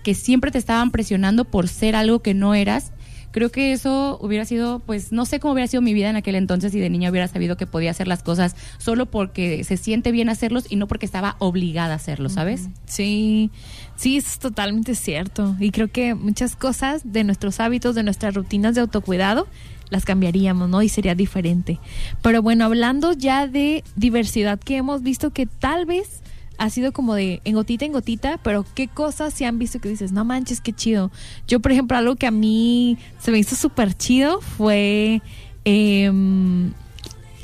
que 0.04 0.16
siempre 0.16 0.52
te 0.52 0.58
estaban 0.58 0.92
presionando 0.92 1.46
por 1.46 1.68
ser 1.68 1.96
algo 1.96 2.20
que 2.22 2.34
no 2.34 2.56
eras 2.56 2.92
creo 3.34 3.50
que 3.50 3.74
eso 3.74 4.18
hubiera 4.22 4.46
sido, 4.46 4.80
pues 4.80 5.12
no 5.12 5.26
sé 5.26 5.42
cómo 5.42 5.54
hubiera 5.54 5.68
sido 5.68 5.82
mi 5.82 5.94
vida 5.94 6.10
en 6.10 6.16
aquel 6.16 6.36
entonces 6.36 6.72
si 6.72 6.80
de 6.80 6.90
niña 6.90 7.10
hubiera 7.10 7.28
sabido 7.28 7.58
que 7.58 7.68
podía 7.68 7.92
hacer 7.92 8.08
las 8.08 8.24
cosas 8.24 8.56
solo 8.78 9.08
porque 9.08 9.64
se 9.66 9.76
siente 9.76 10.12
bien 10.12 10.30
hacerlos 10.30 10.66
y 10.70 10.78
no 10.78 10.88
porque 10.88 11.06
estaba 11.06 11.36
obligada 11.40 11.94
a 11.94 11.98
hacerlos, 11.98 12.34
¿sabes? 12.34 12.70
Sí, 12.86 13.50
sí, 13.96 14.18
eso 14.18 14.30
es 14.30 14.40
totalmente 14.40 14.96
cierto. 14.96 15.56
Y 15.60 15.72
creo 15.72 15.90
que 15.92 16.14
muchas 16.14 16.56
cosas 16.56 17.02
de 17.12 17.24
nuestros 17.24 17.60
hábitos, 17.60 17.96
de 17.96 18.04
nuestras 18.04 18.36
rutinas 18.36 18.76
de 18.76 18.82
autocuidado, 18.82 19.48
las 19.90 20.06
cambiaríamos, 20.06 20.70
¿no? 20.70 20.82
Y 20.82 20.90
sería 20.90 21.16
diferente. 21.16 21.80
Pero 22.22 22.42
bueno, 22.42 22.66
hablando 22.66 23.14
ya 23.14 23.48
de 23.48 23.84
diversidad 23.96 24.60
que 24.60 24.78
hemos 24.78 25.02
visto 25.04 25.32
que 25.32 25.46
tal 25.46 25.86
vez 25.86 26.23
ha 26.58 26.70
sido 26.70 26.92
como 26.94 27.16
de 27.16 27.42
en 27.46 27.56
gotita 27.56 27.86
en 27.86 27.92
gotita, 27.94 28.40
pero 28.44 28.66
qué 28.76 28.88
cosas 28.88 29.34
se 29.34 29.46
han 29.46 29.58
visto 29.60 29.80
que 29.80 29.90
dices, 29.90 30.12
no 30.12 30.24
manches, 30.26 30.62
qué 30.62 30.72
chido. 30.74 31.12
Yo, 31.48 31.60
por 31.60 31.72
ejemplo, 31.72 31.98
algo 31.98 32.16
que 32.16 32.28
a 32.28 32.32
mí 32.32 32.98
se 33.20 33.32
me 33.32 33.40
hizo 33.40 33.56
súper 33.56 33.94
chido 33.96 34.40
fue 34.42 35.22
em, 35.66 36.72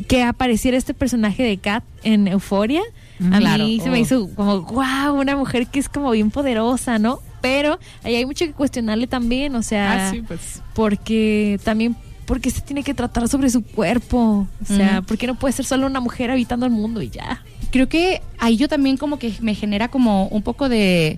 que 0.08 0.24
apareciera 0.24 0.78
este 0.78 0.94
personaje 0.94 1.44
de 1.44 1.58
Kat 1.58 1.84
en 2.04 2.28
Euforia. 2.28 2.82
A 3.34 3.40
Claro. 3.40 3.66
mí 3.66 3.80
se 3.82 3.90
me 3.90 3.98
Oh. 3.98 4.02
hizo 4.02 4.30
como, 4.36 4.62
wow, 4.62 5.14
una 5.20 5.36
mujer 5.36 5.68
que 5.68 5.80
es 5.80 5.90
como 5.90 6.12
bien 6.12 6.32
poderosa, 6.32 7.00
¿no? 7.00 7.20
Pero 7.42 7.80
ahí 8.04 8.16
hay 8.16 8.26
mucho 8.26 8.46
que 8.46 8.54
cuestionarle 8.54 9.08
también, 9.08 9.56
o 9.56 9.64
sea, 9.64 10.08
Ah, 10.08 10.12
sí, 10.12 10.22
pues. 10.22 10.62
porque 10.74 11.60
también, 11.64 11.96
porque 12.30 12.52
se 12.52 12.62
tiene 12.62 12.84
que 12.84 12.94
tratar 12.94 13.28
sobre 13.28 13.50
su 13.50 13.64
cuerpo, 13.64 14.48
o 14.62 14.66
sea, 14.66 15.00
Ujú. 15.00 15.08
porque 15.08 15.26
no 15.26 15.34
puede 15.34 15.52
ser 15.52 15.66
solo 15.66 15.88
una 15.88 16.00
mujer 16.00 16.30
habitando 16.30 16.68
el 16.68 16.72
mundo 16.72 17.02
y 17.02 17.10
ya. 17.10 17.44
Creo 17.72 17.90
que 17.90 18.22
ahí 18.38 18.56
yo 18.56 18.68
también 18.68 18.98
como 18.98 19.18
que 19.18 19.34
me 19.42 19.56
genera 19.56 19.88
como 19.88 20.28
un 20.28 20.44
poco 20.44 20.70
de 20.70 21.18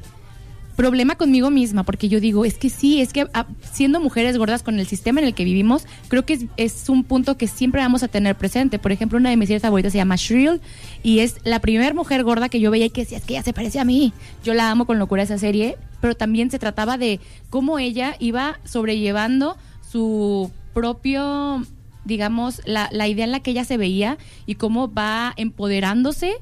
problema 0.77 1.15
conmigo 1.15 1.49
misma, 1.49 1.83
porque 1.83 2.07
yo 2.07 2.21
digo, 2.21 2.45
es 2.45 2.57
que 2.57 2.69
sí, 2.69 3.01
es 3.01 3.11
que 3.11 3.27
ah, 3.33 3.45
siendo 3.73 3.99
mujeres 3.99 4.37
gordas 4.37 4.63
con 4.63 4.79
el 4.79 4.87
sistema 4.87 5.19
en 5.19 5.27
el 5.27 5.33
que 5.33 5.43
vivimos, 5.43 5.85
creo 6.07 6.25
que 6.25 6.35
es, 6.35 6.45
es 6.55 6.87
un 6.87 7.03
punto 7.03 7.35
que 7.35 7.49
siempre 7.49 7.81
vamos 7.81 8.03
a 8.03 8.07
tener 8.07 8.37
presente. 8.37 8.79
Por 8.79 8.93
ejemplo, 8.93 9.17
una 9.19 9.31
de 9.31 9.35
mis 9.35 9.47
series 9.49 9.63
favoritas 9.63 9.91
se 9.91 9.97
llama 9.97 10.15
Shrill 10.15 10.61
y 11.03 11.19
es 11.19 11.35
la 11.43 11.59
primera 11.59 11.93
mujer 11.93 12.23
gorda 12.23 12.47
que 12.47 12.61
yo 12.61 12.71
veía 12.71 12.85
y 12.85 12.89
que 12.89 13.01
decía, 13.01 13.17
es 13.17 13.25
que 13.25 13.33
ella 13.33 13.43
se 13.43 13.51
parece 13.51 13.81
a 13.81 13.83
mí. 13.83 14.13
Yo 14.45 14.53
la 14.53 14.71
amo 14.71 14.85
con 14.85 14.97
locura 14.97 15.23
esa 15.23 15.37
serie, 15.37 15.75
pero 15.99 16.15
también 16.15 16.49
se 16.51 16.57
trataba 16.57 16.97
de 16.97 17.19
cómo 17.49 17.79
ella 17.79 18.15
iba 18.19 18.61
sobrellevando 18.63 19.57
su 19.91 20.49
propio, 20.73 21.63
digamos, 22.05 22.61
la, 22.65 22.89
la 22.91 23.07
idea 23.07 23.25
en 23.25 23.31
la 23.31 23.39
que 23.41 23.51
ella 23.51 23.65
se 23.65 23.77
veía 23.77 24.17
y 24.45 24.55
cómo 24.55 24.91
va 24.91 25.33
empoderándose 25.37 26.33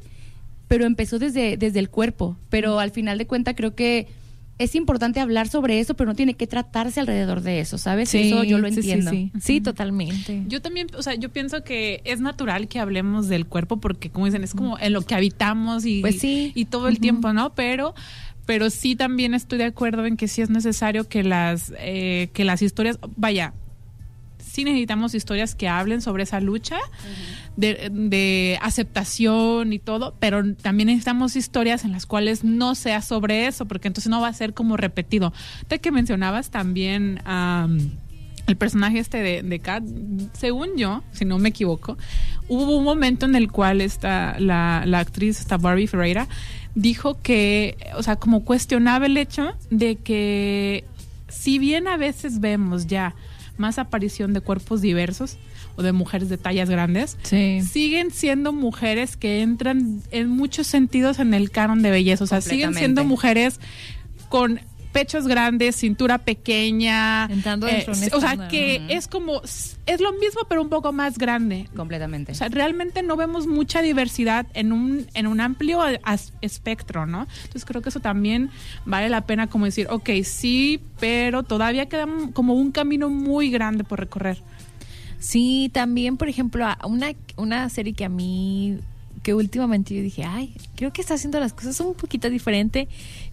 pero 0.69 0.85
empezó 0.85 1.17
desde, 1.17 1.57
desde 1.57 1.79
el 1.79 1.89
cuerpo. 1.89 2.37
Pero 2.49 2.79
al 2.79 2.91
final 2.91 3.17
de 3.17 3.25
cuentas 3.25 3.55
creo 3.57 3.73
que 3.75 4.07
es 4.59 4.75
importante 4.75 5.19
hablar 5.19 5.47
sobre 5.47 5.79
eso, 5.79 5.95
pero 5.95 6.11
no 6.11 6.15
tiene 6.15 6.35
que 6.35 6.45
tratarse 6.45 6.99
alrededor 6.99 7.41
de 7.41 7.59
eso, 7.59 7.79
¿sabes? 7.79 8.13
eso 8.13 8.43
yo 8.43 8.59
lo 8.59 8.67
sí, 8.67 8.73
sí, 8.75 8.79
entiendo. 8.91 9.09
Sí, 9.11 9.31
Sí, 9.41 9.61
totalmente. 9.61 10.43
Yo 10.47 10.61
también, 10.61 10.87
o 10.95 11.01
sea, 11.01 11.15
yo 11.15 11.29
pienso 11.29 11.63
que 11.63 12.01
es 12.03 12.19
natural 12.19 12.67
que 12.67 12.79
hablemos 12.79 13.27
del 13.29 13.47
cuerpo 13.47 13.77
porque, 13.77 14.11
como 14.11 14.25
dicen, 14.27 14.43
es 14.43 14.53
como 14.53 14.77
en 14.77 14.93
lo 14.93 15.01
que 15.01 15.15
habitamos 15.15 15.85
y, 15.85 16.01
Pues 16.01 16.19
sí. 16.19 16.51
y 16.53 16.65
todo 16.65 16.87
el 16.87 16.99
tiempo, 16.99 17.33
¿no? 17.33 17.55
Pero 17.55 17.95
pero 18.45 18.69
sí 18.69 18.95
también 18.95 19.33
estoy 19.33 19.57
de 19.59 19.65
acuerdo 19.65 20.05
en 20.07 20.17
que 20.17 20.27
sí 20.27 20.41
es 20.41 20.49
necesario 20.51 21.07
que 21.07 21.23
las 21.23 21.73
eh, 21.79 22.29
que 22.33 22.43
las 22.45 22.61
historias, 22.61 22.99
vaya, 23.15 23.53
necesitamos 24.63 25.13
historias 25.15 25.55
que 25.55 25.67
hablen 25.67 26.01
sobre 26.01 26.23
esa 26.23 26.39
lucha 26.39 26.77
de, 27.55 28.57
aceptación 28.61 29.73
y 29.73 29.79
todo, 29.79 30.15
pero 30.19 30.55
también 30.55 30.87
necesitamos 30.87 31.35
historias 31.35 31.83
en 31.83 31.91
las 31.91 32.05
cuales 32.05 32.43
no 32.43 32.75
sea 32.75 33.01
sobre 33.01 33.47
eso, 33.47 33.65
porque 33.65 33.87
entonces 33.87 34.09
no 34.09 34.21
va 34.21 34.27
a 34.27 34.33
ser 34.33 34.53
como 34.53 34.77
repetido. 34.77 35.33
De 35.67 35.79
que 35.79 35.91
mencionabas 35.91 36.49
también 36.49 37.21
am, 37.25 37.91
el 38.47 38.55
personaje 38.55 38.99
este 38.99 39.21
de, 39.21 39.43
de 39.43 39.59
Kat, 39.59 39.83
según 40.33 40.77
yo, 40.77 41.03
si 41.11 41.25
no 41.25 41.37
me 41.37 41.49
equivoco, 41.49 41.97
hubo 42.47 42.77
un 42.77 42.83
momento 42.83 43.25
en 43.25 43.35
el 43.35 43.51
cual 43.51 43.81
esta, 43.81 44.39
la, 44.39 44.83
la 44.85 44.99
actriz, 44.99 45.39
esta 45.39 45.57
Barbie 45.57 45.87
Ferreira, 45.87 46.27
dijo 46.75 47.19
que, 47.21 47.77
o 47.95 48.03
sea, 48.03 48.15
como 48.15 48.45
cuestionaba 48.45 49.05
el 49.05 49.17
hecho 49.17 49.53
de 49.69 49.97
que 49.97 50.85
si 51.27 51.59
bien 51.59 51.87
a 51.87 51.97
veces 51.97 52.39
vemos 52.39 52.87
ya 52.87 53.15
más 53.59 53.77
aparición 53.77 54.33
de 54.33 54.41
cuerpos 54.41 54.81
diversos 54.81 55.37
o 55.75 55.81
de 55.83 55.91
mujeres 55.91 56.29
de 56.29 56.37
tallas 56.37 56.69
grandes, 56.69 57.17
Sí. 57.23 57.61
siguen 57.61 58.11
siendo 58.11 58.53
mujeres 58.53 59.15
que 59.17 59.41
entran 59.41 60.01
en 60.11 60.29
muchos 60.29 60.67
sentidos 60.67 61.19
en 61.19 61.33
el 61.33 61.51
canon 61.51 61.81
de 61.81 61.91
belleza. 61.91 62.23
O 62.23 62.27
sea, 62.27 62.41
siguen 62.41 62.73
siendo 62.73 63.03
mujeres 63.03 63.59
con 64.29 64.61
pechos 64.91 65.27
grandes, 65.27 65.75
cintura 65.75 66.17
pequeña. 66.17 67.25
Entrando 67.25 67.67
dentro 67.67 67.93
de 67.95 68.07
un 68.07 68.13
o 68.13 68.19
sea, 68.19 68.47
que 68.49 68.81
es 68.89 69.07
como, 69.07 69.41
es 69.43 70.01
lo 70.01 70.11
mismo, 70.13 70.41
pero 70.49 70.61
un 70.61 70.69
poco 70.69 70.91
más 70.91 71.17
grande. 71.17 71.67
Completamente. 71.75 72.31
O 72.31 72.35
sea, 72.35 72.49
realmente 72.49 73.03
no 73.03 73.15
vemos 73.15 73.47
mucha 73.47 73.81
diversidad 73.81 74.45
en 74.53 74.71
un, 74.71 75.07
en 75.13 75.27
un 75.27 75.41
amplio 75.41 75.81
as- 76.03 76.33
espectro, 76.41 77.05
¿no? 77.05 77.27
Entonces 77.37 77.65
creo 77.65 77.81
que 77.81 77.89
eso 77.89 77.99
también 77.99 78.49
vale 78.85 79.09
la 79.09 79.21
pena 79.21 79.47
como 79.47 79.65
decir, 79.65 79.87
ok, 79.89 80.09
sí, 80.23 80.79
pero 80.99 81.43
todavía 81.43 81.87
queda 81.87 82.07
como 82.33 82.53
un 82.53 82.71
camino 82.71 83.09
muy 83.09 83.49
grande 83.51 83.83
por 83.83 83.99
recorrer. 83.99 84.41
Sí, 85.19 85.69
también, 85.73 86.17
por 86.17 86.29
ejemplo, 86.29 86.65
a- 86.65 86.77
una, 86.87 87.11
una 87.35 87.67
serie 87.69 87.93
que 87.93 88.05
a 88.05 88.09
mí, 88.09 88.77
que 89.21 89.33
últimamente 89.33 89.93
yo 89.93 90.01
dije, 90.01 90.23
ay, 90.23 90.53
creo 90.75 90.93
que 90.93 91.01
está 91.01 91.15
haciendo 91.15 91.39
las 91.41 91.51
cosas 91.51 91.77
un 91.81 91.93
poquito 91.93 92.29
diferente, 92.29 92.87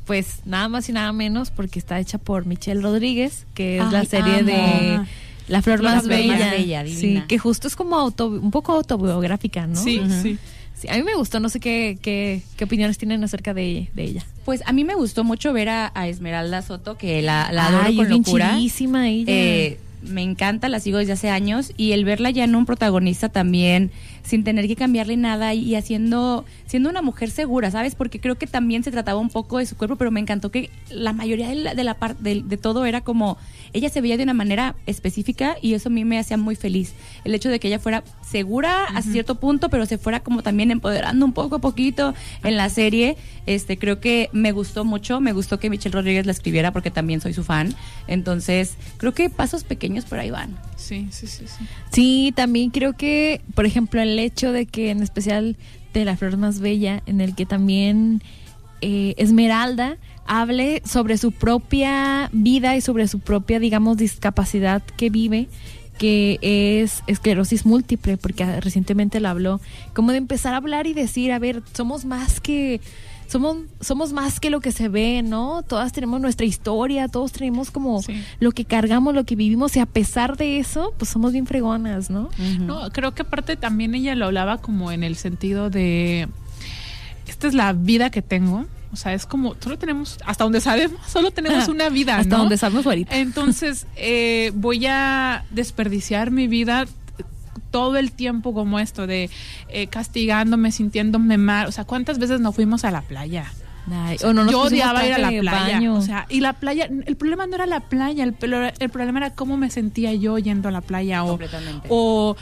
pues 0.07 0.41
nada 0.45 0.69
más 0.69 0.89
y 0.89 0.93
nada 0.93 1.13
menos 1.13 1.51
porque 1.51 1.79
está 1.79 1.99
hecha 2.01 2.19
por 2.19 2.47
Michelle 2.47 2.81
Rodríguez, 2.81 3.47
que 3.55 3.79
es 3.79 3.93
la 3.93 4.05
serie 4.05 4.37
amo. 4.39 4.47
de 4.47 5.01
La 5.49 5.63
Flor 5.63 5.83
La 5.83 5.97
Más 5.97 6.05
Flor 6.05 6.17
Bella. 6.17 6.39
Más 6.39 6.51
Bella, 6.53 6.85
sí, 6.87 7.23
que 7.29 7.39
justo 7.39 7.69
es 7.69 7.77
como 7.77 7.97
auto, 7.97 8.29
un 8.29 8.51
poco 8.51 8.73
autobiográfica, 8.73 9.67
¿no? 9.67 9.77
Sí, 9.83 10.01
sí. 10.23 10.39
Sí, 10.79 10.89
a 10.91 10.97
mí 10.97 11.03
me 11.05 11.15
gustó, 11.15 11.41
no 11.41 11.49
sé 11.49 11.59
qué, 11.59 11.99
qué, 12.03 12.43
qué 12.59 12.65
opiniones 12.65 12.99
tienen 12.99 13.25
acerca 13.25 13.55
de, 13.55 13.89
de 13.95 14.05
ella. 14.05 14.27
Pues 14.45 14.63
a 14.67 14.73
mí 14.75 14.85
me 14.85 14.95
gustó 14.95 15.25
mucho 15.25 15.55
ver 15.55 15.71
a, 15.71 15.91
a 15.95 16.07
Esmeralda 16.07 16.61
Soto, 16.61 16.99
que 16.99 17.23
la, 17.23 17.51
la 17.51 17.69
adoro 17.69 17.85
Ay, 17.87 17.97
con 17.97 18.05
es 18.05 18.09
bien 18.11 18.21
locura. 18.23 18.55
chidísima 18.57 19.09
ella. 19.09 19.25
Eh, 19.33 19.79
me 20.07 20.23
encanta, 20.23 20.69
la 20.69 20.81
sigo 20.81 20.99
desde 20.99 21.13
hace 21.13 21.31
años 21.31 21.73
y 21.77 21.93
el 21.93 22.05
verla 22.05 22.31
ya 22.31 22.45
en 22.45 22.55
un 22.55 22.67
protagonista 22.67 23.29
también, 23.29 23.91
sin 24.23 24.45
tener 24.45 24.67
que 24.67 24.77
cambiarle 24.77 25.17
nada 25.17 25.55
y 25.55 25.75
haciendo, 25.75 26.45
siendo 26.67 26.91
una 26.91 27.03
mujer 27.03 27.31
segura, 27.31 27.71
¿sabes? 27.71 27.95
Porque 27.95 28.21
creo 28.21 28.37
que 28.37 28.47
también 28.47 28.83
se 28.83 28.91
trataba 28.91 29.21
un 29.21 29.31
poco 29.31 29.59
de 29.59 29.67
su 29.67 29.77
cuerpo, 29.77 29.97
pero 29.97 30.11
me 30.11 30.21
encantó 30.21 30.51
que 30.51 30.71
la 30.91 31.13
mayoría 31.13 31.49
de 31.49 31.55
la, 31.55 31.75
de 31.75 31.85
la 31.85 31.95
parte 31.95 32.23
de, 32.23 32.43
de 32.43 32.57
todo 32.57 32.85
era 32.85 33.01
como 33.03 33.39
ella 33.73 33.89
se 33.89 34.01
veía 34.01 34.17
de 34.17 34.23
una 34.23 34.35
manera 34.35 34.75
específica 34.87 35.57
y 35.61 35.75
eso 35.75 35.89
a 35.89 35.93
mí 35.93 36.05
me 36.05 36.19
hacía 36.19 36.37
muy 36.37 36.57
feliz. 36.57 36.95
El 37.25 37.35
hecho 37.35 37.49
de 37.49 37.61
que 37.61 37.69
ella 37.69 37.79
fuera 37.79 38.05
segura 38.23 38.85
a 38.85 39.03
cierto 39.03 39.37
punto, 39.37 39.69
pero 39.69 39.87
se 39.87 39.99
fuera 39.99 40.21
como 40.21 40.43
también 40.43 40.71
empoderando 40.71 41.25
un 41.25 41.33
poco 41.33 41.57
a 41.57 41.59
poquito 41.61 42.15
en 42.43 42.57
la 42.57 42.69
serie, 42.69 43.17
este 43.47 43.79
creo 43.79 44.01
que 44.01 44.29
me 44.33 44.53
gustó 44.53 44.85
mucho, 44.85 45.21
me 45.21 45.33
gustó 45.33 45.59
que 45.59 45.71
Michelle 45.71 45.95
Rodríguez 45.95 46.27
la 46.27 46.33
escribiera 46.33 46.73
porque 46.73 46.91
también 46.91 47.21
soy 47.21 47.33
su 47.33 47.45
fan. 47.45 47.75
Entonces, 48.09 48.75
creo 48.99 49.15
que 49.15 49.31
pasos 49.31 49.65
pequeños 49.65 49.96
por 50.05 50.19
ahí 50.19 50.31
van. 50.31 50.57
Sí, 50.77 51.09
sí, 51.11 51.27
sí, 51.27 51.47
sí. 51.47 51.65
Sí, 51.91 52.33
también 52.37 52.71
creo 52.71 52.93
que, 52.93 53.41
por 53.55 53.67
ejemplo, 53.67 54.01
el 54.01 54.19
hecho 54.19 54.53
de 54.53 54.67
que 54.67 54.91
en 54.91 55.03
especial 55.03 55.57
de 55.95 56.05
la 56.05 56.17
flor 56.17 56.37
más 56.37 56.61
bella, 56.61 57.03
en 57.07 57.21
el 57.21 57.35
que 57.35 57.47
también 57.47 58.23
eh, 58.83 59.15
Esmeralda 59.17 59.97
hable 60.27 60.83
sobre 60.85 61.17
su 61.19 61.33
propia 61.33 62.29
vida 62.33 62.77
y 62.77 62.81
sobre 62.81 63.09
su 63.09 63.21
propia, 63.21 63.59
digamos, 63.59 63.97
discapacidad 63.97 64.83
que 64.83 65.09
vive, 65.09 65.49
que 65.99 66.39
es 66.43 67.03
esclerosis 67.07 67.65
múltiple, 67.65 68.17
porque 68.17 68.61
recientemente 68.61 69.21
la 69.21 69.31
habló, 69.31 69.61
como 69.95 70.13
de 70.13 70.19
empezar 70.19 70.55
a 70.55 70.59
hablar 70.59 70.87
y 70.87 70.93
decir, 70.93 71.33
a 71.33 71.39
ver, 71.39 71.63
somos 71.73 72.05
más 72.05 72.41
que 72.41 72.81
somos 73.29 73.59
somos 73.81 74.13
más 74.13 74.41
que 74.41 74.51
lo 74.51 74.61
que 74.61 74.73
se 74.73 74.89
ve, 74.89 75.23
¿no? 75.23 75.63
Todas 75.63 75.93
tenemos 75.93 76.21
nuestra 76.21 76.47
historia, 76.47 77.09
todos 77.09 77.33
tenemos 77.33 77.71
como 77.71 78.03
Sí. 78.03 78.23
lo 78.41 78.53
que 78.53 78.65
cargamos, 78.65 79.15
lo 79.15 79.25
que 79.25 79.37
vivimos 79.37 79.77
y 79.77 79.81
a 79.81 79.87
pesar 79.87 80.37
de 80.37 80.59
eso, 80.59 80.95
pues 80.99 81.11
somos 81.11 81.33
bien 81.33 81.47
fregonas, 81.47 82.11
¿no? 82.11 82.29
No, 82.61 82.91
creo 82.91 83.15
que 83.15 83.23
aparte 83.23 83.57
también 83.57 83.95
ella 83.95 84.15
lo 84.15 84.27
hablaba 84.27 84.59
como 84.59 84.93
en 84.93 85.03
el 85.05 85.17
sentido 85.17 85.71
de 85.71 86.29
esta 87.27 87.49
es 87.49 87.55
la 87.55 87.73
vida 87.73 88.11
que 88.11 88.23
tengo. 88.23 88.67
O 88.93 88.97
sea, 88.97 89.13
es 89.13 89.27
como, 89.27 89.57
solo 89.61 89.77
tenemos, 89.79 90.17
hasta 90.25 90.45
donde 90.45 90.61
sabemos, 90.61 90.99
solo 91.07 91.31
tenemos 91.31 91.69
una 91.69 91.89
vida. 91.91 92.17
Hasta 92.17 92.37
¿no? 92.37 92.43
donde 92.45 92.57
sabemos 92.57 92.87
ahorita. 92.87 93.17
Entonces, 93.19 93.87
eh, 93.97 94.53
voy 94.55 94.87
a 94.87 95.45
desperdiciar 95.51 96.31
mi 96.31 96.47
vida 96.47 96.87
todo 97.77 97.97
el 97.99 98.11
tiempo 98.13 98.55
como 98.55 98.79
esto 98.79 99.07
de 99.07 99.29
eh, 99.69 99.87
castigándome, 99.89 100.73
sintiéndome 100.73 101.37
mal. 101.37 101.67
O 101.67 101.73
sea, 101.73 101.85
¿cuántas 101.85 102.19
veces 102.19 102.41
no 102.41 102.53
fuimos 102.53 102.85
a 102.85 102.91
la 102.91 103.03
playa? 103.03 103.45
Ay, 103.91 104.17
o 104.25 104.33
no 104.33 104.45
nos 104.45 104.51
yo 104.53 104.63
odiaba 104.63 105.05
ir 105.07 105.13
a 105.13 105.19
la 105.19 105.29
playa. 105.29 105.75
baño. 105.75 105.95
O 105.95 106.01
sea, 106.03 106.25
y 106.31 106.41
la 106.41 106.55
playa, 106.55 106.89
el 107.07 107.17
problema 107.17 107.47
no 107.47 107.55
era 107.55 107.67
la 107.67 107.81
playa, 107.81 108.25
el, 108.25 108.35
el 108.79 108.89
problema 108.91 109.19
era 109.19 109.31
cómo 109.35 109.57
me 109.59 109.69
sentía 109.71 110.15
yo 110.15 110.39
yendo 110.39 110.69
a 110.69 110.73
la 110.73 110.81
playa 110.81 111.23
o, 111.23 111.39
o, 111.89 112.37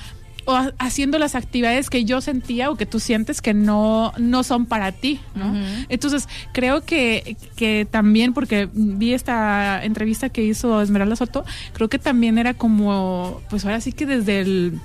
o 0.46 0.52
ha- 0.54 0.72
haciendo 0.78 1.18
las 1.18 1.34
actividades 1.34 1.90
que 1.90 2.04
yo 2.06 2.20
sentía 2.22 2.70
o 2.70 2.76
que 2.76 2.86
tú 2.86 2.98
sientes 3.00 3.42
que 3.42 3.52
no, 3.54 4.12
no 4.18 4.42
son 4.42 4.64
para 4.66 4.92
ti, 4.92 5.20
¿no? 5.34 5.52
Entonces, 5.90 6.28
creo 6.52 6.80
que, 6.82 7.36
que 7.56 7.86
también, 7.90 8.32
porque 8.32 8.68
vi 8.72 9.12
esta 9.12 9.84
entrevista 9.84 10.28
que 10.30 10.44
hizo 10.44 10.80
Esmeralda 10.80 11.16
Soto, 11.16 11.44
creo 11.74 11.88
que 11.90 11.98
también 11.98 12.38
era 12.38 12.54
como, 12.54 13.42
pues 13.50 13.64
ahora 13.66 13.80
sí 13.82 13.92
que 13.92 14.06
desde 14.06 14.40
el, 14.40 14.80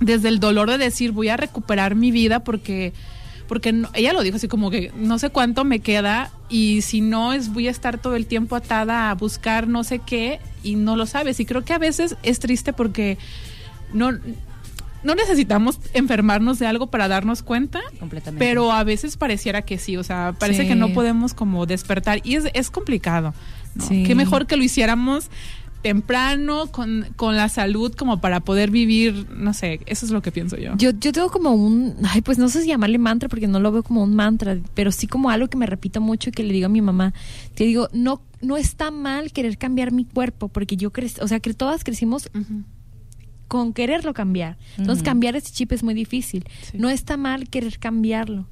desde 0.00 0.28
el 0.28 0.40
dolor 0.40 0.70
de 0.70 0.78
decir, 0.78 1.12
voy 1.12 1.28
a 1.28 1.36
recuperar 1.36 1.94
mi 1.94 2.10
vida 2.10 2.40
porque 2.40 2.92
porque 3.46 3.72
no- 3.72 3.90
ella 3.92 4.14
lo 4.14 4.22
dijo 4.22 4.36
así 4.36 4.48
como 4.48 4.70
que 4.70 4.90
no 4.96 5.18
sé 5.18 5.28
cuánto 5.28 5.64
me 5.64 5.80
queda 5.80 6.30
y 6.48 6.80
si 6.80 7.02
no 7.02 7.34
es 7.34 7.52
voy 7.52 7.68
a 7.68 7.70
estar 7.70 7.98
todo 7.98 8.16
el 8.16 8.24
tiempo 8.26 8.56
atada 8.56 9.10
a 9.10 9.14
buscar 9.14 9.68
no 9.68 9.84
sé 9.84 9.98
qué 9.98 10.40
y 10.62 10.76
no 10.76 10.96
lo 10.96 11.04
sabes 11.04 11.38
y 11.40 11.44
creo 11.44 11.62
que 11.62 11.74
a 11.74 11.78
veces 11.78 12.16
es 12.22 12.38
triste 12.40 12.72
porque 12.72 13.18
no 13.92 14.12
no 15.02 15.14
necesitamos 15.14 15.78
enfermarnos 15.92 16.58
de 16.58 16.66
algo 16.66 16.86
para 16.86 17.06
darnos 17.08 17.42
cuenta 17.42 17.80
Completamente. 18.00 18.42
pero 18.42 18.72
a 18.72 18.82
veces 18.84 19.18
pareciera 19.18 19.60
que 19.60 19.76
sí, 19.76 19.98
o 19.98 20.02
sea, 20.02 20.34
parece 20.38 20.62
Sí. 20.62 20.68
que 20.68 20.74
no 20.74 20.94
podemos 20.94 21.34
como 21.34 21.66
despertar 21.66 22.20
y 22.24 22.36
es, 22.36 22.44
es 22.54 22.70
complicado. 22.70 23.34
¿no? 23.74 23.84
Sí. 23.86 24.04
Qué 24.06 24.14
mejor 24.14 24.46
que 24.46 24.56
lo 24.56 24.62
hiciéramos 24.64 25.28
temprano 25.84 26.68
con, 26.68 27.08
con 27.14 27.36
la 27.36 27.50
salud 27.50 27.92
como 27.92 28.18
para 28.18 28.40
poder 28.40 28.70
vivir, 28.70 29.26
no 29.36 29.52
sé, 29.52 29.80
eso 29.84 30.06
es 30.06 30.12
lo 30.12 30.22
que 30.22 30.32
pienso 30.32 30.56
yo. 30.56 30.72
Yo, 30.78 30.92
yo 30.92 31.12
tengo 31.12 31.28
como 31.28 31.50
un, 31.50 31.94
ay, 32.04 32.22
pues 32.22 32.38
no 32.38 32.48
sé 32.48 32.62
si 32.62 32.68
llamarle 32.68 32.96
mantra 32.96 33.28
porque 33.28 33.48
no 33.48 33.60
lo 33.60 33.70
veo 33.70 33.82
como 33.82 34.02
un 34.02 34.16
mantra, 34.16 34.56
pero 34.72 34.90
sí 34.90 35.06
como 35.06 35.28
algo 35.28 35.48
que 35.48 35.58
me 35.58 35.66
repito 35.66 36.00
mucho 36.00 36.30
y 36.30 36.32
que 36.32 36.42
le 36.42 36.54
digo 36.54 36.66
a 36.66 36.68
mi 36.70 36.80
mamá. 36.80 37.12
Te 37.54 37.64
digo, 37.64 37.90
no, 37.92 38.22
no 38.40 38.56
está 38.56 38.90
mal 38.90 39.30
querer 39.30 39.58
cambiar 39.58 39.92
mi 39.92 40.06
cuerpo 40.06 40.48
porque 40.48 40.78
yo 40.78 40.90
crecí, 40.90 41.20
o 41.20 41.28
sea, 41.28 41.38
que 41.40 41.52
todas 41.52 41.84
crecimos 41.84 42.30
con 43.46 43.74
quererlo 43.74 44.14
cambiar. 44.14 44.56
Entonces 44.78 45.02
cambiar 45.04 45.36
ese 45.36 45.52
chip 45.52 45.70
es 45.72 45.82
muy 45.82 45.92
difícil. 45.92 46.46
Sí. 46.62 46.78
No 46.78 46.88
está 46.88 47.18
mal 47.18 47.50
querer 47.50 47.78
cambiarlo. 47.78 48.46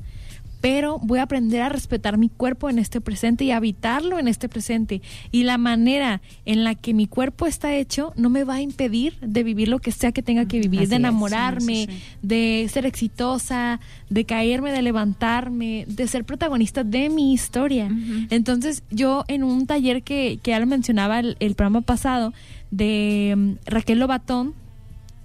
Pero 0.62 1.00
voy 1.00 1.18
a 1.18 1.24
aprender 1.24 1.60
a 1.60 1.68
respetar 1.68 2.16
mi 2.16 2.28
cuerpo 2.28 2.70
en 2.70 2.78
este 2.78 3.00
presente 3.00 3.42
y 3.42 3.50
habitarlo 3.50 4.20
en 4.20 4.28
este 4.28 4.48
presente. 4.48 5.02
Y 5.32 5.42
la 5.42 5.58
manera 5.58 6.22
en 6.46 6.62
la 6.62 6.76
que 6.76 6.94
mi 6.94 7.08
cuerpo 7.08 7.46
está 7.46 7.74
hecho 7.74 8.12
no 8.16 8.30
me 8.30 8.44
va 8.44 8.54
a 8.54 8.60
impedir 8.62 9.18
de 9.20 9.42
vivir 9.42 9.66
lo 9.66 9.80
que 9.80 9.90
sea 9.90 10.12
que 10.12 10.22
tenga 10.22 10.46
que 10.46 10.60
vivir, 10.60 10.82
Así 10.82 10.90
de 10.90 10.96
enamorarme, 10.96 11.74
sí, 11.74 11.86
sí, 11.86 11.92
sí. 11.92 12.18
de 12.22 12.68
ser 12.72 12.86
exitosa, 12.86 13.80
de 14.08 14.24
caerme, 14.24 14.70
de 14.70 14.82
levantarme, 14.82 15.84
de 15.88 16.06
ser 16.06 16.24
protagonista 16.24 16.84
de 16.84 17.08
mi 17.08 17.32
historia. 17.32 17.90
Entonces, 18.30 18.84
yo 18.88 19.24
en 19.26 19.42
un 19.42 19.66
taller 19.66 20.04
que, 20.04 20.38
que 20.44 20.52
ya 20.52 20.60
lo 20.60 20.66
mencionaba 20.66 21.18
el, 21.18 21.36
el 21.40 21.56
programa 21.56 21.80
pasado 21.80 22.32
de 22.70 23.34
mm, 23.36 23.52
Raquel 23.66 23.98
Lobatón, 23.98 24.54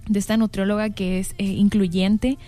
de 0.08 0.18
esta 0.18 0.36
nutrióloga 0.36 0.90
que 0.90 1.18
es 1.20 1.34
eh, 1.38 1.44
incluyente, 1.44 2.38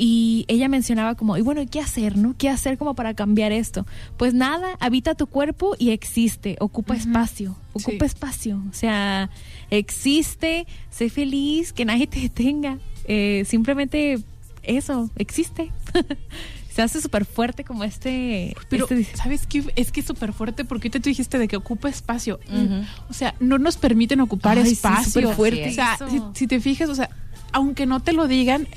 y 0.00 0.44
ella 0.48 0.68
mencionaba 0.68 1.16
como, 1.16 1.36
y 1.36 1.42
bueno, 1.42 1.60
¿qué 1.70 1.80
hacer, 1.80 2.16
no? 2.16 2.34
¿Qué 2.38 2.48
hacer 2.48 2.78
como 2.78 2.94
para 2.94 3.12
cambiar 3.14 3.50
esto? 3.52 3.84
Pues 4.16 4.32
nada, 4.32 4.76
habita 4.80 5.14
tu 5.16 5.26
cuerpo 5.26 5.74
y 5.78 5.90
existe, 5.90 6.56
ocupa 6.60 6.94
espacio, 6.94 7.56
ocupa 7.72 8.04
Sí. 8.04 8.06
espacio, 8.06 8.62
o 8.70 8.72
sea, 8.72 9.28
existe, 9.70 10.66
sé 10.90 11.10
feliz, 11.10 11.72
que 11.72 11.84
nadie 11.84 12.06
te 12.06 12.20
detenga, 12.20 12.78
eh, 13.04 13.44
simplemente 13.46 14.18
eso, 14.62 15.10
existe. 15.16 15.70
Se 16.70 16.82
hace 16.82 17.00
súper 17.00 17.24
fuerte 17.24 17.64
como 17.64 17.82
este... 17.82 18.54
Pero, 18.70 18.84
este- 18.88 19.16
¿sabes 19.16 19.48
qué? 19.48 19.64
Es 19.74 19.90
que 19.90 19.98
es 19.98 20.06
súper 20.06 20.32
fuerte 20.32 20.64
porque 20.64 20.86
ahorita 20.86 21.00
tú 21.00 21.08
dijiste 21.08 21.36
de 21.36 21.48
que 21.48 21.56
ocupa 21.56 21.88
espacio. 21.88 22.38
O 23.10 23.12
sea, 23.14 23.34
no 23.40 23.58
nos 23.58 23.76
permiten 23.76 24.20
ocupar 24.20 24.58
Ay, 24.58 24.64
sí, 24.66 24.72
espacio. 24.74 25.10
superfuerte 25.10 25.70
o 25.70 25.72
sea, 25.72 25.98
si, 26.08 26.20
si 26.34 26.46
te 26.46 26.60
fijas, 26.60 26.88
o 26.88 26.94
sea, 26.94 27.10
aunque 27.50 27.84
no 27.84 27.98
te 27.98 28.12
lo 28.12 28.28
digan, 28.28 28.68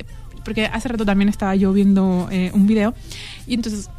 porque 0.43 0.65
hace 0.65 0.87
rato 0.89 1.05
también 1.05 1.29
estaba 1.29 1.55
yo 1.55 1.73
viendo 1.73 2.27
eh, 2.31 2.51
un 2.53 2.67
video, 2.67 2.93
y 3.47 3.53
entonces, 3.53 3.89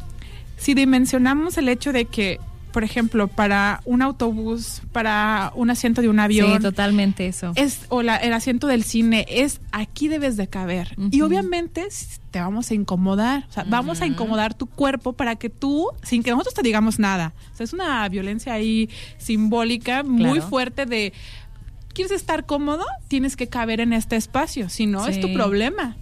si 0.57 0.73
dimensionamos 0.73 1.57
el 1.57 1.67
hecho 1.69 1.91
de 1.93 2.05
que, 2.05 2.39
por 2.71 2.83
ejemplo, 2.83 3.27
para 3.27 3.81
un 3.85 4.01
autobús, 4.01 4.81
para 4.91 5.51
un 5.55 5.69
asiento 5.69 6.01
de 6.01 6.09
un 6.09 6.19
avión, 6.19 6.53
Sí, 6.57 6.59
totalmente 6.63 7.27
eso. 7.27 7.51
es 7.55 7.81
o 7.89 8.01
la- 8.01 8.15
el 8.17 8.33
asiento 8.33 8.65
del 8.65 8.83
cine 8.83 9.25
es 9.29 9.61
aquí 9.71 10.07
debes 10.07 10.37
de 10.37 10.47
caber. 10.47 10.95
Y 11.11 11.21
obviamente 11.21 11.85
te 12.31 12.39
vamos 12.39 12.71
a 12.71 12.73
incomodar. 12.73 13.45
O 13.49 13.53
sea 13.53 13.63
vamos 13.67 14.01
a 14.01 14.07
incomodar 14.07 14.55
tu 14.55 14.65
cuerpo 14.65 15.13
para 15.13 15.35
que 15.35 15.49
tú 15.51 15.87
sin 16.01 16.23
que 16.23 16.31
nosotros 16.31 16.55
te 16.55 16.63
digamos 16.63 16.97
nada. 16.97 17.33
O 17.53 17.57
sea 17.57 17.63
es 17.65 17.73
una 17.73 18.09
violencia 18.09 18.53
ahí 18.53 18.89
simbólica 19.19 20.01
muy 20.03 20.39
fuerte 20.41 20.85
de 20.87 21.13
quieres 21.93 22.11
estar 22.11 22.45
cómodo 22.47 22.83
tienes 23.07 23.35
que 23.35 23.47
caber 23.47 23.81
en 23.81 23.93
este 23.93 24.15
espacio. 24.15 24.67
Si 24.69 24.87
no 24.87 25.07
es 25.07 25.19
tu 25.19 25.31
problema 25.33 25.95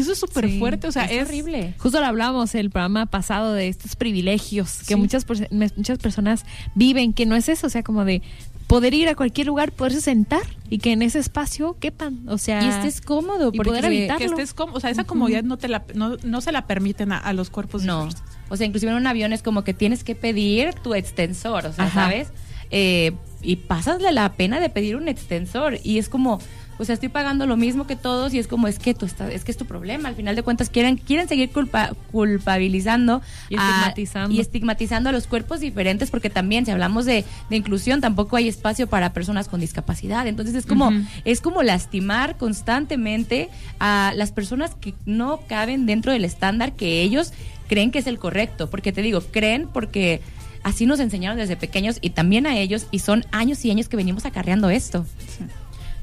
eso 0.00 0.12
es 0.12 0.18
súper 0.18 0.48
Sí, 0.48 0.58
fuerte 0.58 0.86
o 0.86 0.92
sea 0.92 1.04
es 1.04 1.12
es, 1.22 1.28
horrible. 1.28 1.74
Justo 1.78 2.00
lo 2.00 2.06
hablábamos 2.06 2.54
el 2.54 2.70
programa 2.70 3.06
pasado 3.06 3.52
de 3.52 3.68
estos 3.68 3.94
privilegios 3.96 4.78
que 4.80 4.94
Sí. 4.94 4.96
muchas, 4.96 5.26
muchas 5.50 5.98
personas 5.98 6.44
viven, 6.74 7.12
que 7.12 7.26
no 7.26 7.36
es 7.36 7.48
eso, 7.48 7.66
o 7.66 7.70
sea, 7.70 7.82
como 7.82 8.04
de 8.04 8.22
poder 8.66 8.94
ir 8.94 9.08
a 9.08 9.14
cualquier 9.14 9.48
lugar, 9.48 9.70
poderse 9.72 10.00
sentar 10.00 10.40
y 10.70 10.78
que 10.78 10.92
en 10.92 11.02
ese 11.02 11.18
espacio 11.18 11.76
quepan, 11.78 12.26
o 12.28 12.38
sea... 12.38 12.62
Y 12.64 12.68
estés 12.68 13.00
cómodo, 13.02 13.50
y 13.52 13.56
porque 13.58 13.68
poder 13.70 13.84
habitar- 13.84 14.16
que 14.18 14.24
estés 14.24 14.54
cómodo 14.54 14.78
o 14.78 14.80
sea 14.80 14.88
esa 14.88 15.04
comodidad 15.04 15.42
no 15.42 15.58
te 15.58 15.68
la 15.68 15.84
no, 15.94 16.16
no 16.24 16.40
se 16.40 16.52
la 16.52 16.66
permiten 16.66 17.12
a, 17.12 17.18
a 17.18 17.32
los 17.34 17.50
cuerpos 17.50 17.82
No. 17.82 18.00
diversos. 18.04 18.22
O 18.48 18.56
sea, 18.56 18.66
inclusive 18.66 18.92
en 18.92 18.98
un 18.98 19.06
avión 19.06 19.32
es 19.34 19.42
como 19.42 19.62
que 19.64 19.74
tienes 19.74 20.04
que 20.04 20.14
pedir 20.14 20.72
tu 20.74 20.94
extensor, 20.94 21.66
o 21.66 21.72
sea, 21.72 21.84
Ajá. 21.84 22.04
¿sabes? 22.04 22.28
Eh, 22.70 23.12
y 23.42 23.56
pasasle 23.56 24.12
la 24.12 24.32
pena 24.32 24.58
de 24.60 24.70
pedir 24.70 24.96
un 24.96 25.08
extensor. 25.08 25.78
Y 25.82 25.98
es 25.98 26.08
como, 26.08 26.38
o 26.78 26.84
sea, 26.84 26.94
estoy 26.94 27.08
pagando 27.10 27.46
lo 27.46 27.56
mismo 27.56 27.86
que 27.86 27.96
todos 27.96 28.34
y 28.34 28.38
es 28.38 28.46
como, 28.48 28.66
es 28.66 28.78
que 28.78 28.94
tú 28.94 29.06
es 29.06 29.44
que 29.44 29.50
es 29.50 29.56
tu 29.56 29.66
problema. 29.66 30.08
Al 30.08 30.14
final 30.16 30.34
de 30.36 30.42
cuentas 30.42 30.68
quieren, 30.70 30.96
quieren 30.96 31.28
seguir 31.28 31.50
culpa- 31.50 31.92
culpabilizando 32.10 33.22
Y 33.48 33.56
a- 33.56 33.68
estigmatizando. 33.68 34.34
y 34.34 34.40
estigmatizando 34.40 35.08
a 35.08 35.12
los 35.12 35.26
cuerpos 35.26 35.60
diferentes, 35.60 36.10
porque 36.10 36.30
también 36.30 36.64
si 36.64 36.72
hablamos 36.72 37.04
de, 37.04 37.24
de 37.50 37.56
inclusión, 37.56 38.00
tampoco 38.00 38.36
hay 38.36 38.48
espacio 38.48 38.86
para 38.88 39.12
personas 39.12 39.48
con 39.48 39.60
discapacidad. 39.60 40.26
Entonces 40.26 40.54
es 40.54 40.66
como, 40.66 40.90
es 41.24 41.40
como 41.40 41.62
lastimar 41.62 42.36
constantemente 42.36 43.48
a 43.78 44.12
las 44.16 44.32
personas 44.32 44.74
que 44.74 44.94
no 45.06 45.40
caben 45.48 45.86
dentro 45.86 46.12
del 46.12 46.24
estándar 46.24 46.72
que 46.74 47.02
ellos 47.02 47.32
creen 47.68 47.90
que 47.90 47.98
es 48.00 48.06
el 48.06 48.18
correcto. 48.18 48.68
Porque 48.70 48.92
te 48.92 49.02
digo, 49.02 49.20
creen 49.30 49.68
porque 49.72 50.20
así 50.62 50.86
nos 50.86 51.00
enseñaron 51.00 51.38
desde 51.38 51.56
pequeños 51.56 51.98
y 52.00 52.10
también 52.10 52.46
a 52.46 52.56
ellos, 52.56 52.86
y 52.90 52.98
son 53.00 53.24
años 53.30 53.64
y 53.64 53.70
años 53.70 53.88
que 53.88 53.96
venimos 53.96 54.24
acarreando 54.26 54.70
esto. 54.70 55.06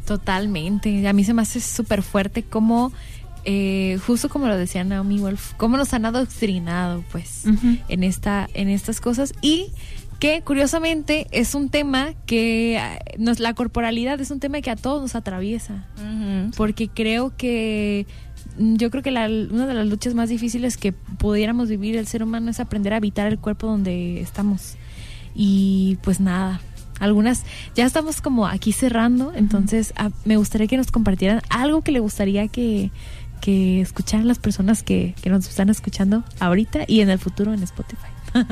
Totalmente. 0.10 1.08
A 1.08 1.14
mí 1.14 1.24
se 1.24 1.34
me 1.36 1.44
hace 1.44 1.60
súper 1.62 2.02
fuerte 2.02 2.42
como, 2.44 2.92
eh, 3.46 4.00
justo 4.06 4.28
como 4.28 4.48
lo 4.48 4.58
decía 4.58 4.84
Naomi 4.84 5.20
Wolf, 5.20 5.54
cómo 5.58 5.78
nos 5.78 5.94
han 5.94 6.06
adoctrinado, 6.06 7.04
pues, 7.12 7.44
en 7.88 8.04
esta, 8.04 8.50
en 8.56 8.70
estas 8.70 9.00
cosas. 9.02 9.34
Y 9.44 9.68
que 10.20 10.42
curiosamente 10.42 11.28
es 11.32 11.54
un 11.56 11.70
tema 11.70 12.10
que 12.26 12.78
eh, 12.78 12.82
nos, 13.20 13.40
la 13.40 13.54
corporalidad 13.54 14.20
es 14.20 14.32
un 14.32 14.40
tema 14.40 14.60
que 14.62 14.72
a 14.72 14.76
todos 14.76 15.00
nos 15.02 15.14
atraviesa. 15.16 15.86
porque 16.58 16.90
creo 16.90 17.38
que 17.38 18.08
mm, 18.58 18.76
yo 18.76 18.90
creo 18.90 19.04
que 19.04 19.12
la- 19.12 19.28
una 19.30 19.68
de 19.68 19.74
las 19.76 19.88
luchas 19.88 20.16
más 20.16 20.28
difíciles 20.30 20.76
que 20.76 20.92
pudiéramos 20.92 21.70
vivir 21.70 21.96
el 21.98 22.08
ser 22.08 22.24
humano 22.24 22.50
es 22.52 22.60
aprender 22.60 22.94
a 22.94 22.98
habitar 22.98 23.28
el 23.28 23.38
cuerpo 23.40 23.68
donde 23.68 24.20
estamos. 24.22 24.76
Y 25.36 25.98
pues 26.02 26.20
nada 26.20 26.60
algunas 27.00 27.44
ya 27.76 27.86
estamos 27.86 28.22
como 28.22 28.48
aquí 28.48 28.72
cerrando 28.72 29.34
entonces 29.36 29.94
ah, 29.96 30.10
me 30.26 30.38
gustaría 30.38 30.68
que 30.68 30.78
nos 30.78 30.92
compartieran 30.92 31.42
algo 31.50 31.82
que 31.82 31.92
le 31.92 32.00
gustaría 32.00 32.48
que 32.48 32.92
que 33.42 33.82
escucharan 33.82 34.28
las 34.28 34.40
personas 34.40 34.84
que, 34.84 35.16
que 35.22 35.30
nos 35.30 35.48
están 35.48 35.70
escuchando 35.70 36.24
ahorita 36.40 36.82
y 36.88 37.00
en 37.00 37.10
el 37.10 37.20
futuro 37.20 37.54
en 37.54 37.64
Spotify. 37.64 38.10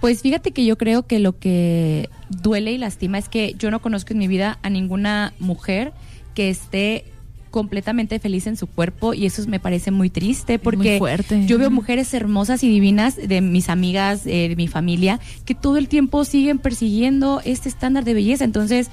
Pues 0.00 0.20
fíjate 0.20 0.50
que 0.50 0.66
yo 0.66 0.76
creo 0.76 1.06
que 1.06 1.18
lo 1.18 1.38
que 1.38 2.10
duele 2.28 2.72
y 2.72 2.76
lastima 2.76 3.16
es 3.16 3.30
que 3.30 3.54
yo 3.58 3.70
no 3.70 3.80
conozco 3.80 4.12
en 4.12 4.18
mi 4.18 4.28
vida 4.28 4.58
a 4.60 4.68
ninguna 4.68 5.32
mujer 5.38 5.94
que 6.34 6.50
esté 6.50 7.06
completamente 7.54 8.18
feliz 8.18 8.48
en 8.48 8.56
su 8.56 8.66
cuerpo 8.66 9.14
y 9.14 9.26
eso 9.26 9.46
me 9.46 9.60
parece 9.60 9.92
muy 9.92 10.10
triste 10.10 10.58
porque 10.58 10.98
Muy 10.98 11.46
yo 11.46 11.56
veo 11.56 11.70
mujeres 11.70 12.12
hermosas 12.12 12.64
y 12.64 12.68
divinas 12.68 13.14
de 13.16 13.40
mis 13.42 13.68
amigas, 13.68 14.26
eh, 14.26 14.48
de 14.48 14.56
mi 14.56 14.66
familia, 14.66 15.20
que 15.44 15.54
todo 15.54 15.76
el 15.76 15.86
tiempo 15.86 16.24
siguen 16.24 16.58
persiguiendo 16.58 17.40
este 17.44 17.68
estándar 17.68 18.02
de 18.02 18.12
belleza. 18.12 18.44
Entonces, 18.44 18.90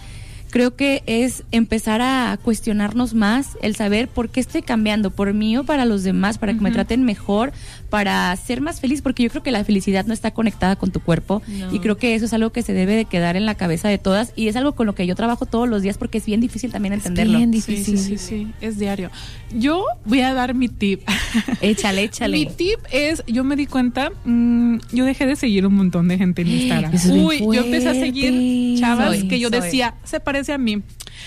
creo 0.51 0.75
que 0.75 1.01
es 1.07 1.43
empezar 1.51 2.01
a 2.01 2.37
cuestionarnos 2.43 3.15
más, 3.15 3.57
el 3.63 3.75
saber 3.75 4.07
por 4.07 4.29
qué 4.29 4.39
estoy 4.39 4.61
cambiando, 4.61 5.09
por 5.09 5.33
mí 5.33 5.57
o 5.57 5.63
para 5.63 5.85
los 5.85 6.03
demás, 6.03 6.37
para 6.37 6.53
que 6.53 6.61
me 6.61 6.69
traten 6.69 7.03
mejor, 7.03 7.53
para 7.91 8.35
ser 8.37 8.61
más 8.61 8.79
feliz, 8.81 9.03
porque 9.03 9.21
yo 9.21 9.29
creo 9.29 9.43
que 9.43 9.51
la 9.51 9.63
felicidad 9.63 10.05
no 10.07 10.13
está 10.13 10.31
conectada 10.31 10.75
con 10.77 10.89
tu 10.91 10.99
cuerpo 11.01 11.43
No. 11.47 11.71
y 11.75 11.77
creo 11.79 11.97
que 11.97 12.15
eso 12.15 12.25
es 12.25 12.33
algo 12.33 12.51
que 12.51 12.63
se 12.63 12.73
debe 12.73 12.95
de 12.95 13.05
quedar 13.05 13.35
en 13.35 13.45
la 13.45 13.53
cabeza 13.53 13.87
de 13.89 13.99
todas 13.99 14.33
y 14.35 14.47
es 14.47 14.55
algo 14.55 14.73
con 14.73 14.87
lo 14.87 14.95
que 14.95 15.05
yo 15.05 15.13
trabajo 15.15 15.45
todos 15.45 15.69
los 15.69 15.83
días 15.83 15.99
porque 15.99 16.17
es 16.17 16.25
bien 16.25 16.41
difícil 16.41 16.71
también 16.71 16.93
entenderlo. 16.93 17.37
bien 17.37 17.51
Sí, 17.53 17.57
difícil 17.73 17.97
sí, 17.99 18.17
sí, 18.17 18.17
sí, 18.17 18.47
es 18.61 18.79
diario. 18.79 19.11
Yo 19.53 19.85
voy 20.05 20.21
a 20.21 20.33
dar 20.33 20.55
mi 20.55 20.69
tip. 20.69 21.01
échale 21.61 22.03
échale 22.03 22.37
Mi 22.37 22.45
tip 22.47 22.79
es, 22.91 23.23
yo 23.27 23.43
me 23.43 23.55
di 23.55 23.65
cuenta, 23.67 24.09
mm, 24.25 24.77
yo 24.93 25.05
dejé 25.05 25.25
de 25.27 25.35
seguir 25.35 25.67
un 25.67 25.75
montón 25.75 26.07
de 26.07 26.17
gente 26.17 26.41
en 26.43 26.47
Instagram. 26.47 26.93
Es 26.95 27.11
bien 27.11 27.25
Uy, 27.25 27.39
yo 27.39 27.53
empecé 27.65 27.89
a 27.89 27.93
seguir 27.93 28.79
chavas 28.79 29.17
Soy, 29.17 29.27
que 29.27 29.39
yo 29.39 29.49
soy. 29.49 29.59
decía, 29.59 29.95
se 30.05 30.19
parece 30.21 30.53
a 30.53 30.57
mí. 30.57 30.81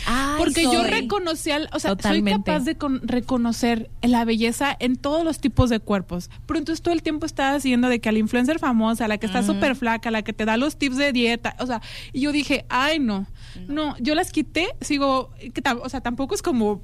Ay, 0.07 0.35
Porque 0.39 0.63
yo 0.65 0.73
soy. 0.83 0.91
reconocía, 0.91 1.61
o 1.73 1.79
sea, 1.79 1.91
Totalmente. 1.97 2.33
soy 2.33 2.39
capaz 2.43 2.65
de 2.65 2.77
con- 2.77 3.07
reconocer 3.07 3.91
la 4.03 4.25
belleza 4.25 4.77
en 4.79 4.97
todos 4.97 5.25
los 5.25 5.39
tipos 5.41 5.71
de 5.71 5.81
cuerpos. 5.81 6.31
Pero 6.47 6.59
entonces 6.59 6.83
todo 6.83 6.95
el 6.95 7.03
tiempo 7.03 7.27
estaba 7.27 7.55
haciendo 7.57 7.89
de 7.89 8.01
que 8.01 8.09
a 8.09 8.13
la 8.13 8.19
influencer 8.19 8.59
famosa, 8.59 9.09
la 9.09 9.19
que 9.19 9.27
está 9.27 9.43
súper 9.43 9.77
flaca, 9.77 10.11
la 10.11 10.23
que 10.23 10.33
te 10.33 10.45
da 10.45 10.57
los 10.57 10.77
tips 10.77 10.97
de 10.97 11.13
dieta, 11.13 11.57
o 11.61 11.67
sea, 11.67 11.81
y 12.13 12.21
yo 12.21 12.33
dije, 12.33 12.65
ay 12.69 12.99
no, 12.99 13.27
no, 13.69 13.97
yo 13.99 14.15
las 14.15 14.31
quité, 14.33 14.69
sigo, 14.81 15.31
que 15.53 15.63
o 15.83 15.89
sea, 15.89 16.01
tampoco 16.01 16.35
es 16.35 16.43
como 16.43 16.83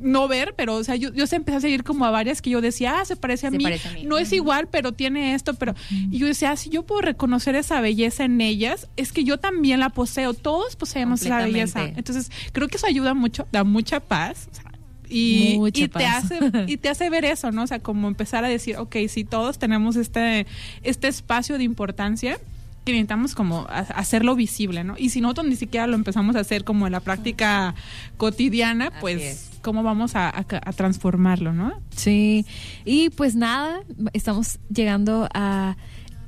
no 0.00 0.28
ver, 0.28 0.54
pero 0.56 0.74
o 0.74 0.84
sea, 0.84 0.96
yo, 0.96 1.12
yo 1.12 1.26
se 1.26 1.36
empecé 1.36 1.56
a 1.56 1.60
seguir 1.60 1.84
como 1.84 2.04
a 2.04 2.10
varias 2.10 2.42
que 2.42 2.50
yo 2.50 2.60
decía, 2.60 3.00
ah, 3.00 3.04
se 3.04 3.16
parece 3.16 3.46
a, 3.46 3.50
Se 3.50 3.56
mí. 3.56 3.64
parece 3.64 3.88
a 3.88 3.92
mí. 3.92 4.04
no 4.04 4.18
es 4.18 4.32
igual, 4.32 4.68
pero 4.70 4.92
tiene 4.92 5.34
esto, 5.34 5.54
pero 5.54 5.74
y 5.90 6.18
yo 6.18 6.26
decía, 6.26 6.52
ah, 6.52 6.56
si 6.56 6.70
yo 6.70 6.84
puedo 6.84 7.00
reconocer 7.00 7.54
esa 7.56 7.80
belleza 7.80 8.24
en 8.24 8.40
ellas, 8.40 8.88
es 8.96 9.12
que 9.12 9.24
yo 9.24 9.38
también 9.38 9.80
la 9.80 9.90
poseo, 9.90 10.34
todos 10.34 10.76
poseemos 10.76 11.22
esa 11.22 11.38
belleza. 11.38 11.84
Entonces, 11.84 12.30
creo 12.52 12.68
que 12.68 12.76
eso 12.76 12.86
ayuda 12.86 13.14
mucho, 13.14 13.46
da 13.52 13.64
mucha 13.64 14.00
paz. 14.00 14.48
o 14.50 14.54
sea, 14.54 14.64
y, 15.08 15.58
y 15.72 15.88
te 15.88 16.04
hace 16.04 16.38
y 16.66 16.76
te 16.78 16.88
hace 16.88 17.08
ver 17.10 17.24
eso, 17.24 17.52
¿no? 17.52 17.62
O 17.62 17.66
sea, 17.66 17.78
como 17.78 18.08
empezar 18.08 18.44
a 18.44 18.48
decir, 18.48 18.76
ok, 18.76 18.96
si 19.08 19.24
todos 19.24 19.58
tenemos 19.58 19.96
este, 19.96 20.46
este 20.82 21.08
espacio 21.08 21.58
de 21.58 21.64
importancia, 21.64 22.38
que 22.86 22.92
necesitamos 22.92 23.34
como 23.34 23.66
ha- 23.68 23.80
hacerlo 23.80 24.34
visible, 24.36 24.84
¿no? 24.84 24.94
Y 24.96 25.10
si 25.10 25.20
nosotros 25.20 25.46
ni 25.48 25.56
siquiera 25.56 25.86
lo 25.88 25.96
empezamos 25.96 26.36
a 26.36 26.40
hacer 26.40 26.62
como 26.64 26.86
en 26.86 26.92
la 26.92 27.00
práctica 27.00 27.74
cotidiana, 28.16 28.90
pues, 29.00 29.20
es. 29.22 29.50
¿cómo 29.60 29.82
vamos 29.82 30.14
a, 30.14 30.28
a- 30.30 30.46
a 30.48 30.72
transformarlo, 30.72 31.52
no? 31.52 31.80
Sí, 31.94 32.46
y 32.84 33.10
pues 33.10 33.34
nada, 33.34 33.80
estamos 34.12 34.58
llegando 34.72 35.28
a 35.34 35.76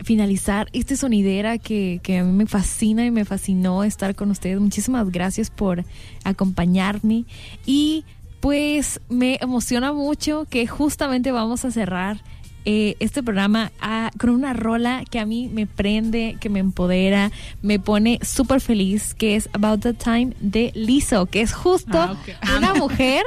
finalizar 0.04 0.68
esta 0.72 0.96
sonidera 0.96 1.58
que, 1.58 2.00
que 2.02 2.18
a 2.18 2.24
mí 2.24 2.32
me 2.32 2.46
fascina 2.46 3.04
y 3.06 3.10
me 3.12 3.24
fascinó 3.24 3.84
estar 3.84 4.14
con 4.16 4.30
ustedes. 4.30 4.60
Muchísimas 4.60 5.10
gracias 5.10 5.50
por 5.50 5.84
acompañarme 6.24 7.24
y 7.66 8.04
pues 8.40 9.00
me 9.08 9.38
emociona 9.40 9.92
mucho 9.92 10.46
que 10.48 10.66
justamente 10.68 11.32
vamos 11.32 11.64
a 11.64 11.70
cerrar 11.72 12.22
eh, 12.64 12.96
este 13.00 13.22
programa 13.22 13.72
a- 13.80 14.10
con 14.18 14.30
una 14.30 14.52
rola 14.52 15.04
que 15.10 15.18
a 15.18 15.26
mí 15.26 15.48
me 15.52 15.66
prende, 15.66 16.36
que 16.40 16.48
me 16.50 16.58
empodera, 16.60 17.30
me 17.62 17.78
pone 17.78 18.18
súper 18.22 18.60
feliz, 18.60 19.14
que 19.14 19.36
es 19.36 19.48
About 19.52 19.80
the 19.82 19.94
Time 19.94 20.34
de 20.40 20.72
Lizzo, 20.74 21.26
que 21.26 21.40
es 21.40 21.52
justo 21.52 21.98
Ah, 21.98 22.16
una 22.58 22.74
mujer 22.74 23.24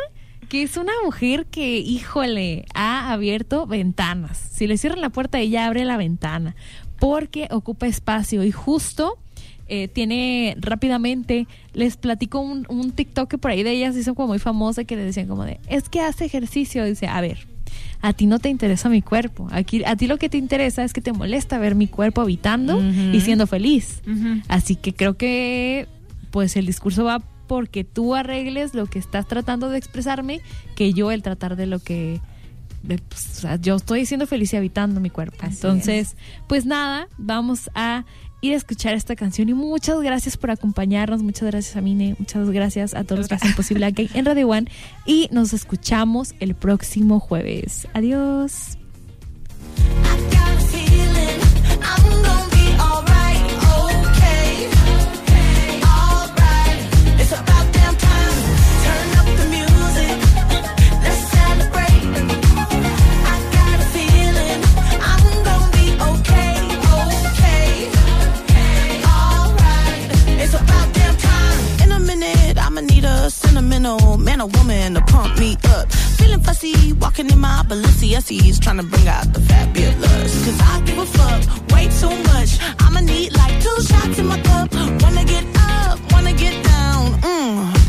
que 0.50 0.64
es 0.64 0.76
una 0.76 0.92
mujer 1.06 1.46
que, 1.46 1.78
híjole, 1.80 2.66
ha 2.74 3.14
abierto 3.14 3.66
ventanas. 3.68 4.38
Si 4.38 4.68
le 4.68 4.78
cierran 4.78 5.00
la 5.00 5.10
puerta, 5.10 5.40
ella 5.40 5.66
abre 5.66 5.86
la 5.86 5.96
ventana 5.96 6.56
porque 7.00 7.48
ocupa 7.52 7.88
espacio 7.88 8.44
y 8.44 8.52
justo 8.52 9.18
eh, 9.70 9.88
tiene 9.88 10.56
rápidamente, 10.60 11.48
les 11.74 11.96
platico 11.96 12.42
un, 12.42 12.66
un 12.68 12.92
TikTok 12.92 13.30
que 13.30 13.38
por 13.38 13.52
ahí 13.52 13.64
de 13.64 13.72
ellas 13.72 13.96
hizo 13.96 14.14
como 14.14 14.28
muy 14.28 14.40
famosa 14.40 14.84
que 14.84 14.98
le 14.98 15.06
decían 15.06 15.28
como 15.30 15.46
de, 15.46 15.62
es 15.70 15.88
que 15.88 16.02
hace 16.02 16.26
ejercicio. 16.26 16.84
Dice, 16.84 17.08
a 17.08 17.22
ver, 17.22 17.48
a 18.02 18.14
ti 18.14 18.26
no 18.26 18.40
te 18.40 18.50
interesa 18.50 18.90
mi 18.90 19.02
cuerpo. 19.02 19.48
Aquí, 19.52 19.84
a 19.84 19.96
ti 19.96 20.08
lo 20.08 20.18
que 20.18 20.30
te 20.30 20.38
interesa 20.38 20.84
es 20.84 20.94
que 20.94 21.02
te 21.02 21.14
molesta 21.14 21.58
ver 21.58 21.76
mi 21.76 21.88
cuerpo 21.88 22.22
habitando 22.22 22.82
y 22.82 23.22
siendo 23.22 23.48
feliz. 23.48 24.02
Así 24.48 24.76
que 24.76 24.94
creo 24.94 25.16
que 25.16 25.88
pues 26.32 26.56
el 26.56 26.66
discurso 26.66 27.04
va 27.04 27.22
porque 27.48 27.84
tú 27.84 28.16
arregles 28.16 28.74
lo 28.74 28.86
que 28.86 28.98
estás 28.98 29.28
tratando 29.28 29.70
de 29.70 29.78
expresarme 29.78 30.40
que 30.76 30.94
yo 30.94 31.12
el 31.12 31.22
tratar 31.22 31.58
de 31.58 31.66
lo 31.66 31.80
que 31.80 32.22
de, 32.84 32.98
pues, 32.98 33.38
o 33.38 33.42
sea, 33.42 33.58
yo 33.58 33.76
estoy 33.76 34.06
siendo 34.06 34.26
feliz 34.26 34.54
y 34.54 34.58
habitando 34.58 35.00
mi 35.02 35.10
cuerpo. 35.10 35.38
Así 35.42 35.56
Entonces, 35.56 36.16
pues 36.48 36.66
nada, 36.66 37.08
vamos 37.18 37.70
a 37.76 38.06
ir 38.42 38.54
a 38.54 38.58
escuchar 38.58 38.96
esta 38.96 39.16
canción. 39.16 39.50
Y 39.50 39.54
muchas 39.54 40.02
gracias 40.02 40.38
por 40.38 40.52
acompañarnos, 40.52 41.24
muchas 41.24 41.50
gracias 41.50 41.76
a 41.78 41.82
Mine, 41.82 42.16
muchas 42.20 42.50
gracias 42.50 42.94
a 42.94 43.04
todos 43.04 43.20
los 43.20 43.28
que 43.28 43.36
hacen 43.36 43.54
posible 43.56 43.86
aquí 43.86 44.10
en 44.14 44.26
Radio 44.26 44.50
One. 44.50 44.70
Y 45.06 45.30
nos 45.32 45.54
escuchamos 45.54 46.34
el 46.40 46.56
próximo 46.56 47.20
jueves. 47.20 47.88
Adiós. 47.94 48.78
Sentimental 73.32 74.18
man 74.18 74.42
or 74.42 74.48
woman 74.48 74.94
to 74.96 75.02
pump 75.02 75.40
me 75.40 75.58
up. 75.76 75.92
Feeling 76.18 76.42
fussy, 76.42 76.94
walking 76.94 77.30
in 77.30 77.40
my 77.40 77.64
Balenciennes, 77.68 78.60
trying 78.62 78.78
to 78.78 78.84
bring 78.84 79.08
out 79.08 79.34
the 79.34 79.40
fabulous. 79.42 80.46
Cause 80.46 80.60
I 80.62 80.82
give 80.86 80.98
a 80.98 81.06
fuck 81.06 81.72
way 81.72 81.88
too 82.00 82.16
much. 82.34 82.52
I'ma 82.80 83.00
need 83.02 83.34
like 83.36 83.62
two 83.62 83.78
shots 83.84 84.20
in 84.20 84.28
my 84.28 84.40
cup. 84.42 84.74
Wanna 85.02 85.26
get 85.26 85.46
up, 85.56 86.00
wanna 86.12 86.34
get 86.34 86.64
down. 86.64 87.22
Mm, 87.22 87.81